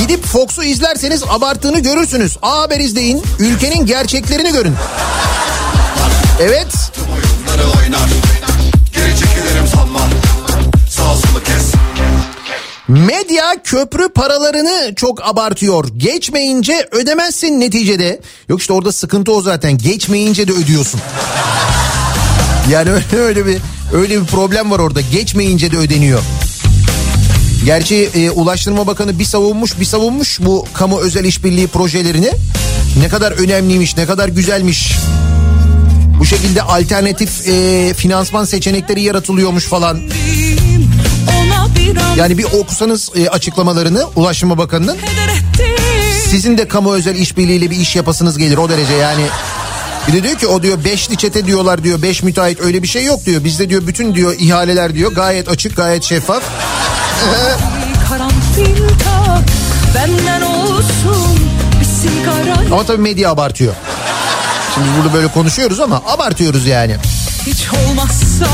Gidip 0.00 0.24
Fox'u 0.24 0.62
izlerseniz 0.62 1.22
abarttığını 1.28 1.78
görürsünüz. 1.78 2.36
A 2.42 2.60
Haber 2.60 2.80
izleyin. 2.80 3.22
Ülkenin 3.38 3.86
gerçeklerini 3.86 4.52
görün. 4.52 4.74
Evet. 6.40 6.66
Medya 12.88 13.62
köprü 13.64 14.08
paralarını 14.08 14.94
çok 14.94 15.28
abartıyor. 15.28 15.88
Geçmeyince 15.96 16.88
ödemezsin 16.90 17.60
neticede. 17.60 18.20
Yok 18.48 18.60
işte 18.60 18.72
orada 18.72 18.92
sıkıntı 18.92 19.32
o 19.32 19.42
zaten. 19.42 19.78
Geçmeyince 19.78 20.48
de 20.48 20.52
ödüyorsun. 20.52 21.00
Yani 22.70 22.90
öyle 23.18 23.46
bir 23.46 23.58
öyle 23.94 24.20
bir 24.22 24.26
problem 24.26 24.70
var 24.70 24.78
orada. 24.78 25.00
Geçmeyince 25.00 25.72
de 25.72 25.76
ödeniyor. 25.76 26.20
Gerçi 27.66 28.10
e, 28.14 28.30
Ulaştırma 28.30 28.86
Bakanı 28.86 29.18
bir 29.18 29.24
savunmuş 29.24 29.80
bir 29.80 29.84
savunmuş 29.84 30.40
bu 30.40 30.66
kamu 30.74 31.00
özel 31.00 31.24
işbirliği 31.24 31.66
projelerini. 31.66 32.30
Ne 33.00 33.08
kadar 33.08 33.32
önemliymiş, 33.32 33.96
ne 33.96 34.06
kadar 34.06 34.28
güzelmiş. 34.28 34.92
Bu 36.20 36.26
şekilde 36.26 36.62
alternatif 36.62 37.48
e, 37.48 37.94
finansman 37.94 38.44
seçenekleri 38.44 39.02
yaratılıyormuş 39.02 39.64
falan. 39.64 40.00
Yani 42.16 42.38
bir 42.38 42.44
okusanız 42.44 43.10
e, 43.16 43.28
açıklamalarını 43.28 44.06
Ulaştırma 44.16 44.58
Bakanı'nın 44.58 44.98
sizin 46.30 46.58
de 46.58 46.68
kamu 46.68 46.92
özel 46.92 47.16
işbirliğiyle 47.16 47.70
bir 47.70 47.76
iş 47.76 47.96
yapasınız 47.96 48.38
gelir 48.38 48.56
o 48.56 48.68
derece 48.68 48.94
yani. 48.94 49.24
Bir 50.08 50.12
de 50.12 50.22
diyor 50.22 50.38
ki 50.38 50.46
o 50.46 50.62
diyor 50.62 50.84
beşli 50.84 51.16
çete 51.16 51.46
diyorlar 51.46 51.84
diyor 51.84 52.02
beş 52.02 52.22
müteahhit 52.22 52.60
öyle 52.60 52.82
bir 52.82 52.88
şey 52.88 53.04
yok 53.04 53.24
diyor. 53.26 53.44
Bizde 53.44 53.70
diyor 53.70 53.86
bütün 53.86 54.14
diyor 54.14 54.34
ihaleler 54.38 54.94
diyor 54.94 55.12
gayet 55.12 55.48
açık 55.48 55.76
gayet 55.76 56.02
şeffaf. 56.02 56.42
Ama 62.72 62.84
tabii 62.86 63.02
medya 63.02 63.30
abartıyor. 63.30 63.74
Şimdi 64.74 64.88
burada 64.98 65.14
böyle 65.14 65.28
konuşuyoruz 65.28 65.80
ama 65.80 66.02
abartıyoruz 66.06 66.66
yani. 66.66 66.96
Hiç 67.46 67.66
olmazsa 67.72 68.48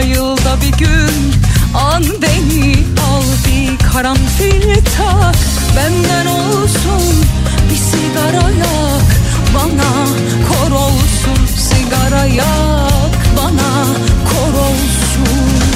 yılda 0.00 0.56
bir 0.60 0.78
gün 0.78 1.34
an 1.74 2.04
beni 2.22 2.74
al 3.10 3.22
bir 3.46 3.92
karanfil 3.92 4.74
tak 4.74 5.34
benden 5.76 6.26
olsun 6.26 7.24
bir 7.70 7.76
sigara 7.76 8.50
yak 8.50 9.10
bana 9.54 10.06
kor 10.48 10.72
olsun 10.76 11.46
sigara 11.58 12.24
yak 12.24 13.12
bana 13.36 13.84
kor 14.30 14.58
olsun 14.58 15.69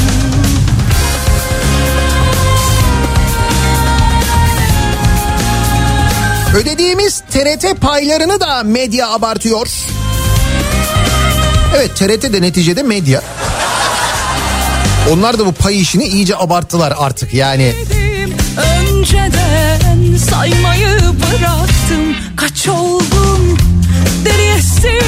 Ödediğimiz 6.55 7.21
TRT 7.21 7.81
paylarını 7.81 8.41
da 8.41 8.63
medya 8.63 9.11
abartıyor. 9.11 9.69
Evet 11.77 11.97
TRT 11.97 12.33
de 12.33 12.43
neticede 12.43 12.83
medya. 12.83 13.23
Onlar 15.13 15.39
da 15.39 15.47
bu 15.47 15.53
pay 15.53 15.81
işini 15.81 16.05
iyice 16.05 16.37
abarttılar 16.37 16.95
artık 16.99 17.35
yani. 17.35 17.75
Önceden 18.81 20.17
saymayı 20.31 20.99
bıraktım 21.01 22.17
Kaç 22.37 22.69
oldum 22.69 23.59
deri 24.25 24.59
esti 24.59 24.99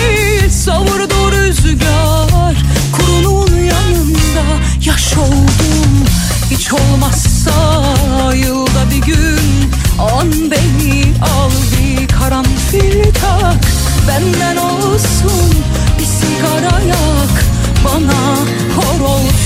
Savurdu 0.64 1.32
rüzgar 1.32 2.56
Kurunun 2.92 3.56
yanında 3.56 4.44
yaş 4.84 5.16
oldum 5.16 6.04
Hiç 6.50 6.72
olmazsa 6.72 7.35
yılda 8.34 8.90
bir 8.90 9.06
gün 9.06 9.70
An 10.14 10.32
beni 10.50 11.04
al 11.22 11.50
bir 11.72 12.08
karanfil 12.08 13.04
tak 13.04 13.56
Benden 14.08 14.56
olsun 14.56 15.54
bir 15.98 16.04
sigara 16.04 16.80
yak 16.80 17.44
Bana 17.84 18.36
hor 18.76 19.00
olsun 19.00 19.36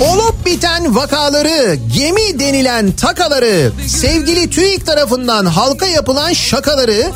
Olup 0.00 0.46
biten 0.46 0.96
vakaları, 0.96 1.74
gemi 1.94 2.38
denilen 2.38 2.92
takaları, 2.92 3.72
sevgili 3.86 4.50
TÜİK 4.50 4.86
tarafından 4.86 5.46
halka 5.46 5.86
yapılan 5.86 6.32
şakaları 6.32 7.10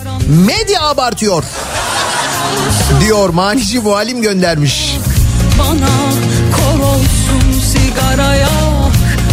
medya 0.47 0.83
abartıyor. 0.83 1.45
Diyor 3.01 3.29
manici 3.29 3.81
muhalim 3.81 4.23
göndermiş. 4.23 4.97
Bana 5.59 5.89
kor 6.57 6.85
olsun 6.85 7.61
sigara 7.73 8.35
yak 8.35 8.70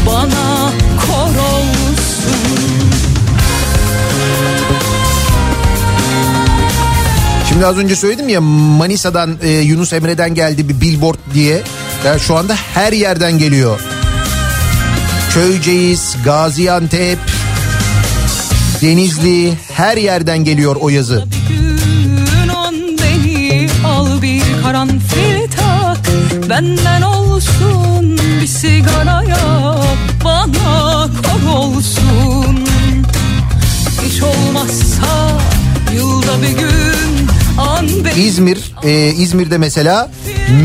Bana 0.07 0.71
kor 1.07 1.29
olsun 1.29 1.97
Şimdi 7.49 7.65
az 7.65 7.77
önce 7.77 7.95
söyledim 7.95 8.29
ya 8.29 8.41
Manisa'dan 8.41 9.37
e, 9.41 9.49
Yunus 9.49 9.93
Emre'den 9.93 10.35
geldi 10.35 10.69
bir 10.69 10.81
billboard 10.81 11.17
diye. 11.33 11.61
Ya 12.05 12.19
şu 12.19 12.35
anda 12.35 12.55
her 12.73 12.93
yerden 12.93 13.37
geliyor. 13.37 13.79
Köyceğiz, 15.33 16.15
Gaziantep, 16.25 17.19
Denizli 18.81 19.53
her 19.73 19.97
yerden 19.97 20.43
geliyor 20.43 20.75
o 20.79 20.89
yazı. 20.89 21.25
Beni 23.03 23.69
al 23.85 24.21
bir 24.21 24.43
karanfil 24.63 25.47
tak 25.57 25.97
Benden 26.49 27.01
olsun 27.01 28.17
bir 28.41 28.47
sigara 28.47 29.23
yak 29.23 29.36
Bana 30.27 31.07
kor 31.07 31.57
olsun 31.57 32.67
Hiç 34.05 34.21
olmazsa 34.21 35.39
yılda 35.95 36.41
bir 36.41 36.57
gün 36.57 37.27
İzmir, 38.23 38.71
e, 38.83 39.13
İzmir'de 39.13 39.57
mesela 39.57 40.11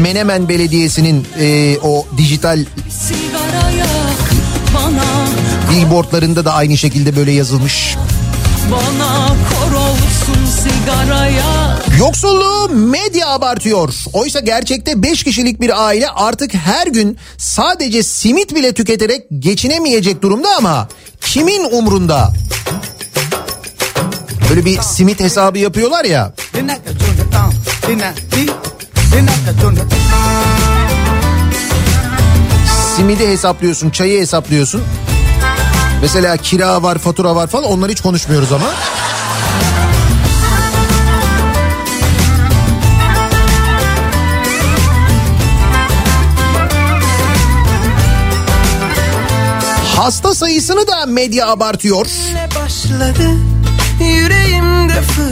Menemen 0.03 0.49
Belediyesi'nin 0.49 1.27
e, 1.41 1.79
o 1.83 2.07
dijital 2.17 2.65
billboardlarında 5.71 6.45
da 6.45 6.55
aynı 6.55 6.79
şekilde 6.79 7.17
böyle 7.17 7.33
yazılmış. 7.33 7.97
Bana 8.71 9.32
sigaraya 10.63 11.79
Yoksulluğu 11.99 12.69
medya 12.69 13.29
abartıyor. 13.29 13.95
Oysa 14.13 14.41
gerçekte 14.41 15.03
5 15.03 15.25
kişilik 15.25 15.61
bir 15.61 15.87
aile 15.87 16.09
artık 16.09 16.55
her 16.55 16.87
gün 16.87 17.19
sadece 17.39 18.03
simit 18.03 18.55
bile 18.55 18.73
tüketerek 18.73 19.27
geçinemeyecek 19.39 20.23
durumda 20.23 20.49
ama 20.59 20.89
kimin 21.21 21.65
umrunda? 21.65 22.33
Böyle 24.51 24.65
bir 24.65 24.81
simit 24.81 25.21
hesabı 25.21 25.59
yapıyorlar 25.59 26.05
ya. 26.05 26.33
Simidi 32.97 33.29
hesaplıyorsun, 33.29 33.91
çayı 33.91 34.21
hesaplıyorsun. 34.21 34.83
Mesela 36.03 36.37
kira 36.37 36.83
var, 36.83 36.99
fatura 36.99 37.37
var 37.37 37.47
falan 37.47 37.65
onları 37.65 37.93
hiç 37.93 38.01
konuşmuyoruz 38.01 38.53
ama. 38.53 38.67
Hasta 50.03 50.35
sayısını 50.35 50.87
da 50.87 51.07
medya 51.07 51.49
abartıyor. 51.49 52.07
başladı 52.65 53.37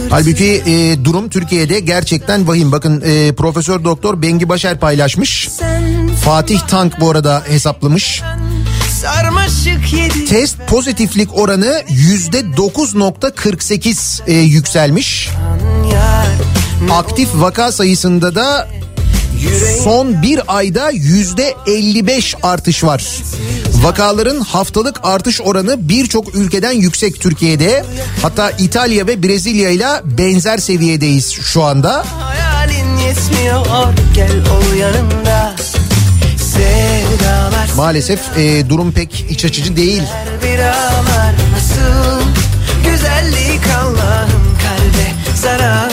Halbuki 0.09 0.63
e, 0.65 1.05
durum 1.05 1.29
Türkiye'de 1.29 1.79
gerçekten 1.79 2.47
vahim. 2.47 2.71
Bakın 2.71 3.03
e, 3.05 3.35
Profesör 3.35 3.83
Doktor 3.83 4.21
Bengi 4.21 4.49
Başar 4.49 4.79
paylaşmış. 4.79 5.49
Fatih 6.25 6.59
Tank 6.59 6.99
bu 6.99 7.09
arada 7.09 7.43
hesaplamış. 7.47 8.21
Test 10.29 10.57
pozitiflik 10.67 11.37
oranı 11.37 11.83
yüzde 11.89 12.39
9.48 12.39 14.21
e, 14.27 14.33
yükselmiş. 14.33 15.29
Aktif 16.91 17.29
vaka 17.33 17.71
sayısında 17.71 18.35
da 18.35 18.67
son 19.83 20.21
bir 20.21 20.41
ayda 20.47 20.89
yüzde 20.89 21.55
55 21.67 22.35
artış 22.43 22.83
var. 22.83 23.03
Vakaların 23.81 24.39
haftalık 24.39 24.99
artış 25.03 25.41
oranı 25.41 25.89
birçok 25.89 26.35
ülkeden 26.35 26.71
yüksek 26.71 27.21
Türkiye'de. 27.21 27.85
Hatta 28.21 28.51
İtalya 28.51 29.07
ve 29.07 29.23
Brezilya 29.23 29.69
ile 29.69 29.87
benzer 30.03 30.57
seviyedeyiz 30.57 31.31
şu 31.31 31.63
anda. 31.63 32.05
Maalesef 37.77 38.37
e, 38.37 38.69
durum 38.69 38.91
pek 38.91 39.25
iç 39.29 39.45
açıcı 39.45 39.75
değil. 39.75 40.03
güzellik 42.85 43.61
Allah'ım 43.81 44.57
kalbe 44.61 45.35
zarar. 45.35 45.91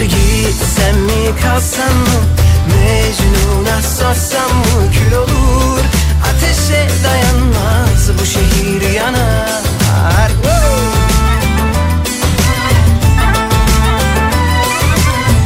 Gitsem 0.00 1.00
mi 1.00 1.40
kalsam 1.42 1.96
mı? 1.96 2.20
Mecnun'a 2.68 3.82
sorsam 3.82 4.56
mı? 4.58 4.92
Kül 4.92 5.16
olur 5.16 6.05
ateşe 6.24 6.88
dayanmaz 7.04 8.10
bu 8.20 8.26
şehir 8.26 8.94
yanar 8.94 9.66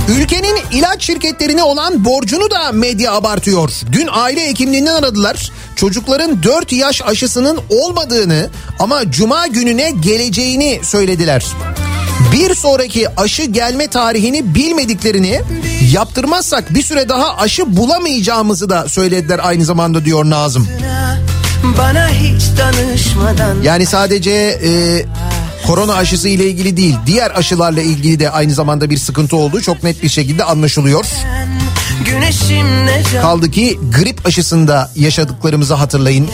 Ülkenin 0.09 0.57
ilaç 0.73 1.03
şirketlerine 1.03 1.63
olan 1.63 2.05
borcunu 2.05 2.51
da 2.51 2.73
medya 2.73 3.13
abartıyor. 3.13 3.71
Dün 3.93 4.09
aile 4.13 4.49
hekimliğinden 4.49 4.95
aradılar. 4.95 5.53
Çocukların 5.77 6.43
4 6.43 6.73
yaş 6.73 7.03
aşısının 7.03 7.59
olmadığını 7.71 8.51
ama 8.79 9.11
cuma 9.11 9.47
gününe 9.47 9.91
geleceğini 9.91 10.81
söylediler. 10.85 11.47
Bir 12.33 12.55
sonraki 12.55 13.21
aşı 13.21 13.43
gelme 13.43 13.87
tarihini 13.87 14.55
bilmediklerini 14.55 15.41
yaptırmazsak 15.93 16.75
bir 16.75 16.83
süre 16.83 17.09
daha 17.09 17.37
aşı 17.37 17.77
bulamayacağımızı 17.77 18.71
da 18.71 18.89
söylediler 18.89 19.41
aynı 19.43 19.65
zamanda 19.65 20.05
diyor 20.05 20.25
Nazım. 20.31 20.69
bana 21.79 22.09
hiç 22.09 22.43
danışmadan 22.59 23.63
Yani 23.63 23.87
sadece 23.87 24.31
e, 24.31 24.71
korona 25.67 25.95
aşısı 25.95 26.29
ile 26.29 26.47
ilgili 26.47 26.77
değil 26.77 26.97
diğer 27.07 27.31
aşılarla 27.39 27.81
ilgili 27.81 28.21
de 28.21 28.31
aynı 28.31 28.55
zamanda 28.55 28.91
bir 28.91 28.99
sıkıntı 28.99 29.37
olduğu 29.37 29.61
çok 29.61 29.83
net 29.83 30.03
bir 30.03 30.09
şekilde 30.09 30.45
anlaşılıyor. 30.45 31.05
Kaldı 33.23 33.51
ki 33.51 33.79
grip 33.99 34.27
aşısında 34.27 34.91
yaşadıklarımızı 34.97 35.75
hatırlayın. 35.75 36.29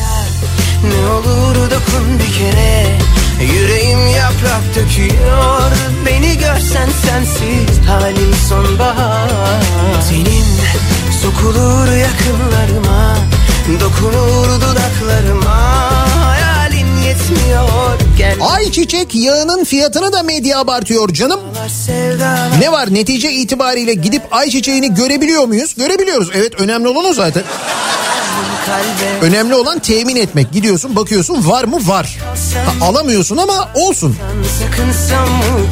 Ne 0.83 1.11
olur 1.11 1.71
dokun 1.71 2.19
bir 2.19 2.35
kere 2.39 2.99
Yüreğim 3.53 3.76
yaprak 3.99 4.63
döküyor 4.75 5.71
Beni 6.07 6.39
görsen 6.39 6.89
sensiz 7.07 7.87
halim 7.89 8.35
sonbahar 8.49 9.31
Senin 10.09 10.45
sokulur 11.23 11.93
yakınlarıma 11.97 13.17
Dokunur 13.81 14.61
dudaklarıma 14.61 15.91
Hayalin 16.25 16.97
yetmiyor 16.97 17.99
Gel 18.19 18.37
Ayçiçek 18.41 19.15
yağının 19.15 19.65
fiyatını 19.65 20.13
da 20.13 20.23
medya 20.23 20.59
abartıyor 20.59 21.13
canım. 21.13 21.41
Ne 22.61 22.73
var 22.73 22.95
netice 22.95 23.33
itibariyle 23.33 23.95
gidip 23.95 24.23
ayçiçeğini 24.31 24.95
görebiliyor 24.95 25.45
muyuz? 25.45 25.75
Görebiliyoruz. 25.75 26.31
Evet 26.35 26.61
önemli 26.61 26.89
olan 26.89 27.05
o 27.05 27.13
zaten. 27.13 27.43
Önemli 29.23 29.55
olan 29.55 29.79
temin 29.79 30.17
etmek. 30.17 30.53
Gidiyorsun 30.53 30.97
bakıyorsun 30.97 31.49
var 31.49 31.65
mı? 31.65 31.79
Var. 31.87 32.19
Ha, 32.67 32.87
alamıyorsun 32.87 33.37
ama 33.37 33.69
olsun. 33.75 34.17
Sakınsam 34.59 35.29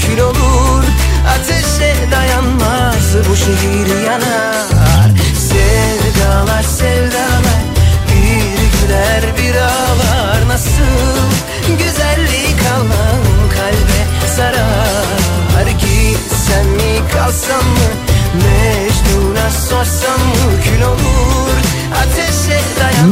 kül 0.06 0.20
olur 0.20 0.84
Ateşe 1.28 1.94
dayanmaz 2.12 3.28
bu 3.30 3.36
şehir 3.36 4.04
yanar 4.06 5.10
Sevdalar 5.50 6.62
sevdalar 6.62 7.62
Bir 8.08 8.78
güler 8.80 9.22
bir 9.38 9.54
ağlar 9.54 10.48
Nasıl 10.48 11.28
güzellik 11.78 12.56
Allah'ım 12.74 13.50
kalbe 13.50 14.34
zarar 14.36 15.66
Gitsem 15.66 16.68
mi 16.68 17.00
kalsam 17.12 17.64
mı 17.68 18.13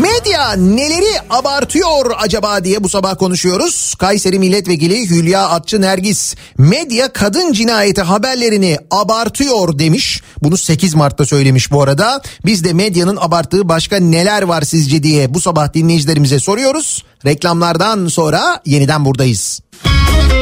Medya 0.00 0.52
neleri 0.52 1.20
abartıyor 1.30 2.10
acaba 2.18 2.64
diye 2.64 2.84
bu 2.84 2.88
sabah 2.88 3.18
konuşuyoruz. 3.18 3.94
Kayseri 3.98 4.38
Milletvekili 4.38 5.10
Hülya 5.10 5.48
Atçı 5.48 5.80
Nergis 5.80 6.34
medya 6.58 7.12
kadın 7.12 7.52
cinayeti 7.52 8.02
haberlerini 8.02 8.78
abartıyor 8.90 9.78
demiş. 9.78 10.22
Bunu 10.42 10.56
8 10.56 10.94
Mart'ta 10.94 11.26
söylemiş 11.26 11.72
bu 11.72 11.82
arada. 11.82 12.22
Biz 12.44 12.64
de 12.64 12.72
medyanın 12.72 13.18
abarttığı 13.20 13.68
başka 13.68 13.96
neler 13.96 14.42
var 14.42 14.62
sizce 14.62 15.02
diye 15.02 15.34
bu 15.34 15.40
sabah 15.40 15.74
dinleyicilerimize 15.74 16.40
soruyoruz. 16.40 17.04
Reklamlardan 17.26 18.06
sonra 18.06 18.60
yeniden 18.66 19.04
buradayız. 19.04 19.60
Kafa 19.82 20.41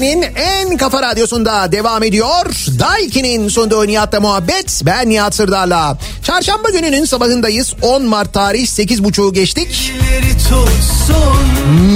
Türkiye'nin 0.00 0.34
en 0.34 0.76
kafa 0.76 1.02
radyosunda 1.02 1.72
devam 1.72 2.02
ediyor. 2.02 2.46
Daiki'nin 2.78 3.48
sunduğu 3.48 3.86
Nihat'la 3.86 4.20
muhabbet. 4.20 4.82
Ben 4.86 5.08
Nihat 5.08 5.34
Sırdar'la. 5.34 5.98
Çarşamba 6.22 6.70
gününün 6.70 7.04
sabahındayız. 7.04 7.74
10 7.82 8.02
Mart 8.02 8.32
tarih 8.32 8.66
8.30'u 8.66 9.32
geçtik. 9.32 9.92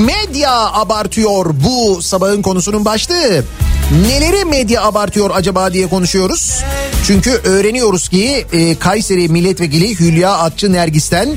Medya 0.06 0.52
abartıyor 0.52 1.46
bu 1.64 2.02
sabahın 2.02 2.42
konusunun 2.42 2.84
başlığı. 2.84 3.44
Neleri 4.08 4.44
medya 4.44 4.82
abartıyor 4.82 5.30
acaba 5.34 5.72
diye 5.72 5.86
konuşuyoruz. 5.88 6.62
Çünkü 7.06 7.30
öğreniyoruz 7.30 8.08
ki 8.08 8.46
e, 8.52 8.78
Kayseri 8.78 9.28
Milletvekili 9.28 10.00
Hülya 10.00 10.32
Atçı 10.32 10.72
Nergis'ten 10.72 11.28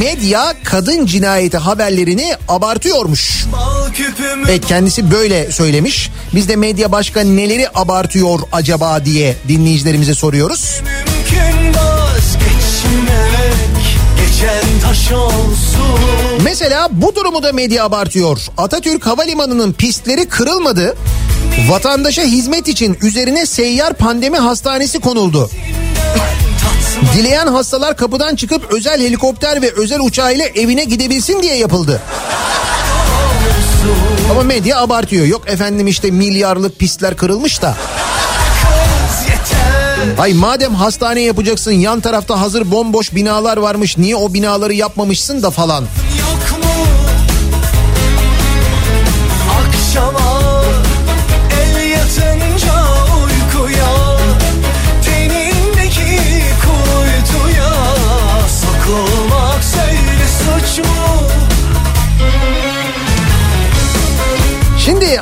medya 0.00 0.54
kadın 0.64 1.06
cinayeti 1.06 1.56
haberlerini 1.56 2.34
abartıyormuş. 2.48 3.44
Evet 4.48 4.66
kendisi 4.66 5.10
böyle 5.10 5.52
söylemiş. 5.52 6.07
Biz 6.34 6.48
de 6.48 6.56
medya 6.56 6.92
başka 6.92 7.20
neleri 7.20 7.68
abartıyor 7.74 8.40
acaba 8.52 9.04
diye 9.04 9.36
dinleyicilerimize 9.48 10.14
soruyoruz. 10.14 10.80
Mesela 16.44 16.88
bu 16.90 17.14
durumu 17.14 17.42
da 17.42 17.52
medya 17.52 17.84
abartıyor. 17.84 18.38
Atatürk 18.56 19.06
Havalimanı'nın 19.06 19.72
pistleri 19.72 20.28
kırılmadı. 20.28 20.96
Vatandaşa 21.68 22.22
hizmet 22.22 22.68
için 22.68 22.98
üzerine 23.02 23.46
seyyar 23.46 23.94
pandemi 23.94 24.36
hastanesi 24.36 25.00
konuldu. 25.00 25.50
Dileyen 27.14 27.46
hastalar 27.46 27.96
kapıdan 27.96 28.36
çıkıp 28.36 28.72
özel 28.72 29.00
helikopter 29.00 29.62
ve 29.62 29.72
özel 29.76 30.00
uçağıyla 30.00 30.46
evine 30.46 30.84
gidebilsin 30.84 31.42
diye 31.42 31.56
yapıldı. 31.56 32.02
Ama 34.30 34.42
medya 34.42 34.80
abartıyor. 34.80 35.26
Yok 35.26 35.42
efendim 35.46 35.86
işte 35.86 36.10
milyarlık 36.10 36.78
pistler 36.78 37.16
kırılmış 37.16 37.62
da. 37.62 37.76
Ay 40.18 40.34
madem 40.34 40.74
hastane 40.74 41.20
yapacaksın 41.20 41.72
yan 41.72 42.00
tarafta 42.00 42.40
hazır 42.40 42.70
bomboş 42.70 43.14
binalar 43.14 43.56
varmış. 43.56 43.98
Niye 43.98 44.16
o 44.16 44.34
binaları 44.34 44.74
yapmamışsın 44.74 45.42
da 45.42 45.50
falan. 45.50 45.82
Yok 46.18 46.62
mu 46.64 46.70
akşama 49.58 50.27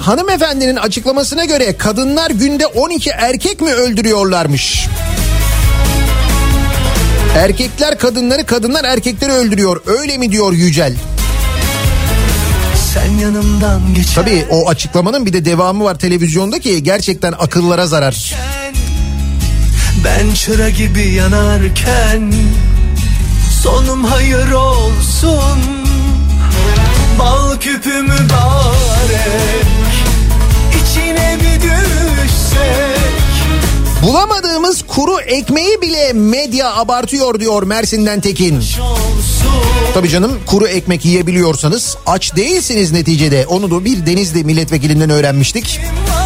hanımefendinin 0.06 0.76
açıklamasına 0.76 1.44
göre 1.44 1.76
kadınlar 1.76 2.30
günde 2.30 2.66
12 2.66 3.10
erkek 3.10 3.60
mi 3.60 3.72
öldürüyorlarmış? 3.72 4.88
Erkekler 7.36 7.98
kadınları, 7.98 8.46
kadınlar 8.46 8.84
erkekleri 8.84 9.32
öldürüyor. 9.32 9.82
Öyle 9.86 10.18
mi 10.18 10.32
diyor 10.32 10.52
Yücel? 10.52 10.94
Sen 12.94 13.18
yanımdan 13.18 13.94
geçer. 13.94 14.14
Tabii 14.14 14.46
o 14.50 14.68
açıklamanın 14.68 15.26
bir 15.26 15.32
de 15.32 15.44
devamı 15.44 15.84
var 15.84 15.98
televizyonda 15.98 16.58
ki 16.58 16.82
gerçekten 16.82 17.32
akıllara 17.32 17.86
zarar. 17.86 18.34
Ben 20.04 20.34
çıra 20.34 20.70
gibi 20.70 21.08
yanarken 21.08 22.32
sonum 23.62 24.04
hayır 24.04 24.52
olsun 24.52 25.60
Bal 27.18 27.56
küpü 27.60 28.02
mübarek 28.02 28.16
içine 28.16 29.54
bir 29.56 29.76
düşsek 29.76 29.85
Bulamadığımız 34.02 34.82
kuru 34.82 35.20
ekmeği 35.20 35.80
bile 35.82 36.12
medya 36.12 36.74
abartıyor 36.74 37.40
diyor 37.40 37.62
Mersin'den 37.62 38.20
Tekin. 38.20 38.62
Tabii 39.94 40.08
canım 40.08 40.32
kuru 40.46 40.66
ekmek 40.66 41.04
yiyebiliyorsanız 41.04 41.96
aç 42.06 42.36
değilsiniz 42.36 42.92
neticede. 42.92 43.46
Onu 43.46 43.70
da 43.70 43.84
bir 43.84 44.06
Denizli 44.06 44.44
milletvekilinden 44.44 45.10
öğrenmiştik. 45.10 45.80
var 46.10 46.25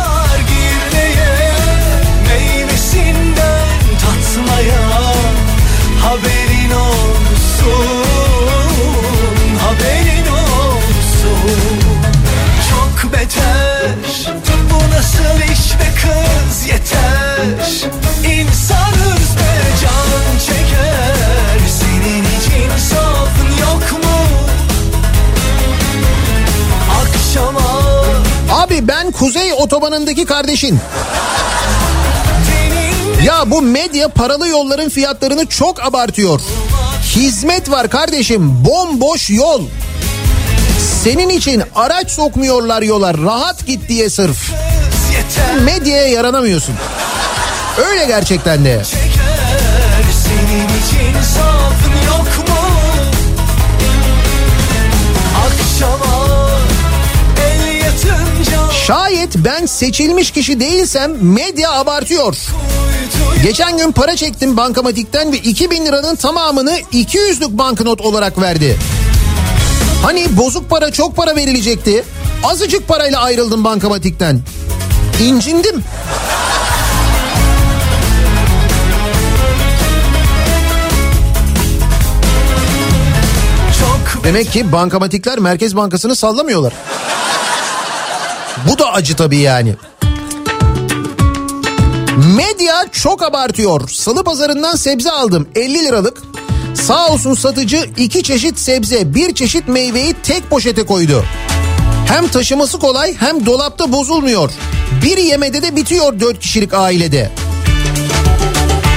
nasıl 15.00 15.52
iş 15.52 15.72
be 15.72 15.88
kız 16.02 16.66
yeter 16.66 17.90
İnsanız 18.18 19.36
be 19.36 19.52
can 19.82 20.38
çeker 20.38 21.58
senin 21.80 22.22
için 22.22 22.78
safın 22.90 23.62
yok 23.62 24.04
mu 24.04 24.20
akşama 27.00 27.80
Abi 28.62 28.88
ben 28.88 29.10
Kuzey 29.10 29.52
Otobanı'ndaki 29.52 30.24
kardeşin. 30.24 30.80
Ya 33.24 33.50
bu 33.50 33.62
medya 33.62 34.08
paralı 34.08 34.48
yolların 34.48 34.88
fiyatlarını 34.88 35.46
çok 35.46 35.84
abartıyor. 35.84 36.40
Hizmet 37.16 37.70
var 37.70 37.90
kardeşim 37.90 38.64
bomboş 38.64 39.30
yol. 39.30 39.62
Senin 41.04 41.28
için 41.28 41.62
araç 41.74 42.10
sokmuyorlar 42.10 42.82
yola 42.82 43.14
rahat 43.14 43.66
git 43.66 43.88
diye 43.88 44.10
sırf. 44.10 44.52
Medyaya 45.64 46.08
yaranamıyorsun. 46.08 46.74
Öyle 47.88 48.06
gerçekten 48.06 48.64
de. 48.64 48.82
Senin 50.24 50.64
için 50.64 51.22
safın 51.22 52.06
yok 52.06 52.48
mu? 52.48 52.54
Şayet 58.86 59.36
ben 59.36 59.66
seçilmiş 59.66 60.30
kişi 60.30 60.60
değilsem 60.60 61.12
medya 61.20 61.72
abartıyor. 61.72 62.36
Geçen 63.42 63.78
gün 63.78 63.92
para 63.92 64.16
çektim 64.16 64.56
bankamatikten 64.56 65.32
ve 65.32 65.36
2000 65.36 65.86
liranın 65.86 66.16
tamamını 66.16 66.78
200'lük 66.92 67.58
banknot 67.58 68.00
olarak 68.00 68.40
verdi. 68.40 68.78
Hani 70.02 70.36
bozuk 70.36 70.70
para 70.70 70.90
çok 70.90 71.16
para 71.16 71.36
verilecekti. 71.36 72.04
Azıcık 72.44 72.88
parayla 72.88 73.20
ayrıldım 73.20 73.64
bankamatikten. 73.64 74.40
İncindim. 75.22 75.84
Demek 84.24 84.52
ki 84.52 84.72
bankamatikler 84.72 85.38
Merkez 85.38 85.76
Bankası'nı 85.76 86.16
sallamıyorlar. 86.16 86.72
Bu 88.68 88.78
da 88.78 88.92
acı 88.92 89.16
tabii 89.16 89.38
yani. 89.38 89.74
Medya 92.36 92.86
çok 92.92 93.22
abartıyor. 93.22 93.88
Salı 93.88 94.24
pazarından 94.24 94.76
sebze 94.76 95.10
aldım 95.10 95.48
50 95.54 95.84
liralık. 95.84 96.22
Sağ 96.74 97.08
olsun 97.08 97.34
satıcı 97.34 97.90
iki 97.96 98.22
çeşit 98.22 98.58
sebze 98.58 99.14
bir 99.14 99.34
çeşit 99.34 99.68
meyveyi 99.68 100.14
tek 100.22 100.50
poşete 100.50 100.86
koydu. 100.86 101.24
Hem 102.06 102.28
taşıması 102.28 102.78
kolay 102.78 103.14
hem 103.14 103.46
dolapta 103.46 103.92
bozulmuyor. 103.92 104.50
Bir 105.04 105.16
yemede 105.16 105.62
de 105.62 105.76
bitiyor 105.76 106.20
dört 106.20 106.38
kişilik 106.40 106.74
ailede. 106.74 107.30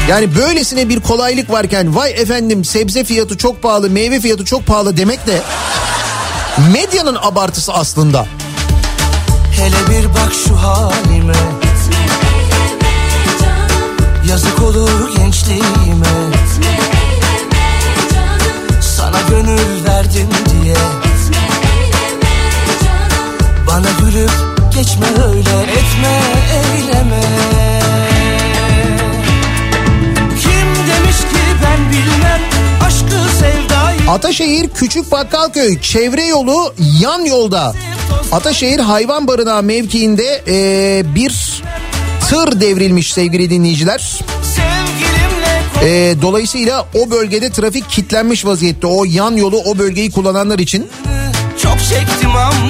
Yani 0.10 0.36
böylesine 0.36 0.90
bir 0.90 1.00
kolaylık 1.00 1.50
varken 1.50 1.96
vay 1.96 2.12
efendim 2.12 2.66
sebze 2.66 3.04
fiyatı 3.04 3.38
çok 3.38 3.62
pahalı 3.64 3.90
meyve 3.90 4.20
fiyatı 4.20 4.46
çok 4.46 4.66
pahalı 4.66 4.98
demek 4.98 5.28
de 5.28 5.42
medyanın 6.74 7.18
abartısı 7.22 7.74
aslında. 7.74 8.26
hele 9.52 9.76
bir 9.90 10.10
bak 10.10 10.34
şu 10.48 10.56
halime 10.56 11.34
Yazık 14.30 14.62
olur 14.62 15.16
gençliğime 15.16 16.23
Sana 19.14 19.22
gönül 19.30 19.84
verdim 19.86 20.28
diye. 20.64 20.76
Bana 23.68 23.88
gülüp 24.00 24.32
geçme 24.76 25.06
öyle. 25.28 25.62
Etme 25.72 26.22
eyleme. 26.54 27.22
Kim 30.42 30.68
demiş 30.90 31.18
ki 31.18 31.42
ben 31.64 31.90
bilmem 31.92 32.42
aşkı 32.86 33.36
sevdayı? 33.40 34.12
Ataşehir 34.12 34.70
Küçük 34.70 35.12
Bakkalköy 35.12 35.82
çevre 35.82 36.26
yolu 36.26 36.74
yan 37.02 37.26
yolda. 37.26 37.74
Ataşehir 38.32 38.80
Hayvan 38.80 39.28
Barınağı 39.28 39.64
mevkiinde 39.64 40.44
eee, 40.48 41.16
bir 41.16 41.62
tır 42.30 42.62
devrilmiş 42.62 43.14
sevgili 43.14 43.50
dinleyiciler. 43.50 44.20
Eee, 45.84 46.22
dolayısıyla 46.22 46.86
o 46.94 47.12
bölgede 47.12 47.50
trafik 47.50 47.90
kilitlenmiş 47.90 48.46
vaziyette. 48.46 48.88
O 48.88 49.06
yan 49.06 49.36
yolu 49.36 49.58
o 49.58 49.78
bölgeyi 49.78 50.12
kullananlar 50.12 50.60
için 50.60 50.88
çok 51.62 51.78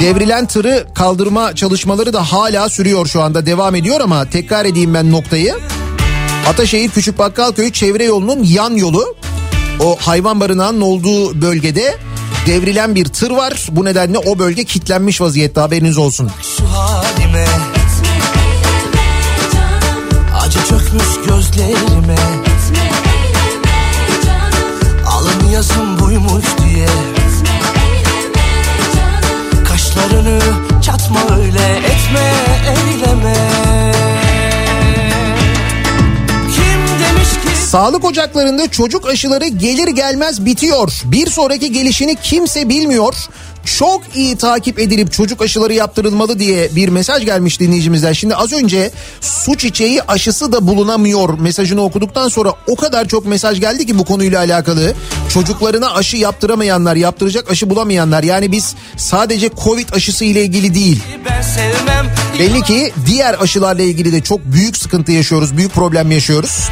devrilen 0.02 0.45
tırı 0.45 0.88
kaldırma 0.95 1.56
çalışmaları 1.56 2.14
da 2.14 2.31
hala 2.31 2.69
sürüyor 2.69 3.07
şu 3.07 3.22
anda 3.22 3.45
devam 3.45 3.76
ediyor 3.76 4.02
ama 4.02 4.26
tekrar 4.30 4.65
edeyim 4.65 4.94
ben 4.94 5.11
noktayı. 5.11 5.56
Ataşehir 6.49 6.90
Küçük 6.90 7.19
Bakkalköy 7.19 7.72
çevre 7.72 8.03
yolunun 8.03 8.44
yan 8.44 8.76
yolu 8.76 9.15
o 9.80 9.98
hayvan 9.99 10.40
barınağının 10.40 10.81
olduğu 10.81 11.41
bölgede 11.41 11.98
devrilen 12.48 12.95
bir 12.95 13.06
tır 13.06 13.31
var. 13.31 13.68
Bu 13.72 13.85
nedenle 13.85 14.18
o 14.18 14.40
bölge 14.40 14.64
kilitlenmiş 14.64 15.22
vaziyette 15.22 15.61
haberiniz 15.61 15.98
olsun. 15.98 16.31
şu 16.57 16.65
halime 16.65 17.48
Acı 20.40 20.60
çökmüş 20.69 21.27
gözlerime 21.27 21.93
Sağlık 37.73 38.05
ocaklarında 38.05 38.71
çocuk 38.71 39.07
aşıları 39.07 39.47
gelir 39.47 39.87
gelmez 39.87 40.45
bitiyor. 40.45 41.01
Bir 41.05 41.27
sonraki 41.27 41.71
gelişini 41.71 42.15
kimse 42.15 42.69
bilmiyor. 42.69 43.15
Çok 43.77 44.01
iyi 44.15 44.35
takip 44.37 44.79
edilip 44.79 45.11
çocuk 45.11 45.41
aşıları 45.41 45.73
yaptırılmalı 45.73 46.39
diye 46.39 46.75
bir 46.75 46.89
mesaj 46.89 47.25
gelmiş 47.25 47.59
dinleyicimizden. 47.59 48.13
Şimdi 48.13 48.35
az 48.35 48.53
önce 48.53 48.91
su 49.21 49.57
çiçeği 49.57 50.03
aşısı 50.03 50.51
da 50.51 50.67
bulunamıyor 50.67 51.39
mesajını 51.39 51.81
okuduktan 51.81 52.27
sonra 52.27 52.53
o 52.67 52.75
kadar 52.75 53.07
çok 53.07 53.25
mesaj 53.25 53.59
geldi 53.59 53.85
ki 53.85 53.99
bu 53.99 54.05
konuyla 54.05 54.39
alakalı. 54.39 54.93
Çocuklarına 55.33 55.93
aşı 55.93 56.17
yaptıramayanlar, 56.17 56.95
yaptıracak 56.95 57.51
aşı 57.51 57.69
bulamayanlar. 57.69 58.23
Yani 58.23 58.51
biz 58.51 58.75
sadece 58.97 59.49
Covid 59.63 59.89
aşısı 59.93 60.25
ile 60.25 60.43
ilgili 60.43 60.75
değil. 60.75 61.03
Belli 62.39 62.61
ki 62.61 62.93
diğer 63.05 63.35
aşılarla 63.41 63.83
ilgili 63.83 64.11
de 64.11 64.21
çok 64.21 64.45
büyük 64.45 64.77
sıkıntı 64.77 65.11
yaşıyoruz, 65.11 65.57
büyük 65.57 65.73
problem 65.73 66.11
yaşıyoruz. 66.11 66.69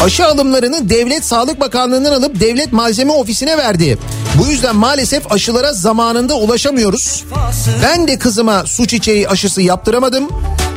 Aşı 0.00 0.26
alımlarını 0.26 0.90
Devlet 0.90 1.24
Sağlık 1.24 1.60
Bakanlığı'ndan 1.60 2.12
alıp 2.12 2.40
Devlet 2.40 2.72
Malzeme 2.72 3.12
Ofisi'ne 3.12 3.58
verdi. 3.58 3.98
Bu 4.38 4.46
yüzden 4.46 4.76
maalesef 4.76 5.32
aşılara 5.32 5.72
zamanında 5.72 6.34
ulaşamıyoruz. 6.34 7.24
Ben 7.82 8.08
de 8.08 8.18
kızıma 8.18 8.66
su 8.66 8.86
çiçeği 8.86 9.28
aşısı 9.28 9.62
yaptıramadım. 9.62 10.28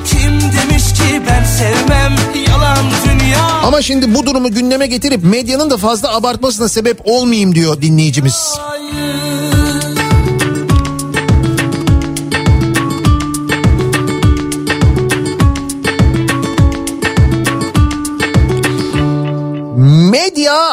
Kim 0.05 0.41
demiş 0.41 0.83
ki 0.83 1.21
ben 1.29 1.43
sevmem 1.43 2.15
yalan 2.49 2.77
dünya 3.05 3.39
Ama 3.63 3.81
şimdi 3.81 4.15
bu 4.15 4.25
durumu 4.25 4.51
gündeme 4.51 4.87
getirip 4.87 5.23
medyanın 5.23 5.69
da 5.69 5.77
fazla 5.77 6.15
abartmasına 6.15 6.69
sebep 6.69 7.01
olmayayım 7.03 7.55
diyor 7.55 7.81
dinleyicimiz. 7.81 8.53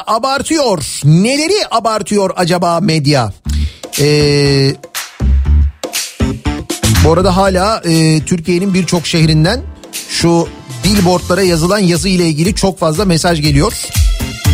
Abartıyor. 0.06 1.00
Neleri 1.04 1.54
abartıyor 1.70 2.30
acaba 2.36 2.80
medya? 2.80 3.32
Ee, 4.00 4.74
bu 7.04 7.12
arada 7.12 7.36
hala 7.36 7.82
e, 7.84 8.20
Türkiye'nin 8.24 8.74
birçok 8.74 9.06
şehrinden 9.06 9.60
şu 10.08 10.48
billboardlara 10.84 11.42
yazılan 11.42 11.78
yazı 11.78 12.08
ile 12.08 12.26
ilgili 12.26 12.54
çok 12.54 12.78
fazla 12.78 13.04
mesaj 13.04 13.42
geliyor. 13.42 13.72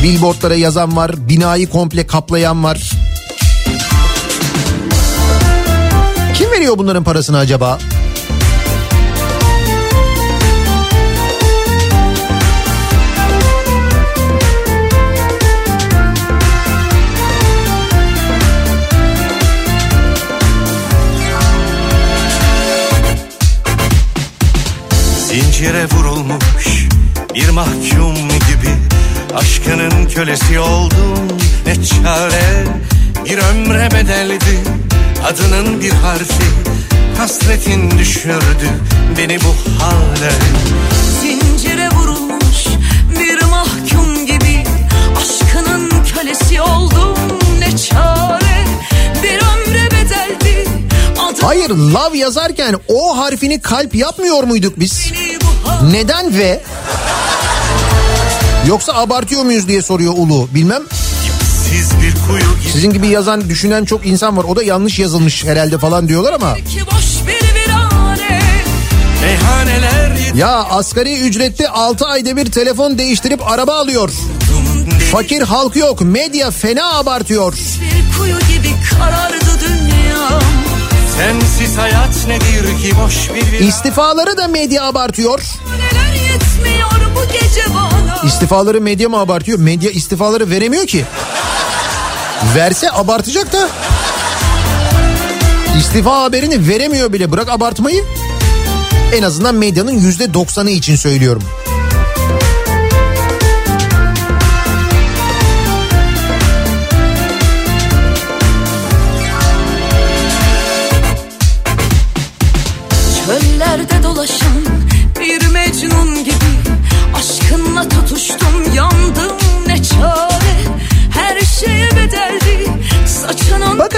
Billboardlara 0.03 0.55
yazan 0.55 0.97
var, 0.97 1.29
binayı 1.29 1.71
komple 1.71 2.07
kaplayan 2.07 2.65
var. 2.65 2.91
Kim 6.35 6.51
veriyor 6.51 6.79
bunların 6.79 7.05
parasını 7.05 7.39
acaba? 7.39 7.79
Zincire 25.65 25.87
vurulmuş 25.87 26.89
bir 27.35 27.49
mahkum 27.49 28.15
gibi. 28.29 28.71
Aşkının 29.35 30.09
kölesi 30.09 30.59
oldum 30.61 31.39
ne 31.67 31.75
çare? 31.85 32.65
Bir 33.25 33.39
ömre 33.39 33.89
bedeldi 33.91 34.65
adının 35.27 35.81
bir 35.81 35.91
harfi. 35.91 36.45
Hasretin 37.19 37.99
düşürdü 37.99 38.71
beni 39.19 39.39
bu 39.41 39.83
hale. 39.83 40.33
Zincire 41.21 41.89
vurulmuş 41.91 42.65
bir 43.21 43.45
mahkum 43.45 44.27
gibi. 44.27 44.65
Aşkının 45.19 45.91
kölesi 46.15 46.61
oldum 46.61 47.19
ne 47.59 47.77
çare? 47.77 48.67
Bir 49.23 49.39
ömre 49.39 49.91
bedeldi 49.91 50.69
adım 51.19 51.43
Hayır 51.43 51.71
love 51.71 52.19
yazarken 52.19 52.75
o 52.89 53.19
harfini 53.19 53.61
kalp 53.61 53.95
yapmıyor 53.95 54.45
muyduk 54.45 54.81
biz? 54.81 55.13
Neden 55.91 56.39
ve? 56.39 56.63
Yoksa 58.67 58.93
abartıyor 58.93 59.43
muyuz 59.43 59.69
diye 59.69 59.83
soruyor 59.83 60.13
Ulu. 60.17 60.49
Bilmem. 60.55 60.83
Siz 61.71 61.91
bir 61.93 62.15
kuyu 62.27 62.59
gibi 62.61 62.73
Sizin 62.73 62.93
gibi 62.93 63.09
yazan, 63.09 63.49
düşünen 63.49 63.85
çok 63.85 64.07
insan 64.07 64.37
var. 64.37 64.45
O 64.45 64.57
da 64.57 64.63
yanlış 64.63 64.99
yazılmış 64.99 65.45
herhalde 65.45 65.79
falan 65.79 66.09
diyorlar 66.09 66.33
ama. 66.33 66.57
Ya 70.35 70.49
asgari 70.49 71.21
ücretli 71.21 71.69
6 71.69 72.07
ayda 72.07 72.37
bir 72.37 72.51
telefon 72.53 72.99
değiştirip 72.99 73.53
araba 73.53 73.81
alıyor. 73.81 74.11
Fakir 75.13 75.43
halk 75.43 75.77
yok. 75.77 76.01
Medya 76.01 76.51
fena 76.51 76.99
abartıyor. 76.99 77.53
Bir 77.53 78.19
kuyu 78.19 78.39
gibi 78.39 78.75
karardı 78.91 79.47
dünyam 79.61 79.84
Sensiz 81.19 81.79
hayat 81.79 82.27
nedir 82.27 82.79
ki 82.83 82.97
boş 83.05 83.31
bir 83.35 83.53
bir 83.53 83.59
İstifaları 83.59 84.37
da 84.37 84.49
medya 84.49 84.85
abartıyor. 84.85 85.41
Neler 85.77 86.15
yetmiyor 86.15 86.91
bu 87.17 87.33
gece 87.33 87.63
bana 87.75 88.29
İstifaları 88.29 88.81
medya 88.81 89.09
mı 89.09 89.19
abartıyor? 89.19 89.59
Medya 89.59 89.91
istifaları 89.91 90.51
veremiyor 90.51 90.87
ki. 90.87 91.05
Verse 92.55 92.91
abartacak 92.91 93.53
da. 93.53 93.69
İstifa 95.79 96.23
haberini 96.23 96.69
veremiyor 96.69 97.13
bile 97.13 97.33
bırak 97.33 97.49
abartmayı. 97.49 98.05
En 99.17 99.23
azından 99.23 99.55
medyanın 99.55 99.93
yüzde 99.93 100.35
doksanı 100.35 100.71
için 100.71 100.97
söylüyorum. 100.97 101.43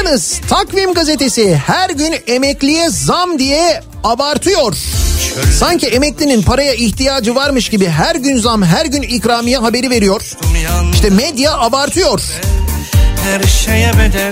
Bakınız 0.07 0.41
takvim 0.49 0.95
gazetesi 0.95 1.57
her 1.57 1.91
gün 1.91 2.15
emekliye 2.27 2.91
zam 2.91 3.39
diye 3.39 3.81
abartıyor. 4.05 4.75
Sanki 5.59 5.87
emeklinin 5.87 6.43
paraya 6.43 6.75
ihtiyacı 6.75 7.35
varmış 7.35 7.69
gibi 7.69 7.89
her 7.89 8.15
gün 8.17 8.39
zam 8.39 8.63
her 8.63 8.87
gün 8.87 9.03
ikramiye 9.03 9.59
haberi 9.59 9.91
veriyor. 9.91 10.23
İşte 10.93 11.11
medya 11.11 11.59
abartıyor. 11.59 12.21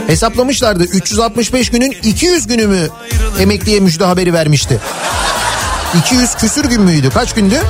Hesaplamışlardı 0.07 0.85
365 0.85 1.71
günün 1.71 1.91
200 2.03 2.47
günü 2.47 2.67
mü 2.67 2.89
emekliye 3.41 3.81
müjde 3.81 4.05
haberi 4.05 4.33
vermişti. 4.33 4.81
200 5.99 6.35
küsür 6.35 6.65
gün 6.65 6.83
müydü? 6.83 7.11
Kaç 7.11 7.35
gündü? 7.35 7.61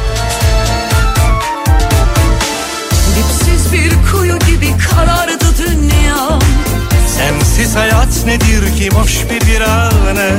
Sensiz 7.65 7.77
hayat 7.77 8.27
nedir 8.27 8.77
ki 8.79 8.91
boş 8.95 9.25
bir 9.31 9.47
virane 9.47 10.39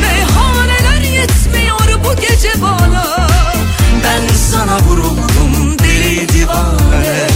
Meyhaneler 0.00 1.00
yetmiyor 1.00 2.04
bu 2.04 2.20
gece 2.20 2.62
bana 2.62 3.28
Ben 4.04 4.34
sana 4.50 4.78
vuruldum 4.78 5.78
deli 5.78 6.28
divane 6.28 7.28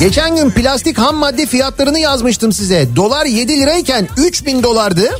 Geçen 0.00 0.36
gün 0.36 0.50
plastik 0.50 0.98
ham 0.98 1.16
madde 1.16 1.46
fiyatlarını 1.46 1.98
yazmıştım 1.98 2.52
size. 2.52 2.88
Dolar 2.96 3.26
7 3.26 3.60
lirayken 3.60 4.08
3000 4.16 4.62
dolardı. 4.62 5.18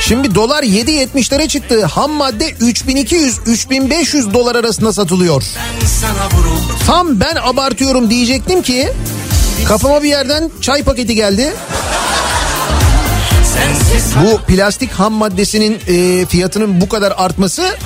Şimdi 0.00 0.34
dolar 0.34 0.62
7.70'lere 0.62 1.48
çıktı. 1.48 1.84
Ham 1.84 2.10
madde 2.10 2.50
3200-3500 2.50 4.34
dolar 4.34 4.54
arasında 4.54 4.92
satılıyor. 4.92 5.42
Tam 6.86 7.20
ben 7.20 7.36
abartıyorum 7.42 8.10
diyecektim 8.10 8.62
ki 8.62 8.88
kafama 9.64 10.02
bir 10.02 10.08
yerden 10.08 10.50
çay 10.60 10.82
paketi 10.82 11.14
geldi. 11.14 11.54
Bu 14.24 14.40
plastik 14.40 14.92
ham 14.92 15.12
maddesinin 15.12 15.80
e, 15.88 16.26
fiyatının 16.26 16.80
bu 16.80 16.88
kadar 16.88 17.12
artması 17.16 17.76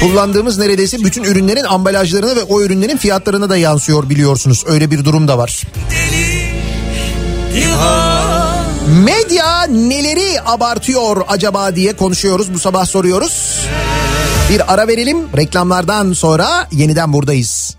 kullandığımız 0.00 0.58
neredeyse 0.58 0.98
bütün 0.98 1.24
ürünlerin 1.24 1.64
ambalajlarına 1.64 2.36
ve 2.36 2.42
o 2.42 2.62
ürünlerin 2.62 2.96
fiyatlarına 2.96 3.50
da 3.50 3.56
yansıyor 3.56 4.10
biliyorsunuz. 4.10 4.64
Öyle 4.66 4.90
bir 4.90 5.04
durum 5.04 5.28
da 5.28 5.38
var. 5.38 5.62
deli 5.90 6.36
Medya 9.04 9.62
neleri 9.62 10.40
abartıyor 10.46 11.24
acaba 11.28 11.76
diye 11.76 11.96
konuşuyoruz 11.96 12.54
bu 12.54 12.58
sabah 12.58 12.86
soruyoruz. 12.86 13.66
Bir 14.50 14.74
ara 14.74 14.88
verelim 14.88 15.36
reklamlardan 15.36 16.12
sonra 16.12 16.68
yeniden 16.72 17.12
buradayız. 17.12 17.76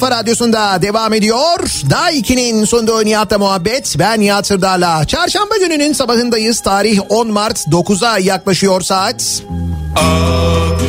Kafa 0.00 0.16
radyosunda 0.16 0.82
devam 0.82 1.14
ediyor. 1.14 1.58
Daha 1.90 2.12
2'nin 2.12 2.64
sonunda 2.64 3.02
Nihat'la 3.02 3.38
muhabbet. 3.38 3.96
Ben 3.98 4.20
Nihat 4.20 4.46
Sırdar'la. 4.46 5.04
Çarşamba 5.04 5.56
gününün 5.56 5.92
sabahındayız. 5.92 6.60
Tarih 6.60 7.00
10 7.08 7.30
Mart 7.30 7.58
9'a 7.58 8.18
yaklaşıyor 8.18 8.80
saat. 8.80 9.42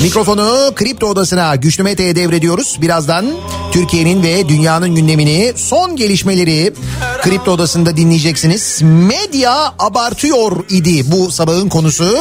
Mikrofonu 0.01 0.71
Kripto 0.75 1.07
Odası'na 1.07 1.55
Güçlü 1.55 1.83
Mete'ye 1.83 2.15
devrediyoruz. 2.15 2.77
Birazdan 2.81 3.25
Türkiye'nin 3.71 4.23
ve 4.23 4.49
dünyanın 4.49 4.95
gündemini, 4.95 5.53
son 5.55 5.95
gelişmeleri 5.95 6.73
Kripto 7.21 7.51
Odası'nda 7.51 7.97
dinleyeceksiniz. 7.97 8.79
Medya 8.81 9.73
abartıyor 9.79 10.51
idi 10.69 11.11
bu 11.11 11.31
sabahın 11.31 11.69
konusu. 11.69 12.17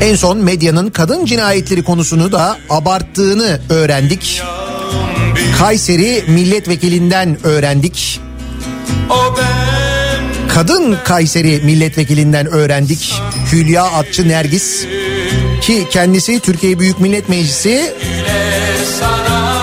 En 0.00 0.14
son 0.14 0.38
medyanın 0.38 0.90
kadın 0.90 1.24
cinayetleri 1.24 1.84
konusunu 1.84 2.32
da 2.32 2.58
abarttığını 2.70 3.60
öğrendik. 3.70 4.42
Kayseri 5.58 6.24
milletvekilinden 6.28 7.46
öğrendik. 7.46 8.20
Kadın 10.48 10.96
Kayseri 11.04 11.60
milletvekilinden 11.64 12.46
öğrendik. 12.46 13.14
Hülya 13.52 13.84
Atçı 13.84 14.28
Nergis 14.28 14.86
ki 15.60 15.86
kendisi 15.90 16.40
Türkiye 16.40 16.78
Büyük 16.78 17.00
Millet 17.00 17.28
Meclisi 17.28 17.94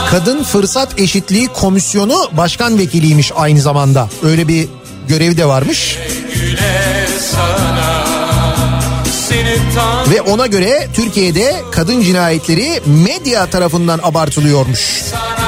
Kadın 0.09 0.43
Fırsat 0.43 0.99
Eşitliği 0.99 1.47
Komisyonu 1.47 2.29
Başkan 2.31 2.79
Vekiliymiş 2.79 3.31
aynı 3.35 3.61
zamanda. 3.61 4.09
Öyle 4.23 4.47
bir 4.47 4.67
görevi 5.07 5.37
de 5.37 5.45
varmış. 5.45 5.97
sana 7.31 8.03
Ve 10.11 10.21
ona 10.21 10.47
göre 10.47 10.87
Türkiye'de 10.93 11.61
kadın 11.71 12.01
cinayetleri 12.01 12.81
medya 12.85 13.45
tarafından 13.45 13.99
abartılıyormuş. 14.03 15.01
yolun 15.11 15.42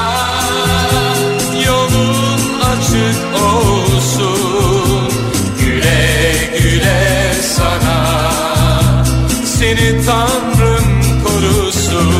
Tanrım 10.06 10.84
korusun 11.24 12.14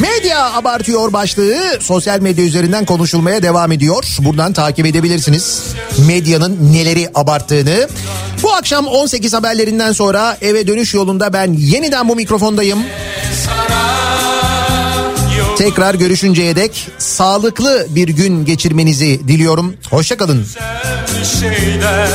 Medya 0.00 0.52
abartıyor 0.52 1.12
başlığı 1.12 1.56
sosyal 1.80 2.20
medya 2.20 2.44
üzerinden 2.44 2.84
konuşulmaya 2.84 3.42
devam 3.42 3.72
ediyor. 3.72 4.04
Buradan 4.18 4.52
takip 4.52 4.86
edebilirsiniz 4.86 5.62
medyanın 6.06 6.72
neleri 6.72 7.10
abarttığını. 7.14 7.88
Bu 8.42 8.52
akşam 8.52 8.86
18 8.86 9.34
haberlerinden 9.34 9.92
sonra 9.92 10.36
eve 10.40 10.66
dönüş 10.66 10.94
yolunda 10.94 11.32
ben 11.32 11.52
yeniden 11.52 12.08
bu 12.08 12.16
mikrofondayım. 12.16 12.78
Tekrar 15.58 15.94
görüşünceye 15.94 16.56
dek 16.56 16.88
sağlıklı 16.98 17.86
bir 17.90 18.08
gün 18.08 18.44
geçirmenizi 18.44 19.28
diliyorum. 19.28 19.74
Hoşçakalın. 19.90 20.46
şeyler 21.40 22.08